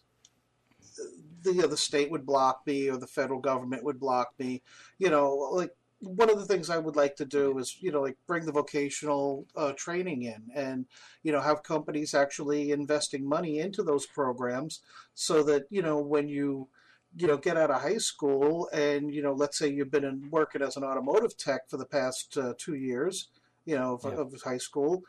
the 1.42 1.52
you 1.52 1.62
know, 1.62 1.68
the 1.68 1.76
state 1.76 2.10
would 2.10 2.26
block 2.26 2.62
me 2.66 2.88
or 2.88 2.96
the 2.96 3.06
federal 3.06 3.40
government 3.40 3.84
would 3.84 4.00
block 4.00 4.32
me. 4.38 4.62
You 4.98 5.10
know, 5.10 5.34
like 5.52 5.70
one 6.00 6.30
of 6.30 6.38
the 6.38 6.44
things 6.44 6.68
I 6.68 6.78
would 6.78 6.96
like 6.96 7.16
to 7.16 7.24
do 7.24 7.58
is, 7.58 7.76
you 7.80 7.90
know, 7.90 8.02
like 8.02 8.16
bring 8.26 8.44
the 8.44 8.52
vocational 8.52 9.46
uh, 9.56 9.72
training 9.72 10.22
in 10.22 10.48
and, 10.54 10.86
you 11.22 11.32
know, 11.32 11.40
have 11.40 11.62
companies 11.62 12.14
actually 12.14 12.70
investing 12.70 13.26
money 13.26 13.58
into 13.58 13.82
those 13.82 14.06
programs 14.06 14.80
so 15.14 15.42
that, 15.44 15.64
you 15.70 15.82
know, 15.82 15.98
when 15.98 16.28
you, 16.28 16.68
you 17.14 17.26
know, 17.26 17.36
get 17.36 17.56
out 17.56 17.70
of 17.70 17.80
high 17.82 17.98
school 17.98 18.68
and, 18.72 19.14
you 19.14 19.22
know, 19.22 19.32
let's 19.32 19.58
say 19.58 19.68
you've 19.68 19.90
been 19.90 20.04
in, 20.04 20.28
working 20.30 20.62
as 20.62 20.76
an 20.76 20.84
automotive 20.84 21.36
tech 21.36 21.68
for 21.68 21.76
the 21.76 21.86
past 21.86 22.36
uh, 22.36 22.52
two 22.58 22.74
years, 22.74 23.28
you 23.64 23.76
know, 23.76 23.94
of, 23.94 24.04
yeah. 24.04 24.20
of, 24.20 24.42
high 24.42 24.58
school, 24.58 25.02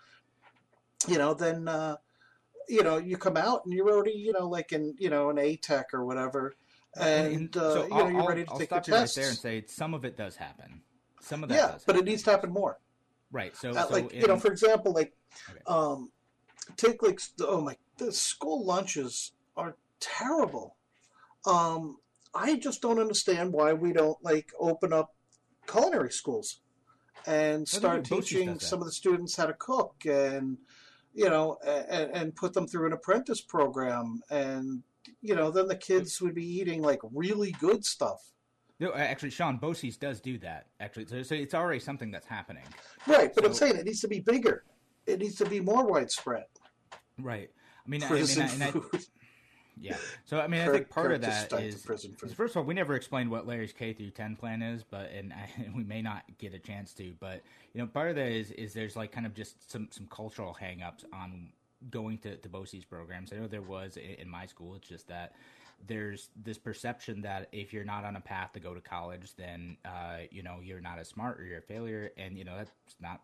you 1.07 1.17
know, 1.17 1.33
then, 1.33 1.67
uh, 1.67 1.95
you 2.69 2.83
know, 2.83 2.97
you 2.97 3.17
come 3.17 3.38
out 3.38 3.65
and 3.65 3.73
you're 3.73 3.89
already, 3.89 4.12
you 4.12 4.33
know, 4.33 4.47
like 4.47 4.71
in, 4.71 4.95
you 4.99 5.10
know, 5.10 5.29
an 5.29 5.38
A 5.39 5.55
tech 5.57 5.93
or 5.93 6.05
whatever 6.05 6.53
and 6.99 7.55
uh, 7.55 7.73
so 7.73 7.83
you 7.83 7.89
know, 7.89 8.07
you're 8.07 8.27
ready 8.27 8.43
to 8.43 8.51
I'll 8.51 8.57
take 8.57 8.69
stop 8.69 8.88
your 8.88 8.97
you 8.97 9.01
tests. 9.01 9.17
right 9.17 9.21
there 9.21 9.29
and 9.29 9.39
say 9.39 9.63
some 9.67 9.93
of 9.93 10.05
it 10.05 10.17
does 10.17 10.36
happen. 10.36 10.81
Some 11.21 11.43
of 11.43 11.49
that, 11.49 11.55
yeah, 11.55 11.71
does 11.73 11.83
but 11.86 11.95
it 11.95 12.05
needs 12.05 12.23
to 12.23 12.31
happen 12.31 12.51
more. 12.51 12.79
Right. 13.31 13.55
So, 13.55 13.71
uh, 13.71 13.88
so 13.88 13.93
like 13.93 14.13
in, 14.13 14.21
you 14.21 14.27
know, 14.27 14.38
for 14.38 14.51
example, 14.51 14.93
like 14.93 15.13
Okay. 15.49 15.60
um, 15.67 16.12
take 16.77 17.03
like 17.03 17.19
oh 17.41 17.62
my, 17.62 17.75
the 17.97 18.12
school 18.12 18.65
lunches 18.65 19.33
are 19.55 19.75
terrible. 19.99 20.75
Um, 21.47 21.97
I 22.36 22.57
just 22.57 22.81
don't 22.81 22.99
understand 22.99 23.53
why 23.53 23.73
we 23.73 23.93
don't 23.93 24.21
like 24.23 24.51
open 24.60 24.93
up 24.93 25.15
culinary 25.65 26.12
schools 26.12 26.60
and 27.25 27.67
start 27.67 28.05
teaching 28.05 28.60
some 28.60 28.79
of 28.79 28.86
the 28.86 28.91
students 28.91 29.36
how 29.36 29.45
to 29.45 29.53
cook 29.53 29.95
and 30.05 30.57
you 31.13 31.29
know 31.29 31.57
and, 31.65 32.12
and 32.12 32.36
put 32.36 32.53
them 32.53 32.67
through 32.67 32.88
an 32.88 32.93
apprentice 32.93 33.41
program 33.41 34.21
and 34.29 34.83
you 35.21 35.36
know 35.36 35.49
then 35.49 35.67
the 35.67 35.75
kids 35.75 36.21
would 36.21 36.36
be 36.36 36.45
eating 36.45 36.81
like 36.81 36.99
really 37.13 37.51
good 37.53 37.83
stuff. 37.86 38.31
no, 38.79 38.93
actually, 38.93 39.31
Sean 39.31 39.57
BOCES 39.57 39.97
does 39.97 40.21
do 40.21 40.38
that. 40.39 40.67
Actually, 40.79 41.07
so, 41.07 41.23
so 41.23 41.33
it's 41.33 41.53
already 41.53 41.79
something 41.79 42.12
that's 42.12 42.27
happening. 42.27 42.63
Right, 43.07 43.33
but 43.33 43.45
I'm 43.45 43.53
saying 43.53 43.77
it 43.77 43.86
needs 43.86 44.01
to 44.01 44.07
be 44.07 44.19
bigger. 44.19 44.63
It 45.05 45.19
needs 45.19 45.36
to 45.36 45.45
be 45.45 45.60
more 45.60 45.86
widespread. 45.86 46.45
Right. 47.17 47.49
I 47.86 47.89
mean, 47.89 48.03
I, 48.03 48.05
I 48.05 48.10
Prison 48.10 48.60
mean, 48.60 48.62
I, 48.62 48.97
I. 48.97 48.99
yeah. 49.81 49.97
So 50.25 50.39
I 50.39 50.47
mean, 50.47 50.61
I 50.61 50.71
think 50.71 50.89
part 50.89 51.11
of 51.11 51.21
that 51.21 51.51
is. 51.53 51.83
First 51.83 52.05
of 52.55 52.57
all, 52.57 52.63
we 52.63 52.73
never 52.73 52.95
explained 52.95 53.29
what 53.29 53.47
Larry's 53.47 53.73
K 53.73 53.93
through 53.93 54.11
10 54.11 54.35
plan 54.35 54.61
is, 54.61 54.83
but 54.83 55.11
and, 55.11 55.33
I, 55.33 55.49
and 55.57 55.75
we 55.75 55.83
may 55.83 56.01
not 56.01 56.23
get 56.37 56.53
a 56.53 56.59
chance 56.59 56.93
to. 56.93 57.13
But 57.19 57.41
you 57.73 57.81
know, 57.81 57.87
part 57.87 58.09
of 58.09 58.15
that 58.15 58.31
is 58.31 58.51
is 58.51 58.73
there's 58.73 58.95
like 58.95 59.11
kind 59.11 59.25
of 59.25 59.33
just 59.33 59.69
some 59.71 59.87
some 59.91 60.07
cultural 60.07 60.55
hangups 60.59 61.03
on 61.13 61.49
going 61.89 62.17
to 62.19 62.37
to 62.37 62.49
BOCES 62.49 62.85
programs. 62.87 63.31
I 63.31 63.37
know 63.37 63.47
there 63.47 63.61
was 63.61 63.97
in, 63.97 64.15
in 64.19 64.29
my 64.29 64.45
school. 64.45 64.75
It's 64.75 64.87
just 64.87 65.07
that 65.07 65.33
there's 65.85 66.29
this 66.43 66.57
perception 66.57 67.21
that 67.21 67.49
if 67.51 67.71
you're 67.71 67.85
not 67.85 68.03
on 68.03 68.15
a 68.15 68.21
path 68.21 68.53
to 68.53 68.59
go 68.59 68.73
to 68.73 68.81
college, 68.81 69.35
then 69.35 69.77
uh, 69.85 70.19
you 70.31 70.43
know 70.43 70.57
you're 70.63 70.81
not 70.81 70.99
as 70.99 71.07
smart 71.07 71.39
or 71.39 71.45
you're 71.45 71.59
a 71.59 71.61
failure, 71.61 72.11
and 72.17 72.37
you 72.37 72.43
know 72.43 72.55
that's 72.57 72.71
not 72.99 73.21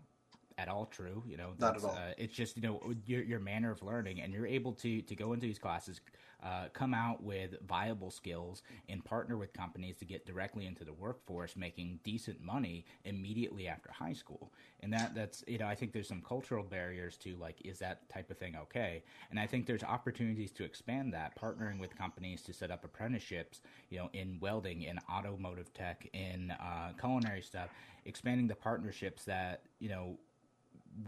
at 0.57 0.67
all 0.67 0.85
true. 0.85 1.23
You 1.27 1.37
know, 1.37 1.49
Not 1.59 1.77
at 1.77 1.83
all. 1.83 1.91
Uh, 1.91 2.13
it's 2.17 2.33
just 2.33 2.55
you 2.55 2.63
know 2.63 2.81
your 3.05 3.23
your 3.23 3.39
manner 3.39 3.71
of 3.71 3.81
learning, 3.81 4.21
and 4.21 4.33
you're 4.33 4.47
able 4.47 4.73
to 4.73 5.01
to 5.01 5.15
go 5.15 5.33
into 5.33 5.45
these 5.47 5.59
classes, 5.59 6.01
uh, 6.43 6.65
come 6.73 6.93
out 6.93 7.23
with 7.23 7.55
viable 7.67 8.11
skills, 8.11 8.63
and 8.89 9.03
partner 9.03 9.37
with 9.37 9.53
companies 9.53 9.95
to 9.97 10.05
get 10.05 10.25
directly 10.25 10.65
into 10.65 10.83
the 10.83 10.93
workforce, 10.93 11.55
making 11.55 11.99
decent 12.03 12.41
money 12.41 12.85
immediately 13.05 13.67
after 13.67 13.91
high 13.91 14.13
school. 14.13 14.51
And 14.81 14.91
that 14.93 15.15
that's 15.15 15.43
you 15.47 15.57
know 15.57 15.67
I 15.67 15.75
think 15.75 15.93
there's 15.93 16.07
some 16.07 16.21
cultural 16.21 16.63
barriers 16.63 17.17
to 17.17 17.35
like 17.37 17.57
is 17.63 17.79
that 17.79 18.09
type 18.09 18.29
of 18.29 18.37
thing 18.37 18.55
okay? 18.63 19.03
And 19.29 19.39
I 19.39 19.47
think 19.47 19.65
there's 19.65 19.83
opportunities 19.83 20.51
to 20.53 20.63
expand 20.63 21.13
that, 21.13 21.39
partnering 21.39 21.79
with 21.79 21.97
companies 21.97 22.41
to 22.43 22.53
set 22.53 22.71
up 22.71 22.83
apprenticeships, 22.83 23.61
you 23.89 23.97
know, 23.99 24.09
in 24.13 24.37
welding, 24.39 24.83
in 24.83 24.99
automotive 25.09 25.73
tech, 25.73 26.07
in 26.13 26.51
uh, 26.51 26.91
culinary 26.99 27.41
stuff, 27.41 27.69
expanding 28.05 28.47
the 28.47 28.55
partnerships 28.55 29.23
that 29.25 29.61
you 29.79 29.89
know 29.89 30.17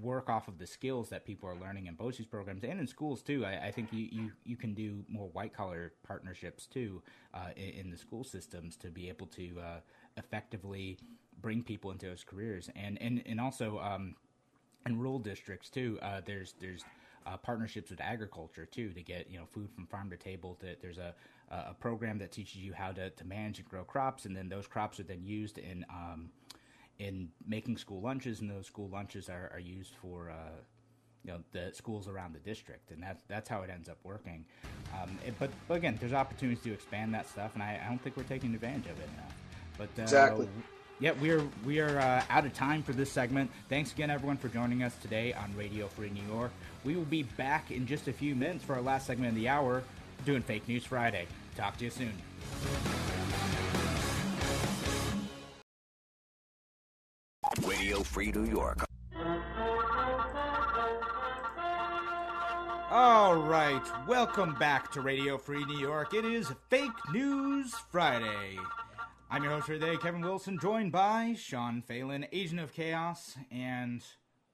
work 0.02 0.30
off 0.30 0.48
of 0.48 0.58
the 0.58 0.67
skills 0.67 1.10
that 1.10 1.26
people 1.26 1.50
are 1.50 1.56
learning 1.56 1.88
in 1.88 1.95
BOCES 1.95 2.30
programs 2.30 2.63
and 2.63 2.80
in 2.80 2.88
schools 2.88 3.21
too. 3.21 3.45
I, 3.45 3.67
I 3.67 3.71
think 3.71 3.91
you, 3.91 4.08
you, 4.12 4.32
you 4.43 4.56
can 4.56 4.74
do 4.74 5.04
more 5.08 5.30
white 5.30 5.54
collar 5.54 5.93
partnerships 6.06 6.65
too 6.65 7.02
uh, 7.34 7.50
in, 7.56 7.86
in 7.86 7.91
the 7.91 7.98
school 7.98 8.24
systems 8.24 8.76
to 8.78 8.88
be 8.88 9.10
able 9.10 9.28
to 9.28 9.60
uh, 9.60 9.80
effectively 10.17 10.98
bring 11.41 11.62
people 11.62 11.91
into 11.91 12.06
those 12.08 12.24
careers 12.24 12.69
and 12.76 13.00
and 13.02 13.21
and 13.26 13.39
also 13.39 13.78
um, 13.80 14.15
in 14.86 14.98
rural 14.98 15.19
districts 15.19 15.69
too. 15.69 16.00
Uh, 16.02 16.21
there's 16.26 16.56
there's 16.60 16.84
uh, 17.26 17.38
partnerships 17.38 17.89
with 17.89 18.02
agriculture 18.02 18.65
too 18.65 18.91
to 18.93 19.02
get 19.02 19.30
you 19.30 19.38
know 19.38 19.45
food 19.45 19.69
from 19.76 19.86
farm 19.88 20.10
to 20.10 20.17
table. 20.17 20.58
To, 20.62 20.76
there's 20.82 20.98
a 20.98 21.13
a 21.52 21.74
program 21.76 22.17
that 22.17 22.32
teaches 22.32 22.58
you 22.58 22.74
how 22.74 22.91
to, 22.91 23.10
to 23.12 23.26
manage 23.26 23.60
and 23.60 23.69
grow 23.69 23.84
crops, 23.84 24.26
and 24.26 24.36
then 24.36 24.50
those 24.50 24.65
crops 24.67 25.00
are 25.00 25.04
then 25.04 25.24
used 25.24 25.58
in 25.58 25.86
um, 25.89 26.30
in 26.99 27.29
making 27.47 27.77
school 27.77 28.01
lunches, 28.01 28.41
and 28.41 28.49
those 28.49 28.65
school 28.67 28.89
lunches 28.89 29.29
are, 29.29 29.49
are 29.53 29.60
used 29.60 29.93
for 30.01 30.29
uh, 30.29 30.36
you 31.23 31.31
know 31.31 31.39
the 31.51 31.71
schools 31.73 32.08
around 32.08 32.34
the 32.34 32.39
district, 32.39 32.91
and 32.91 33.01
that's 33.01 33.23
that's 33.27 33.49
how 33.49 33.62
it 33.62 33.69
ends 33.69 33.89
up 33.89 33.97
working. 34.03 34.45
Um, 34.93 35.17
it- 35.25 35.38
but, 35.39 35.49
but 35.67 35.75
again, 35.77 35.97
there's 35.99 36.13
opportunities 36.13 36.63
to 36.63 36.73
expand 36.73 37.13
that 37.13 37.27
stuff, 37.29 37.51
and 37.53 37.63
I, 37.63 37.79
I 37.84 37.89
don't 37.89 38.01
think 38.01 38.15
we're 38.17 38.23
taking 38.23 38.53
advantage 38.53 38.86
of 38.91 38.99
it 38.99 39.10
enough. 39.17 39.36
But 39.77 39.89
uh, 39.99 40.03
Exactly. 40.03 40.47
Yeah, 41.01 41.12
we 41.21 41.29
are 41.31 41.43
we 41.65 41.79
are 41.81 41.99
uh, 41.99 42.23
out 42.29 42.45
of 42.45 42.53
time 42.53 42.81
for 42.81 42.93
this 42.93 43.12
segment. 43.12 43.51
Thanks 43.67 43.91
again, 43.91 44.10
everyone, 44.10 44.38
for 44.38 44.47
joining 44.47 44.81
us 44.81 44.95
today 45.01 45.34
on 45.34 45.53
Radio 45.58 45.88
Free 45.89 46.10
New 46.10 46.23
York. 46.34 46.51
We 46.86 46.95
will 46.95 47.03
be 47.03 47.23
back 47.23 47.69
in 47.71 47.86
just 47.86 48.08
a 48.08 48.13
few 48.13 48.34
minutes 48.34 48.63
for 48.63 48.75
our 48.75 48.81
last 48.81 49.05
segment 49.05 49.29
of 49.31 49.36
the 49.36 49.49
hour, 49.49 49.84
doing 50.23 50.41
Fake 50.41 50.65
News 50.69 50.86
Friday. 50.86 51.27
Talk 51.58 51.75
to 51.79 51.84
you 51.84 51.89
soon. 51.91 52.13
Free 58.15 58.32
New 58.32 58.45
York. 58.45 58.86
All 62.89 63.36
right, 63.36 63.82
welcome 64.08 64.56
back 64.56 64.89
to 64.93 65.01
Radio 65.01 65.38
Free 65.38 65.65
New 65.65 65.78
York. 65.78 66.13
It 66.13 66.23
is 66.23 66.49
Fake 66.69 66.91
News 67.12 67.73
Friday. 67.91 68.58
I'm 69.30 69.43
your 69.43 69.51
host 69.51 69.65
for 69.65 69.73
today, 69.73 69.97
Kevin 69.97 70.21
Wilson, 70.21 70.58
joined 70.58 70.93
by 70.93 71.36
Sean 71.38 71.82
Phelan, 71.82 72.25
Agent 72.32 72.62
of 72.62 72.71
Chaos, 72.71 73.36
and 73.51 74.01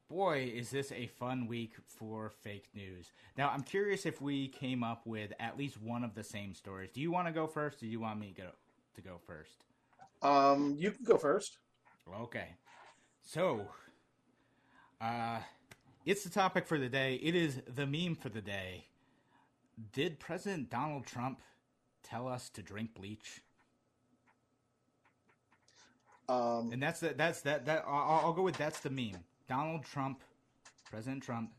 boy, 0.10 0.52
is 0.56 0.72
this 0.72 0.92
a 0.92 1.06
fun 1.06 1.46
week 1.46 1.74
for 1.86 2.32
fake 2.32 2.70
news. 2.74 3.12
Now, 3.38 3.50
I'm 3.50 3.62
curious 3.62 4.08
if 4.08 4.20
we 4.20 4.48
came 4.48 4.84
up 4.84 5.06
with 5.06 5.34
at 5.40 5.56
least 5.56 5.80
one 5.80 6.04
of 6.04 6.16
the 6.16 6.24
same 6.24 6.56
stories. 6.56 6.90
Do 6.92 7.00
you 7.00 7.12
want 7.12 7.28
to 7.28 7.32
go 7.32 7.46
first, 7.46 7.84
or 7.84 7.86
do 7.86 7.92
you 7.92 8.00
want 8.00 8.20
me 8.20 8.34
to 8.36 8.42
go, 8.42 8.50
to 8.96 9.02
go 9.02 9.20
first? 9.28 9.66
Um, 10.24 10.78
you 10.80 10.90
can 10.90 11.06
go 11.06 11.18
first. 11.20 11.60
Okay. 12.22 12.56
So, 13.24 13.68
uh, 15.00 15.40
it's 16.06 16.24
the 16.24 16.30
topic 16.30 16.66
for 16.68 16.78
the 16.78 16.90
day. 16.90 17.16
It 17.16 17.36
is 17.36 17.62
the 17.74 17.86
meme 17.86 18.16
for 18.16 18.30
the 18.30 18.42
day. 18.42 18.86
Did 19.94 20.20
President 20.20 20.70
Donald 20.70 21.06
Trump 21.06 21.42
tell 22.04 22.28
us 22.28 22.50
to 22.50 22.62
drink 22.62 22.94
bleach? 22.94 23.42
Um, 26.28 26.72
And 26.72 26.82
that's 26.82 27.00
the, 27.00 27.14
that's 27.16 27.42
that 27.42 27.66
that 27.66 27.84
I'll, 27.88 28.26
I'll 28.26 28.34
go 28.34 28.42
with 28.42 28.58
that's 28.58 28.80
the 28.80 28.90
meme. 28.90 29.24
Donald 29.48 29.84
Trump, 29.84 30.22
President 30.90 31.24
Trump, 31.24 31.52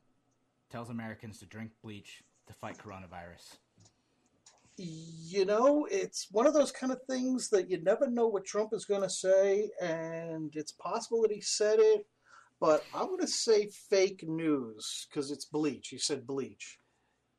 tells 0.70 0.88
Americans 0.88 1.38
to 1.40 1.46
drink 1.46 1.72
bleach 1.83 2.22
to 2.46 2.55
fight 2.55 2.79
coronavirus. 2.79 3.57
You 4.76 5.44
know, 5.44 5.87
it's 5.90 6.28
one 6.30 6.46
of 6.46 6.54
those 6.54 6.72
kind 6.72 6.92
of 6.92 7.00
things 7.08 7.50
that 7.50 7.70
you 7.70 7.82
never 7.82 8.08
know 8.08 8.26
what 8.26 8.44
Trump 8.44 8.70
is 8.72 8.85
going 8.85 9.02
to 9.02 9.11
say, 9.11 9.70
and 9.80 10.54
it's 10.54 10.72
possible 10.72 11.22
that 11.22 11.32
he 11.32 11.40
said 11.40 11.78
it, 11.78 12.06
but 12.61 12.85
I'm 12.94 13.06
going 13.06 13.20
to 13.20 13.26
say 13.26 13.68
fake 13.90 14.24
news 14.26 15.06
because 15.08 15.30
it's 15.30 15.44
bleach. 15.44 15.88
He 15.88 15.98
said 15.98 16.26
bleach. 16.26 16.78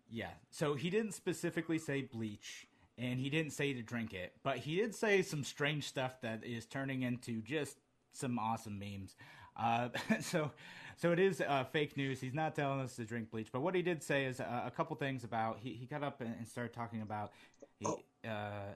Yeah. 0.09 0.31
So 0.51 0.75
he 0.75 0.89
didn't 0.89 1.13
specifically 1.13 1.79
say 1.79 2.01
bleach, 2.01 2.67
and 2.97 3.19
he 3.19 3.29
didn't 3.29 3.53
say 3.53 3.73
to 3.73 3.81
drink 3.81 4.13
it, 4.13 4.33
but 4.43 4.57
he 4.57 4.75
did 4.75 4.93
say 4.93 5.21
some 5.21 5.43
strange 5.43 5.87
stuff 5.87 6.21
that 6.21 6.43
is 6.43 6.65
turning 6.65 7.01
into 7.01 7.41
just 7.41 7.77
some 8.11 8.37
awesome 8.37 8.77
memes. 8.77 9.15
Uh, 9.57 9.89
so, 10.21 10.51
so 10.97 11.11
it 11.11 11.19
is 11.19 11.41
uh, 11.41 11.63
fake 11.71 11.95
news. 11.97 12.19
He's 12.21 12.33
not 12.33 12.55
telling 12.55 12.79
us 12.79 12.95
to 12.97 13.05
drink 13.05 13.31
bleach, 13.31 13.49
but 13.51 13.61
what 13.61 13.75
he 13.75 13.81
did 13.81 14.01
say 14.03 14.25
is 14.25 14.39
uh, 14.39 14.63
a 14.65 14.71
couple 14.71 14.95
things 14.95 15.23
about. 15.23 15.59
He, 15.59 15.71
he 15.73 15.85
got 15.85 16.03
up 16.03 16.21
and, 16.21 16.33
and 16.37 16.47
started 16.47 16.73
talking 16.73 17.01
about, 17.01 17.31
he, 17.79 17.85
Oh. 17.85 17.99
uh, 18.27 18.73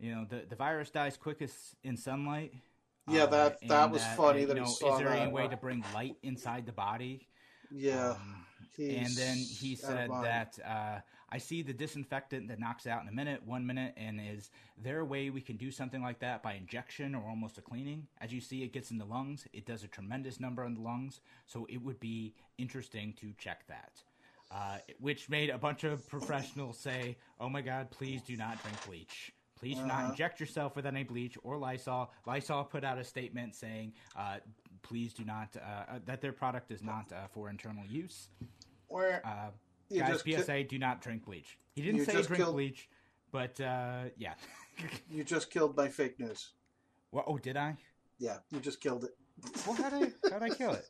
you 0.00 0.14
know, 0.14 0.24
the 0.28 0.42
the 0.48 0.56
virus 0.56 0.90
dies 0.90 1.16
quickest 1.16 1.74
in 1.84 1.96
sunlight. 1.96 2.52
Yeah, 3.08 3.24
Uh, 3.24 3.26
that- 3.26 3.60
that 3.68 3.82
and 3.84 3.92
was 3.92 4.04
funny 4.16 4.40
you 4.42 4.46
that 4.46 4.56
he 4.56 4.62
know, 4.62 4.68
saw 4.68 4.94
Is 4.94 4.98
there 5.00 5.08
that. 5.10 5.18
any 5.22 5.32
way 5.32 5.48
to 5.48 5.56
bring 5.56 5.84
light 5.94 6.16
inside 6.22 6.66
the 6.66 6.72
body? 6.72 7.28
Yeah. 7.70 8.10
Um, 8.12 8.46
and 8.78 9.06
then 9.16 9.36
he 9.36 9.74
said 9.76 10.10
that 10.22 10.58
uh, 10.64 11.00
I 11.32 11.38
see 11.38 11.62
the 11.62 11.72
disinfectant 11.72 12.48
that 12.48 12.60
knocks 12.60 12.86
out 12.86 13.00
in 13.00 13.08
a 13.08 13.12
minute, 13.12 13.40
one 13.46 13.66
minute, 13.66 13.94
and 13.96 14.20
is 14.20 14.50
there 14.76 15.00
a 15.00 15.04
way 15.04 15.30
we 15.30 15.40
can 15.40 15.56
do 15.56 15.70
something 15.70 16.02
like 16.02 16.18
that 16.18 16.42
by 16.42 16.52
injection 16.52 17.14
or 17.14 17.26
almost 17.26 17.56
a 17.56 17.62
cleaning? 17.62 18.06
As 18.20 18.34
you 18.34 18.40
see, 18.42 18.62
it 18.62 18.74
gets 18.74 18.90
in 18.90 18.98
the 18.98 19.06
lungs. 19.06 19.46
It 19.54 19.64
does 19.64 19.82
a 19.82 19.88
tremendous 19.88 20.38
number 20.38 20.62
on 20.62 20.74
the 20.74 20.82
lungs, 20.82 21.20
so 21.46 21.66
it 21.70 21.82
would 21.82 21.98
be 22.00 22.34
interesting 22.58 23.14
to 23.14 23.32
check 23.38 23.66
that. 23.68 24.02
Uh, 24.54 24.76
which 25.00 25.30
made 25.30 25.48
a 25.48 25.56
bunch 25.56 25.84
of 25.84 26.06
professionals 26.06 26.78
say, 26.78 27.16
"Oh 27.40 27.48
my 27.48 27.62
God, 27.62 27.90
please 27.90 28.20
do 28.20 28.36
not 28.36 28.62
drink 28.62 28.76
bleach." 28.86 29.32
Please 29.58 29.76
do 29.76 29.84
uh-huh. 29.84 30.02
not 30.02 30.10
inject 30.10 30.38
yourself 30.38 30.76
with 30.76 30.84
any 30.84 31.04
bleach 31.04 31.38
or 31.44 31.56
Lysol. 31.56 32.12
Lysol 32.26 32.64
put 32.64 32.84
out 32.84 32.98
a 32.98 33.04
statement 33.04 33.54
saying, 33.54 33.92
uh, 34.16 34.38
please 34.82 35.14
do 35.14 35.24
not, 35.24 35.56
uh, 35.56 35.60
uh 35.60 35.98
that 36.04 36.20
their 36.20 36.32
product 36.32 36.72
is 36.72 36.82
not 36.82 37.12
uh, 37.12 37.28
for 37.28 37.48
internal 37.48 37.86
use. 37.86 38.28
Or, 38.88 39.22
uh, 40.00 40.08
guys, 40.08 40.20
PSA, 40.20 40.52
ki- 40.52 40.62
do 40.64 40.78
not 40.78 41.00
drink 41.00 41.24
bleach. 41.24 41.58
He 41.74 41.82
didn't 41.82 42.04
say 42.04 42.12
drink 42.12 42.36
killed... 42.36 42.54
bleach, 42.54 42.88
but 43.30 43.60
uh, 43.60 44.04
yeah. 44.16 44.34
you 45.10 45.24
just 45.24 45.50
killed 45.50 45.76
my 45.76 45.88
fake 45.88 46.18
news. 46.18 46.52
What? 47.10 47.24
Oh, 47.26 47.38
did 47.38 47.56
I? 47.56 47.76
Yeah, 48.18 48.38
you 48.50 48.60
just 48.60 48.80
killed 48.80 49.04
it. 49.04 49.10
well, 49.66 49.76
how 49.76 49.90
did 49.90 50.12
I, 50.24 50.28
how 50.30 50.38
did 50.38 50.52
I 50.52 50.54
kill 50.54 50.72
it? 50.72 50.86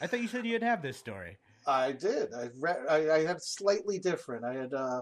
I 0.00 0.06
thought 0.06 0.20
you 0.20 0.28
said 0.28 0.44
you'd 0.44 0.62
have 0.62 0.82
this 0.82 0.96
story. 0.96 1.38
I 1.66 1.92
did. 1.92 2.34
I 2.34 2.48
read. 2.58 2.76
I, 2.88 3.10
I 3.10 3.24
had 3.24 3.42
slightly 3.42 3.98
different. 3.98 4.44
I 4.44 4.54
had 4.54 4.74
uh, 4.74 5.00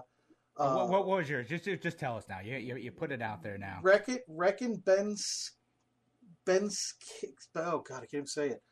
uh, 0.57 0.85
what, 0.85 0.89
what, 0.89 1.07
was 1.07 1.29
yours? 1.29 1.47
Just 1.49 1.65
just 1.65 1.99
tell 1.99 2.17
us 2.17 2.25
now. 2.29 2.39
You, 2.39 2.55
you, 2.57 2.77
you 2.77 2.91
put 2.91 3.11
it 3.11 3.21
out 3.21 3.43
there 3.43 3.57
now. 3.57 3.79
Reckon 3.83 4.19
reckon 4.27 4.77
Ben's 4.77 5.51
Ben's 6.45 6.93
oh 7.55 7.83
god 7.87 7.97
I 7.97 7.99
can't 7.99 8.13
even 8.13 8.27
say 8.27 8.49
it. 8.49 8.63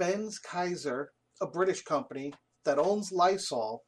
Benckiser, 0.00 1.06
a 1.40 1.46
British 1.46 1.82
company 1.82 2.32
that 2.66 2.78
owns 2.78 3.10
Lysol, 3.10 3.84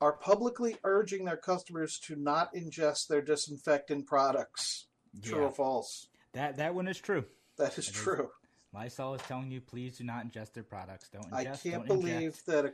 are 0.00 0.12
publicly 0.12 0.76
urging 0.84 1.24
their 1.24 1.36
customers 1.36 1.98
to 1.98 2.14
not 2.16 2.54
ingest 2.54 3.08
their 3.08 3.22
disinfectant 3.22 4.06
products. 4.06 4.86
True 5.22 5.40
yeah. 5.40 5.44
or 5.46 5.50
false? 5.50 6.08
That 6.32 6.56
that 6.56 6.74
one 6.74 6.88
is 6.88 7.00
true. 7.00 7.24
That 7.58 7.78
is 7.78 7.88
true. 7.88 8.24
Is, 8.24 8.30
Lysol 8.72 9.14
is 9.14 9.22
telling 9.22 9.50
you 9.50 9.60
please 9.60 9.98
do 9.98 10.04
not 10.04 10.26
ingest 10.26 10.52
their 10.52 10.64
products. 10.64 11.08
Don't 11.08 11.30
ingest. 11.30 11.36
I 11.36 11.44
can't 11.44 11.86
don't 11.86 12.00
believe 12.00 12.40
that 12.46 12.64
a 12.64 12.72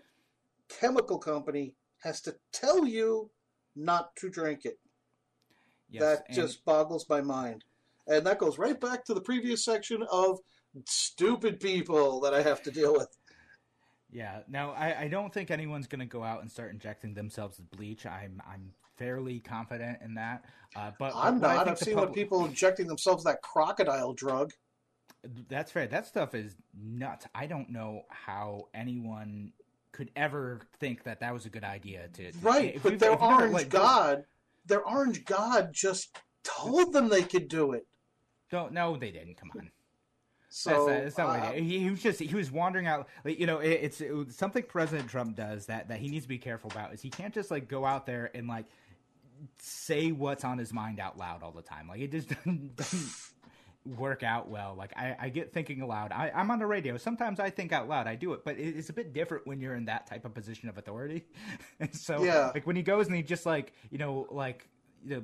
chemical 0.69 1.19
company 1.19 1.75
has 2.03 2.21
to 2.23 2.35
tell 2.53 2.87
you 2.87 3.31
not 3.77 4.17
to 4.17 4.31
drink 4.31 4.65
it. 4.65 4.79
Yes, 5.91 6.03
that 6.03 6.35
just 6.35 6.65
boggles 6.65 7.07
my 7.09 7.21
mind. 7.21 7.65
And 8.07 8.27
that 8.27 8.39
goes 8.39 8.59
right 8.59 8.81
back 8.81 9.05
to 9.05 9.15
the 9.15 9.21
previous 9.21 9.65
section 9.65 10.05
of 10.11 10.39
stupid 10.87 11.61
people 11.61 12.21
that 12.21 12.33
I 12.33 12.43
have 12.43 12.63
to 12.63 12.71
deal 12.71 12.93
with. 12.93 13.17
Yeah, 14.13 14.41
Now, 14.49 14.73
I, 14.73 15.03
I 15.03 15.09
don't 15.09 15.33
think 15.33 15.51
anyone's 15.51 15.87
going 15.87 16.01
to 16.01 16.07
go 16.07 16.23
out 16.25 16.43
and 16.43 16.51
start 16.51 16.73
injecting 16.73 17.15
themselves 17.15 17.59
with 17.59 17.71
bleach. 17.71 18.07
I'm 18.07 18.43
I'm 18.51 18.73
fairly 18.97 19.41
confident 19.41 19.99
in 20.05 20.15
that. 20.15 20.45
Uh, 20.77 20.91
but 20.99 21.13
I'm 21.15 21.39
but 21.39 21.55
not. 21.55 21.69
I've 21.69 21.79
seen 21.79 21.95
pub- 21.95 22.15
people 22.15 22.45
injecting 22.45 22.87
themselves 22.87 23.25
that 23.25 23.41
crocodile 23.43 24.13
drug. 24.13 24.53
That's 25.49 25.71
fair. 25.71 25.87
That 25.87 26.07
stuff 26.07 26.35
is 26.35 26.57
nuts. 26.75 27.27
I 27.35 27.47
don't 27.47 27.71
know 27.71 28.03
how 28.09 28.69
anyone 28.75 29.53
could 29.93 30.11
ever 30.17 30.61
think 30.79 31.05
that 31.05 31.21
that 31.21 31.33
was 31.33 31.47
a 31.47 31.51
good 31.51 31.65
idea 31.65 32.09
to, 32.13 32.33
to 32.33 32.39
right 32.39 32.81
but 32.83 32.99
their 32.99 33.17
orange 33.17 33.41
never, 33.41 33.53
like, 33.53 33.69
god 33.69 34.25
their 34.67 34.83
orange 34.87 35.25
god 35.25 35.71
just 35.73 36.17
told 36.45 36.93
them 36.93 37.09
they 37.09 37.23
could 37.23 37.49
do 37.49 37.73
it 37.73 37.87
no 38.53 38.69
no 38.69 38.97
they 38.97 39.11
didn't 39.11 39.37
come 39.37 39.51
on 39.57 39.71
so 40.53 40.87
that's, 40.87 41.17
that's 41.17 41.19
not 41.19 41.41
uh, 41.41 41.53
he, 41.53 41.79
he, 41.79 41.91
was 41.91 42.03
just 42.03 42.21
he 42.21 42.35
was 42.35 42.51
wandering 42.51 42.87
out 42.87 43.09
like 43.25 43.39
you 43.39 43.47
know 43.47 43.61
it, 43.61 43.71
it's 43.71 44.01
it, 44.01 44.13
something 44.33 44.63
president 44.65 45.09
trump 45.09 45.37
does 45.37 45.67
that 45.67 45.89
that 45.89 45.99
he 45.99 46.09
needs 46.09 46.25
to 46.25 46.29
be 46.29 46.39
careful 46.39 46.71
about 46.71 46.93
is 46.93 47.01
he 47.01 47.09
can't 47.09 47.33
just 47.33 47.51
like 47.51 47.69
go 47.69 47.85
out 47.87 48.05
there 48.05 48.31
and 48.35 48.49
like 48.49 48.67
say 49.59 50.11
what's 50.11 50.45
on 50.45 50.59
his 50.59 50.73
mind 50.73 51.01
out 51.01 51.17
loud 51.17 51.43
all 51.43 51.53
the 51.53 51.63
time 51.63 51.89
like 51.89 52.01
it 52.01 52.11
just 52.11 52.29
doesn't, 52.45 52.77
doesn't 52.77 53.09
work 53.85 54.23
out 54.23 54.49
well. 54.49 54.75
Like 54.77 54.93
I, 54.97 55.17
I 55.19 55.29
get 55.29 55.53
thinking 55.53 55.81
aloud. 55.81 56.13
I, 56.13 56.31
I'm 56.35 56.51
on 56.51 56.59
the 56.59 56.67
radio. 56.67 56.97
Sometimes 56.97 57.41
I 57.41 57.51
think 57.51 57.73
out 57.73 57.89
loud. 57.89 58.07
I 58.07 58.15
do 58.15 58.33
it, 58.33 58.45
but 58.45 58.59
it's 58.59 58.91
a 58.91 58.93
bit 58.93 59.13
different 59.13 59.47
when 59.47 59.61
you're 59.61 59.75
in 59.75 59.87
that 59.87 60.07
type 60.07 60.25
of 60.25 60.35
position 60.35 60.69
of 60.69 60.79
authority. 60.79 61.25
and 61.79 61.95
so, 61.95 62.23
yeah. 62.23 62.51
like 62.55 62.67
when 62.67 62.77
he 62.77 62.83
goes 62.83 63.07
and 63.07 63.17
he 63.17 63.23
just 63.23 63.47
like 63.47 63.73
you 63.91 63.99
know 63.99 64.27
like 64.31 64.69
you 65.05 65.17
know 65.17 65.23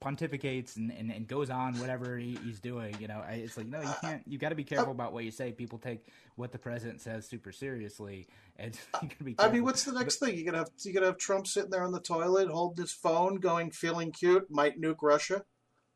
pontificates 0.00 0.76
and, 0.76 0.92
and, 0.92 1.10
and 1.10 1.26
goes 1.26 1.50
on 1.50 1.78
whatever 1.80 2.16
he, 2.16 2.38
he's 2.44 2.60
doing. 2.60 2.94
You 3.00 3.08
know, 3.08 3.22
it's 3.28 3.56
like 3.56 3.66
no, 3.66 3.80
you 3.80 3.94
can't. 4.00 4.22
You 4.26 4.38
got 4.38 4.50
to 4.50 4.54
be 4.54 4.64
careful 4.64 4.92
about 4.92 5.12
what 5.12 5.24
you 5.24 5.30
say. 5.30 5.52
People 5.52 5.78
take 5.78 6.06
what 6.36 6.52
the 6.52 6.58
president 6.58 7.00
says 7.00 7.26
super 7.28 7.52
seriously, 7.52 8.26
and 8.56 8.78
you 9.02 9.08
be. 9.24 9.34
Careful. 9.34 9.50
I 9.50 9.54
mean, 9.54 9.64
what's 9.64 9.84
the 9.84 9.92
next 9.92 10.18
but, 10.18 10.26
thing? 10.26 10.36
you're 10.36 10.44
gonna 10.44 10.58
have 10.58 10.70
You're 10.82 10.94
gonna 10.94 11.06
have 11.06 11.18
Trump 11.18 11.46
sitting 11.46 11.70
there 11.70 11.82
on 11.82 11.92
the 11.92 12.00
toilet 12.00 12.48
holding 12.48 12.82
his 12.82 12.92
phone, 12.92 13.36
going, 13.36 13.70
feeling 13.70 14.12
cute, 14.12 14.50
might 14.50 14.80
nuke 14.80 15.02
Russia. 15.02 15.44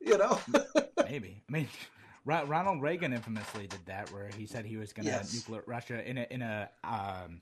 You 0.00 0.18
know. 0.18 0.38
Maybe. 1.08 1.42
I 1.48 1.52
mean, 1.52 1.68
Ronald 2.24 2.82
Reagan 2.82 3.12
infamously 3.12 3.66
did 3.66 3.86
that, 3.86 4.12
where 4.12 4.30
he 4.36 4.46
said 4.46 4.64
he 4.64 4.76
was 4.76 4.92
going 4.92 5.06
to 5.06 5.12
yes. 5.12 5.34
nuclear 5.34 5.62
Russia 5.66 6.08
in 6.08 6.18
a 6.18 6.26
in 6.30 6.42
a 6.42 6.70
um, 6.84 7.40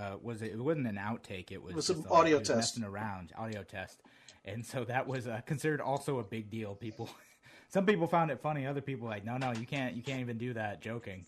uh, 0.00 0.16
was 0.22 0.42
it? 0.42 0.52
It 0.52 0.58
wasn't 0.58 0.86
an 0.86 0.96
outtake. 0.96 1.50
It 1.50 1.62
was, 1.62 1.72
it 1.72 1.76
was 1.76 1.90
an 1.90 2.04
audio 2.10 2.36
like, 2.36 2.46
test, 2.46 2.56
messing 2.56 2.84
around, 2.84 3.32
audio 3.36 3.62
test, 3.62 4.00
and 4.44 4.64
so 4.64 4.84
that 4.84 5.06
was 5.06 5.26
uh, 5.26 5.40
considered 5.46 5.80
also 5.80 6.18
a 6.18 6.24
big 6.24 6.50
deal. 6.50 6.74
People, 6.74 7.10
some 7.68 7.86
people 7.86 8.06
found 8.06 8.30
it 8.30 8.40
funny. 8.40 8.66
Other 8.66 8.80
people 8.80 9.08
like, 9.08 9.24
no, 9.24 9.36
no, 9.36 9.52
you 9.52 9.66
can't, 9.66 9.94
you 9.94 10.02
can't 10.02 10.20
even 10.20 10.38
do 10.38 10.52
that. 10.54 10.80
Joking. 10.80 11.26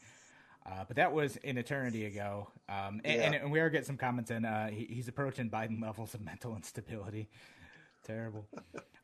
Uh, 0.65 0.85
but 0.87 0.97
that 0.97 1.13
was 1.13 1.39
an 1.43 1.59
eternity 1.59 2.07
ago. 2.07 2.49
Um, 2.69 3.01
and, 3.05 3.17
yeah. 3.17 3.23
and, 3.23 3.35
and, 3.35 3.53
we 3.53 3.59
are 3.59 3.69
getting 3.69 3.87
some 3.87 3.97
comments 3.97 4.31
in. 4.31 4.45
Uh, 4.45 4.69
he, 4.69 4.87
he's 4.89 5.09
approaching 5.09 5.51
Biden 5.51 5.83
levels 5.83 6.15
of 6.15 6.21
mental 6.21 6.55
instability. 6.57 7.29
Terrible. 8.05 8.47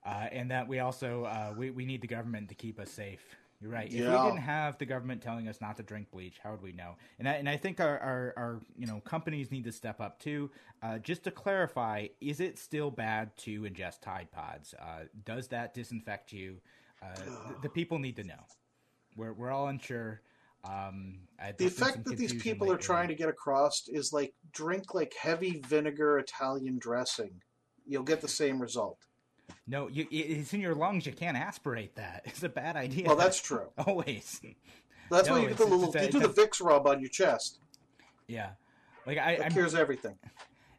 Uh, 0.06 0.26
and 0.32 0.50
that 0.50 0.66
we 0.66 0.78
also 0.78 1.24
uh, 1.24 1.52
we 1.54 1.70
we 1.70 1.84
need 1.84 2.00
the 2.00 2.06
government 2.06 2.48
to 2.48 2.54
keep 2.54 2.80
us 2.80 2.90
safe. 2.90 3.20
You're 3.60 3.72
right. 3.72 3.88
If 3.88 3.92
yeah. 3.94 4.22
we 4.22 4.30
didn't 4.30 4.44
have 4.44 4.78
the 4.78 4.86
government 4.86 5.20
telling 5.20 5.48
us 5.48 5.60
not 5.60 5.76
to 5.78 5.82
drink 5.82 6.10
bleach, 6.12 6.38
how 6.42 6.52
would 6.52 6.62
we 6.62 6.72
know? 6.72 6.94
And 7.18 7.28
I, 7.28 7.32
and 7.32 7.48
I 7.48 7.56
think 7.56 7.80
our, 7.80 7.98
our, 7.98 8.34
our 8.36 8.60
you 8.76 8.86
know 8.86 9.00
companies 9.00 9.50
need 9.50 9.64
to 9.64 9.72
step 9.72 10.00
up 10.00 10.20
too. 10.20 10.50
Uh, 10.80 10.98
just 10.98 11.24
to 11.24 11.32
clarify, 11.32 12.06
is 12.20 12.38
it 12.38 12.56
still 12.56 12.90
bad 12.90 13.36
to 13.38 13.62
ingest 13.62 14.00
Tide 14.00 14.28
Pods? 14.30 14.74
Uh, 14.80 15.04
does 15.24 15.48
that 15.48 15.74
disinfect 15.74 16.32
you? 16.32 16.58
Uh, 17.02 17.14
the, 17.48 17.62
the, 17.62 17.68
people 17.68 17.98
need 17.98 18.16
to 18.16 18.24
know. 18.24 18.44
We're 19.16 19.32
we're 19.32 19.50
all 19.50 19.66
unsure. 19.68 20.20
Um, 20.64 21.20
the 21.56 21.66
effect 21.66 22.04
that 22.04 22.16
these 22.16 22.34
people 22.34 22.68
lately. 22.68 22.76
are 22.76 22.82
trying 22.82 23.08
to 23.08 23.14
get 23.14 23.28
across 23.28 23.88
is 23.88 24.12
like 24.12 24.34
drink 24.52 24.94
like 24.94 25.14
heavy 25.20 25.62
vinegar 25.66 26.18
Italian 26.18 26.78
dressing. 26.78 27.40
You'll 27.86 28.02
get 28.04 28.20
the 28.20 28.28
same 28.28 28.60
result. 28.60 28.98
No, 29.66 29.88
you, 29.88 30.06
it's 30.10 30.54
in 30.54 30.60
your 30.60 30.74
lungs. 30.74 31.06
You 31.06 31.12
can't 31.12 31.36
aspirate 31.36 31.94
that. 31.96 32.22
It's 32.26 32.42
a 32.42 32.48
bad 32.48 32.76
idea. 32.76 33.06
Well, 33.06 33.16
that's 33.16 33.40
true. 33.40 33.68
Always. 33.86 34.40
That's 35.10 35.28
no, 35.28 35.34
why 35.34 35.40
you, 35.40 35.48
get 35.48 35.56
the 35.58 35.64
little, 35.64 35.94
a, 35.94 36.04
you 36.04 36.10
do 36.10 36.20
the 36.20 36.28
Vicks 36.28 36.62
rub 36.62 36.86
on 36.86 37.00
your 37.00 37.08
chest. 37.08 37.58
Yeah, 38.26 38.50
like 39.06 39.18
I, 39.18 39.32
it 39.32 39.52
cures 39.52 39.74
everything. 39.74 40.16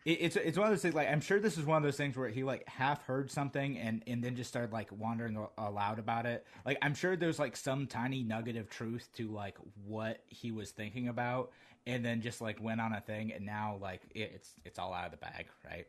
It, 0.06 0.12
it's 0.22 0.36
it's 0.36 0.58
one 0.58 0.68
of 0.68 0.72
those 0.72 0.82
things. 0.82 0.94
Like 0.94 1.10
I'm 1.10 1.22
sure 1.22 1.40
this 1.40 1.58
is 1.58 1.66
one 1.66 1.78
of 1.78 1.84
those 1.84 1.98
things 1.98 2.16
where 2.16 2.30
he 2.30 2.44
like 2.44 2.68
half 2.70 3.04
heard 3.04 3.32
something 3.32 3.78
and 3.78 4.04
and 4.06 4.24
then 4.24 4.36
just 4.36 4.50
started 4.50 4.72
like 4.72 4.90
wandering 4.92 5.38
aloud 5.58 6.00
about 6.00 6.26
it. 6.26 6.46
Like 6.66 6.78
I'm 6.82 6.94
sure 6.94 7.16
there's 7.16 7.40
like 7.40 7.58
some 7.58 7.88
tiny 7.88 8.24
nugget 8.24 8.56
of 8.56 8.70
truth 8.70 9.10
to 9.16 9.28
like 9.28 9.58
what 9.86 10.22
he 10.28 10.52
was 10.52 10.72
thinking 10.72 11.08
about, 11.08 11.52
and 11.88 12.06
then 12.06 12.22
just 12.22 12.40
like 12.40 12.62
went 12.62 12.80
on 12.80 12.94
a 12.94 13.02
thing, 13.02 13.34
and 13.34 13.46
now 13.46 13.78
like 13.82 14.02
it, 14.14 14.32
it's 14.36 14.54
it's 14.64 14.80
all 14.80 14.94
out 14.94 15.06
of 15.06 15.12
the 15.12 15.18
bag, 15.18 15.48
right? 15.66 15.88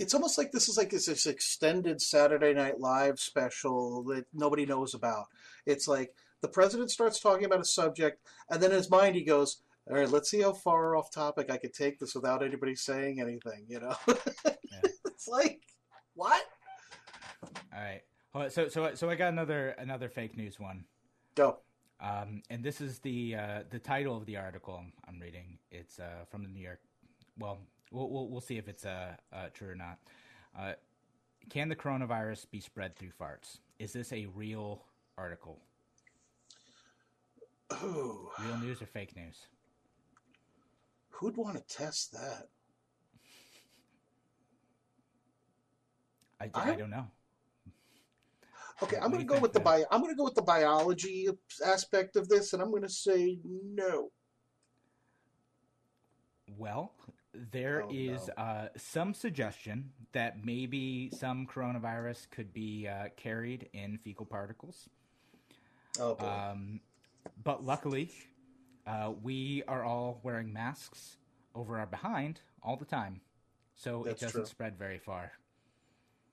It's 0.00 0.14
almost 0.14 0.38
like 0.38 0.50
this 0.50 0.68
is 0.68 0.78
like 0.78 0.88
this, 0.88 1.06
this 1.06 1.26
extended 1.26 2.00
Saturday 2.00 2.54
Night 2.54 2.80
Live 2.80 3.20
special 3.20 4.02
that 4.04 4.24
nobody 4.32 4.64
knows 4.64 4.94
about. 4.94 5.26
It's 5.66 5.86
like 5.86 6.14
the 6.40 6.48
president 6.48 6.90
starts 6.90 7.20
talking 7.20 7.44
about 7.44 7.60
a 7.60 7.66
subject, 7.66 8.24
and 8.48 8.62
then 8.62 8.70
in 8.70 8.78
his 8.78 8.90
mind 8.90 9.14
he 9.14 9.22
goes, 9.22 9.60
"All 9.88 9.96
right, 9.96 10.08
let's 10.08 10.30
see 10.30 10.40
how 10.40 10.54
far 10.54 10.96
off 10.96 11.10
topic 11.10 11.50
I 11.50 11.58
could 11.58 11.74
take 11.74 11.98
this 11.98 12.14
without 12.14 12.42
anybody 12.42 12.74
saying 12.74 13.20
anything." 13.20 13.66
You 13.68 13.80
know, 13.80 13.94
yeah. 14.08 14.80
it's 15.04 15.28
like 15.28 15.60
what? 16.14 16.44
All 17.44 17.80
right. 17.80 18.50
So 18.50 18.68
so 18.68 18.94
so 18.94 19.10
I 19.10 19.16
got 19.16 19.28
another 19.28 19.70
another 19.78 20.08
fake 20.08 20.34
news 20.34 20.58
one. 20.58 20.84
Go. 21.34 21.58
Um, 22.00 22.42
and 22.48 22.64
this 22.64 22.80
is 22.80 23.00
the 23.00 23.36
uh, 23.36 23.62
the 23.68 23.78
title 23.78 24.16
of 24.16 24.24
the 24.24 24.38
article 24.38 24.80
I'm, 24.80 24.92
I'm 25.06 25.20
reading. 25.20 25.58
It's 25.70 25.98
uh, 25.98 26.24
from 26.30 26.42
the 26.42 26.48
New 26.48 26.62
York. 26.62 26.80
Well, 27.38 27.58
We'll, 27.90 28.08
we'll, 28.08 28.28
we'll 28.28 28.40
see 28.40 28.56
if 28.56 28.68
it's 28.68 28.84
uh, 28.84 29.14
uh, 29.32 29.46
true 29.52 29.70
or 29.70 29.74
not. 29.74 29.98
Uh, 30.58 30.72
can 31.48 31.68
the 31.68 31.76
coronavirus 31.76 32.50
be 32.50 32.60
spread 32.60 32.96
through 32.96 33.10
farts? 33.20 33.58
Is 33.78 33.92
this 33.92 34.12
a 34.12 34.26
real 34.34 34.84
article? 35.18 35.58
Oh. 37.70 38.30
Real 38.44 38.58
news 38.58 38.82
or 38.82 38.86
fake 38.86 39.16
news? 39.16 39.46
Who'd 41.10 41.36
want 41.36 41.56
to 41.56 41.76
test 41.76 42.12
that? 42.12 42.48
I, 46.40 46.50
I, 46.54 46.72
I 46.72 46.76
don't 46.76 46.90
know. 46.90 47.06
Okay, 48.82 48.96
I'm 48.96 49.10
going 49.10 49.20
to 49.20 49.26
go 49.26 49.38
with 49.38 49.52
the 49.52 49.60
bio. 49.60 49.84
I'm 49.90 50.00
going 50.00 50.12
to 50.12 50.16
go 50.16 50.24
with 50.24 50.34
the 50.34 50.42
biology 50.42 51.28
aspect 51.64 52.16
of 52.16 52.28
this, 52.30 52.54
and 52.54 52.62
I'm 52.62 52.70
going 52.70 52.82
to 52.82 52.88
say 52.88 53.38
no. 53.44 54.10
Well, 56.56 56.92
there 57.34 57.84
oh, 57.84 57.90
is 57.92 58.28
no. 58.36 58.42
uh, 58.42 58.68
some 58.76 59.14
suggestion 59.14 59.90
that 60.12 60.44
maybe 60.44 61.10
some 61.16 61.46
coronavirus 61.46 62.28
could 62.30 62.52
be 62.52 62.88
uh, 62.88 63.08
carried 63.16 63.68
in 63.72 63.98
fecal 63.98 64.26
particles. 64.26 64.88
Oh, 65.98 66.14
boy. 66.14 66.26
Um, 66.26 66.80
but 67.42 67.64
luckily, 67.64 68.10
uh, 68.86 69.12
we 69.22 69.62
are 69.68 69.84
all 69.84 70.20
wearing 70.22 70.52
masks 70.52 71.16
over 71.54 71.78
our 71.78 71.86
behind 71.86 72.40
all 72.62 72.76
the 72.76 72.84
time, 72.84 73.20
so 73.74 74.02
That's 74.04 74.22
it 74.22 74.26
doesn't 74.26 74.40
true. 74.42 74.46
spread 74.46 74.78
very 74.78 74.98
far. 74.98 75.32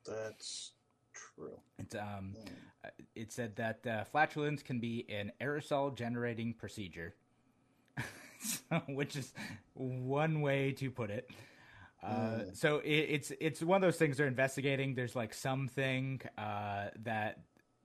That's 0.06 0.72
true. 1.14 1.60
It's 1.78 1.96
um, 1.96 2.36
mm. 2.38 2.90
it 3.16 3.32
said 3.32 3.56
that 3.58 3.86
uh, 3.86 4.04
flatulence 4.06 4.64
can 4.64 4.80
be 4.80 5.06
an 5.10 5.32
aerosol 5.42 5.96
generating 5.96 6.54
procedure, 6.54 7.16
so, 8.70 8.82
which 8.88 9.16
is 9.16 9.34
one 9.74 10.42
way 10.42 10.72
to 10.74 10.92
put 10.92 11.10
it. 11.10 11.30
Uh, 12.04 12.10
mm. 12.12 12.56
So 12.56 12.78
it, 12.80 12.90
it's 12.90 13.32
it's 13.40 13.62
one 13.62 13.78
of 13.78 13.82
those 13.82 13.98
things 13.98 14.18
they're 14.18 14.28
investigating. 14.28 14.96
There's 14.96 15.16
like 15.16 15.34
something 15.34 16.22
uh, 16.38 16.88
that 17.04 17.40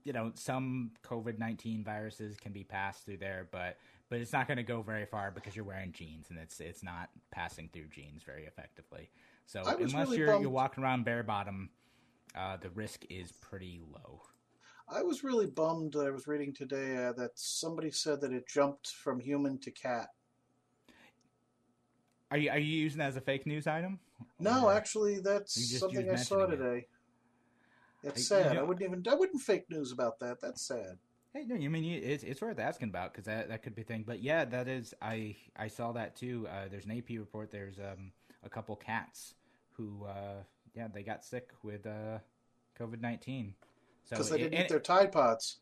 you 0.04 0.12
know 0.12 0.32
some 0.34 0.92
COVID 1.04 1.38
nineteen 1.38 1.82
viruses 1.82 2.36
can 2.36 2.52
be 2.52 2.64
passed 2.64 3.04
through 3.04 3.18
there, 3.18 3.48
but 3.50 3.78
but 4.10 4.20
it's 4.20 4.32
not 4.32 4.46
going 4.46 4.58
to 4.58 4.62
go 4.62 4.82
very 4.82 5.06
far 5.06 5.30
because 5.30 5.56
you're 5.56 5.64
wearing 5.64 5.92
jeans 5.92 6.28
and 6.28 6.38
it's 6.38 6.60
it's 6.60 6.82
not 6.82 7.08
passing 7.30 7.70
through 7.72 7.88
jeans 7.88 8.22
very 8.22 8.44
effectively. 8.44 9.08
So 9.46 9.62
unless 9.64 9.94
really 9.94 10.18
you're 10.18 10.26
bummed. 10.26 10.42
you're 10.42 10.50
walking 10.50 10.84
around 10.84 11.04
bare 11.04 11.22
bottom, 11.22 11.70
uh, 12.36 12.58
the 12.58 12.70
risk 12.70 13.04
is 13.08 13.32
pretty 13.32 13.80
low. 13.90 14.20
I 14.88 15.02
was 15.02 15.24
really 15.24 15.46
bummed. 15.46 15.96
I 15.96 16.10
was 16.10 16.26
reading 16.26 16.52
today 16.52 16.96
uh, 16.96 17.12
that 17.14 17.30
somebody 17.36 17.90
said 17.90 18.20
that 18.20 18.32
it 18.32 18.46
jumped 18.46 18.88
from 18.88 19.18
human 19.18 19.58
to 19.60 19.70
cat. 19.70 20.08
Are 22.32 22.38
you 22.38 22.48
are 22.48 22.58
you 22.58 22.78
using 22.78 22.98
that 23.00 23.08
as 23.08 23.16
a 23.16 23.20
fake 23.20 23.46
news 23.46 23.66
item? 23.66 23.98
No, 24.40 24.70
actually, 24.70 25.20
that's 25.20 25.78
something 25.78 26.08
I 26.08 26.16
saw 26.16 26.46
today. 26.46 26.86
It. 28.02 28.08
It's 28.08 28.26
sad. 28.26 28.46
You 28.46 28.54
know, 28.54 28.60
I 28.60 28.62
wouldn't 28.62 28.88
even 28.88 29.04
I 29.06 29.14
wouldn't 29.14 29.42
fake 29.42 29.68
news 29.68 29.92
about 29.92 30.18
that. 30.20 30.40
That's 30.40 30.62
sad. 30.66 30.96
Hey, 31.34 31.44
no, 31.46 31.54
you 31.56 31.68
mean 31.68 31.84
it's 32.02 32.24
it's 32.24 32.40
worth 32.40 32.58
asking 32.58 32.88
about 32.88 33.12
because 33.12 33.26
that 33.26 33.50
that 33.50 33.62
could 33.62 33.74
be 33.74 33.82
a 33.82 33.84
thing. 33.84 34.04
But 34.06 34.22
yeah, 34.22 34.46
that 34.46 34.66
is 34.66 34.94
I 35.02 35.36
I 35.56 35.68
saw 35.68 35.92
that 35.92 36.16
too. 36.16 36.48
Uh, 36.50 36.68
there's 36.70 36.86
an 36.86 36.92
AP 36.92 37.10
report. 37.18 37.50
There's 37.50 37.78
um 37.78 38.12
a 38.42 38.48
couple 38.48 38.76
cats 38.76 39.34
who 39.72 40.06
uh 40.06 40.42
yeah 40.74 40.88
they 40.88 41.02
got 41.02 41.26
sick 41.26 41.50
with 41.62 41.86
uh 41.86 42.18
COVID 42.80 43.02
nineteen. 43.02 43.52
So 44.04 44.16
because 44.16 44.30
they 44.30 44.38
didn't 44.38 44.58
eat 44.58 44.68
their 44.70 44.80
Tide 44.80 45.12
Pods. 45.12 45.58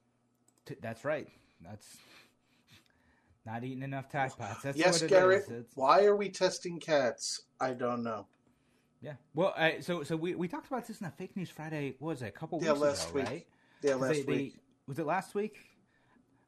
T- 0.67 0.77
that's 0.81 1.05
right. 1.05 1.27
That's 1.63 1.97
not 3.47 3.65
eating 3.65 3.83
enough 3.83 4.09
Tide 4.09 4.33
Pods. 4.37 4.63
That's 4.63 4.79
yes, 4.79 5.03
Garrett. 5.03 5.49
Why 5.75 6.05
are 6.05 6.17
we 6.17 6.29
testing 6.29 6.79
cats? 6.79 7.43
I 7.61 7.73
don't 7.73 8.03
know. 8.03 8.27
Yeah. 9.01 9.15
Well, 9.35 9.55
I, 9.57 9.81
so 9.81 10.03
so 10.03 10.17
we, 10.17 10.35
we 10.35 10.47
talked 10.47 10.67
about 10.67 10.87
this 10.87 11.01
in 11.01 11.07
the 11.07 11.13
Fake 11.13 11.37
News 11.37 11.51
Friday. 11.51 11.95
What 11.99 12.11
was 12.11 12.23
it 12.23 12.27
a 12.27 12.31
couple 12.31 12.59
weeks 12.59 12.67
yeah, 12.67 12.73
last 12.73 13.11
ago, 13.11 13.15
week. 13.15 13.27
right? 13.27 13.47
Yeah, 13.83 13.95
last 13.95 14.13
they, 14.13 14.23
week. 14.23 14.55
They, 14.55 14.61
was 14.87 14.99
it 14.99 15.07
last 15.07 15.35
week? 15.35 15.59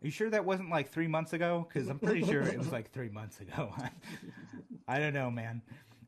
Are 0.03 0.07
you 0.07 0.11
sure 0.11 0.29
that 0.31 0.45
wasn't 0.45 0.69
like 0.69 0.91
three 0.91 1.07
months 1.07 1.33
ago? 1.33 1.67
Because 1.67 1.89
I'm 1.89 1.99
pretty 1.99 2.25
sure 2.27 2.43
it 2.43 2.59
was 2.59 2.73
like 2.73 2.91
three 2.91 3.09
months 3.09 3.41
ago. 3.41 3.73
I 4.89 4.99
don't 4.99 5.15
know, 5.15 5.31
man. 5.31 5.63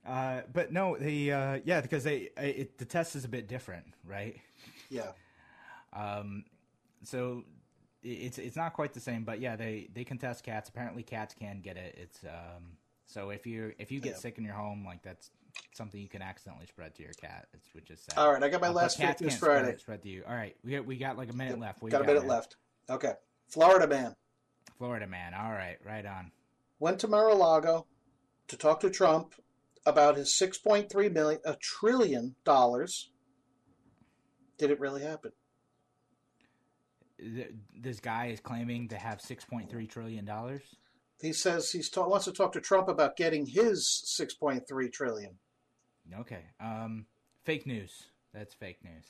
Uh, 0.04 0.42
but 0.52 0.72
no, 0.72 0.98
the 0.98 1.32
uh, 1.32 1.60
yeah, 1.64 1.80
because 1.80 2.04
they 2.04 2.28
it, 2.36 2.76
the 2.76 2.84
test 2.84 3.16
is 3.16 3.24
a 3.24 3.28
bit 3.28 3.48
different, 3.48 3.86
right? 4.04 4.36
Yeah. 4.90 5.12
Um, 5.94 6.44
so 7.04 7.44
it's 8.04 8.38
it's 8.38 8.56
not 8.56 8.74
quite 8.74 8.92
the 8.92 9.00
same, 9.00 9.24
but 9.24 9.40
yeah, 9.40 9.56
they 9.56 9.88
they 9.92 10.04
can 10.04 10.18
test 10.18 10.44
cats. 10.44 10.68
Apparently, 10.68 11.02
cats 11.02 11.34
can 11.34 11.60
get 11.60 11.76
it. 11.76 11.96
It's 12.00 12.22
um, 12.24 12.76
so 13.06 13.30
if 13.30 13.46
you 13.46 13.72
if 13.78 13.90
you 13.90 14.00
get 14.00 14.12
yeah. 14.12 14.18
sick 14.18 14.38
in 14.38 14.44
your 14.44 14.54
home, 14.54 14.84
like 14.84 15.02
that's 15.02 15.30
something 15.72 16.00
you 16.00 16.08
can 16.08 16.22
accidentally 16.22 16.66
spread 16.66 16.94
to 16.96 17.02
your 17.02 17.12
cat. 17.14 17.48
It's 17.54 17.66
which 17.74 17.90
is 17.90 18.00
sad. 18.00 18.18
All 18.18 18.32
right, 18.32 18.42
I 18.42 18.48
got 18.48 18.60
my 18.60 18.68
uh, 18.68 18.72
last 18.72 18.98
fake 18.98 19.20
news 19.20 19.36
Friday. 19.36 19.64
Spread, 19.64 19.80
spread, 19.80 20.02
to 20.02 20.08
you. 20.08 20.22
All 20.28 20.34
right, 20.34 20.54
we 20.62 20.72
got, 20.72 20.86
we 20.86 20.96
got 20.96 21.16
like 21.16 21.30
a 21.30 21.36
minute 21.36 21.58
left. 21.58 21.82
We 21.82 21.90
got 21.90 22.02
a 22.02 22.04
minute 22.04 22.22
man? 22.22 22.30
left. 22.30 22.56
Okay, 22.90 23.14
Florida 23.48 23.86
man. 23.86 24.14
Florida 24.78 25.06
man. 25.06 25.34
All 25.34 25.52
right, 25.52 25.78
right 25.84 26.04
on. 26.04 26.30
Went 26.78 26.98
to 27.00 27.08
Mar-a-Lago 27.08 27.86
to 28.48 28.56
talk 28.56 28.80
to 28.80 28.90
Trump 28.90 29.34
about 29.86 30.16
his 30.16 30.30
6.3 30.30 31.12
million, 31.12 31.40
a 31.44 31.54
trillion 31.54 32.34
dollars. 32.44 33.10
Did 34.58 34.70
it 34.70 34.80
really 34.80 35.02
happen? 35.02 35.32
This 37.74 38.00
guy 38.00 38.26
is 38.26 38.40
claiming 38.40 38.88
to 38.88 38.96
have 38.96 39.18
6.3 39.18 39.88
trillion 39.88 40.24
dollars. 40.24 40.62
He 41.20 41.32
says 41.32 41.70
he 41.70 41.82
ta- 41.82 42.08
wants 42.08 42.26
to 42.26 42.32
talk 42.32 42.52
to 42.52 42.60
Trump 42.60 42.88
about 42.88 43.16
getting 43.16 43.46
his 43.46 43.86
6.3 44.18 44.92
trillion. 44.92 45.38
Okay. 46.20 46.44
Um, 46.60 47.06
fake 47.44 47.66
news. 47.66 48.08
That's 48.32 48.52
fake 48.54 48.78
news. 48.84 49.04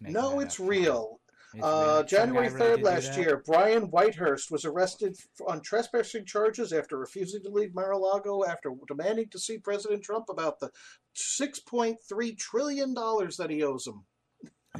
no, 0.00 0.40
it's 0.40 0.58
real. 0.58 1.20
It's 1.54 1.64
uh, 1.64 2.04
January 2.04 2.48
3rd 2.48 2.58
really 2.60 2.82
last 2.82 3.16
year, 3.16 3.42
Brian 3.44 3.90
Whitehurst 3.90 4.50
was 4.52 4.64
arrested 4.64 5.16
on 5.48 5.60
trespassing 5.60 6.24
charges 6.24 6.72
after 6.72 6.96
refusing 6.96 7.42
to 7.42 7.48
leave 7.50 7.74
Mar-a-Lago 7.74 8.44
after 8.44 8.72
demanding 8.86 9.28
to 9.30 9.38
see 9.38 9.58
President 9.58 10.02
Trump 10.02 10.26
about 10.28 10.60
the 10.60 10.70
$6.3 11.16 12.38
trillion 12.38 12.94
that 12.94 13.48
he 13.50 13.64
owes 13.64 13.86
him. 13.86 14.04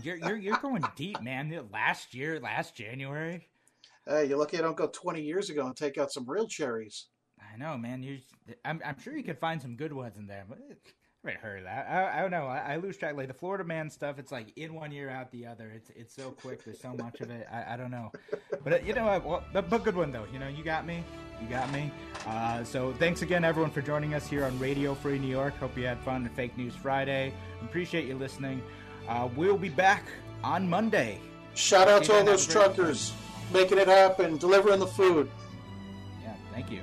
You're, 0.03 0.17
you're, 0.17 0.37
you're 0.37 0.57
going 0.59 0.85
deep, 0.97 1.21
man. 1.23 1.53
Last 1.73 2.15
year, 2.15 2.41
last 2.41 2.77
January. 2.77 3.49
Hey, 4.07 4.27
you're 4.27 4.39
lucky 4.39 4.59
I 4.59 4.63
don't 4.63 4.77
go 4.77 4.87
20 4.87 5.21
years 5.21 5.51
ago 5.51 5.67
and 5.67 5.77
take 5.77 5.99
out 5.99 6.13
some 6.13 6.29
real 6.29 6.47
cherries. 6.47 7.07
I 7.41 7.57
know, 7.57 7.77
man. 7.77 8.03
You, 8.03 8.19
I'm, 8.65 8.81
I'm 8.85 8.99
sure 9.01 9.17
you 9.17 9.23
could 9.23 9.39
find 9.39 9.61
some 9.61 9.77
good 9.77 9.93
ones 9.93 10.17
in 10.17 10.27
there, 10.27 10.45
but 10.49 10.59
I 10.59 11.29
haven't 11.29 11.43
heard 11.43 11.59
of 11.59 11.65
that. 11.65 11.87
I, 11.89 12.19
I 12.19 12.23
don't 12.23 12.31
know. 12.31 12.47
I, 12.47 12.75
I, 12.75 12.77
lose 12.77 12.97
track. 12.97 13.17
Like 13.17 13.29
the 13.29 13.35
Florida 13.35 13.65
man 13.65 13.91
stuff, 13.91 14.19
it's 14.19 14.33
like 14.33 14.53
in 14.57 14.75
one 14.75 14.91
year, 14.91 15.11
out 15.11 15.31
the 15.31 15.47
other. 15.47 15.71
It's 15.75 15.91
it's 15.91 16.15
so 16.15 16.31
quick. 16.31 16.65
There's 16.65 16.81
so 16.81 16.95
much 16.95 17.21
of 17.21 17.31
it. 17.31 17.47
I, 17.53 17.75
I 17.75 17.77
don't 17.77 17.91
know. 17.91 18.11
But 18.65 18.73
uh, 18.73 18.79
you 18.85 18.95
know, 18.95 19.07
what? 19.07 19.25
well, 19.25 19.45
but, 19.53 19.69
but 19.69 19.85
good 19.85 19.97
one 19.97 20.13
though. 20.13 20.27
You 20.33 20.39
know, 20.39 20.49
you 20.49 20.65
got 20.65 20.87
me. 20.87 21.05
You 21.43 21.49
got 21.49 21.71
me. 21.73 21.91
Uh, 22.27 22.65
so 22.65 22.95
thanks 22.95 23.23
again, 23.23 23.45
everyone, 23.45 23.71
for 23.71 23.83
joining 23.83 24.15
us 24.15 24.27
here 24.27 24.45
on 24.45 24.59
Radio 24.59 24.95
Free 24.95 25.19
New 25.19 25.29
York. 25.29 25.57
Hope 25.59 25.77
you 25.77 25.85
had 25.85 25.99
fun 26.01 26.23
on 26.23 26.29
Fake 26.31 26.57
News 26.57 26.75
Friday. 26.75 27.33
Appreciate 27.63 28.07
you 28.07 28.17
listening. 28.17 28.63
Uh, 29.11 29.29
we'll 29.35 29.59
be 29.59 29.69
back 29.69 30.05
on 30.45 30.71
Monday. 30.71 31.19
Shout 31.55 31.89
out 31.89 32.05
to 32.05 32.15
all 32.15 32.25
those 32.25 32.47
truckers 32.47 33.13
making 33.53 33.79
it 33.79 33.89
happen, 33.89 34.37
delivering 34.37 34.79
the 34.79 34.87
food. 34.87 35.29
Yeah, 36.23 36.33
thank 36.53 36.71
you. 36.71 36.83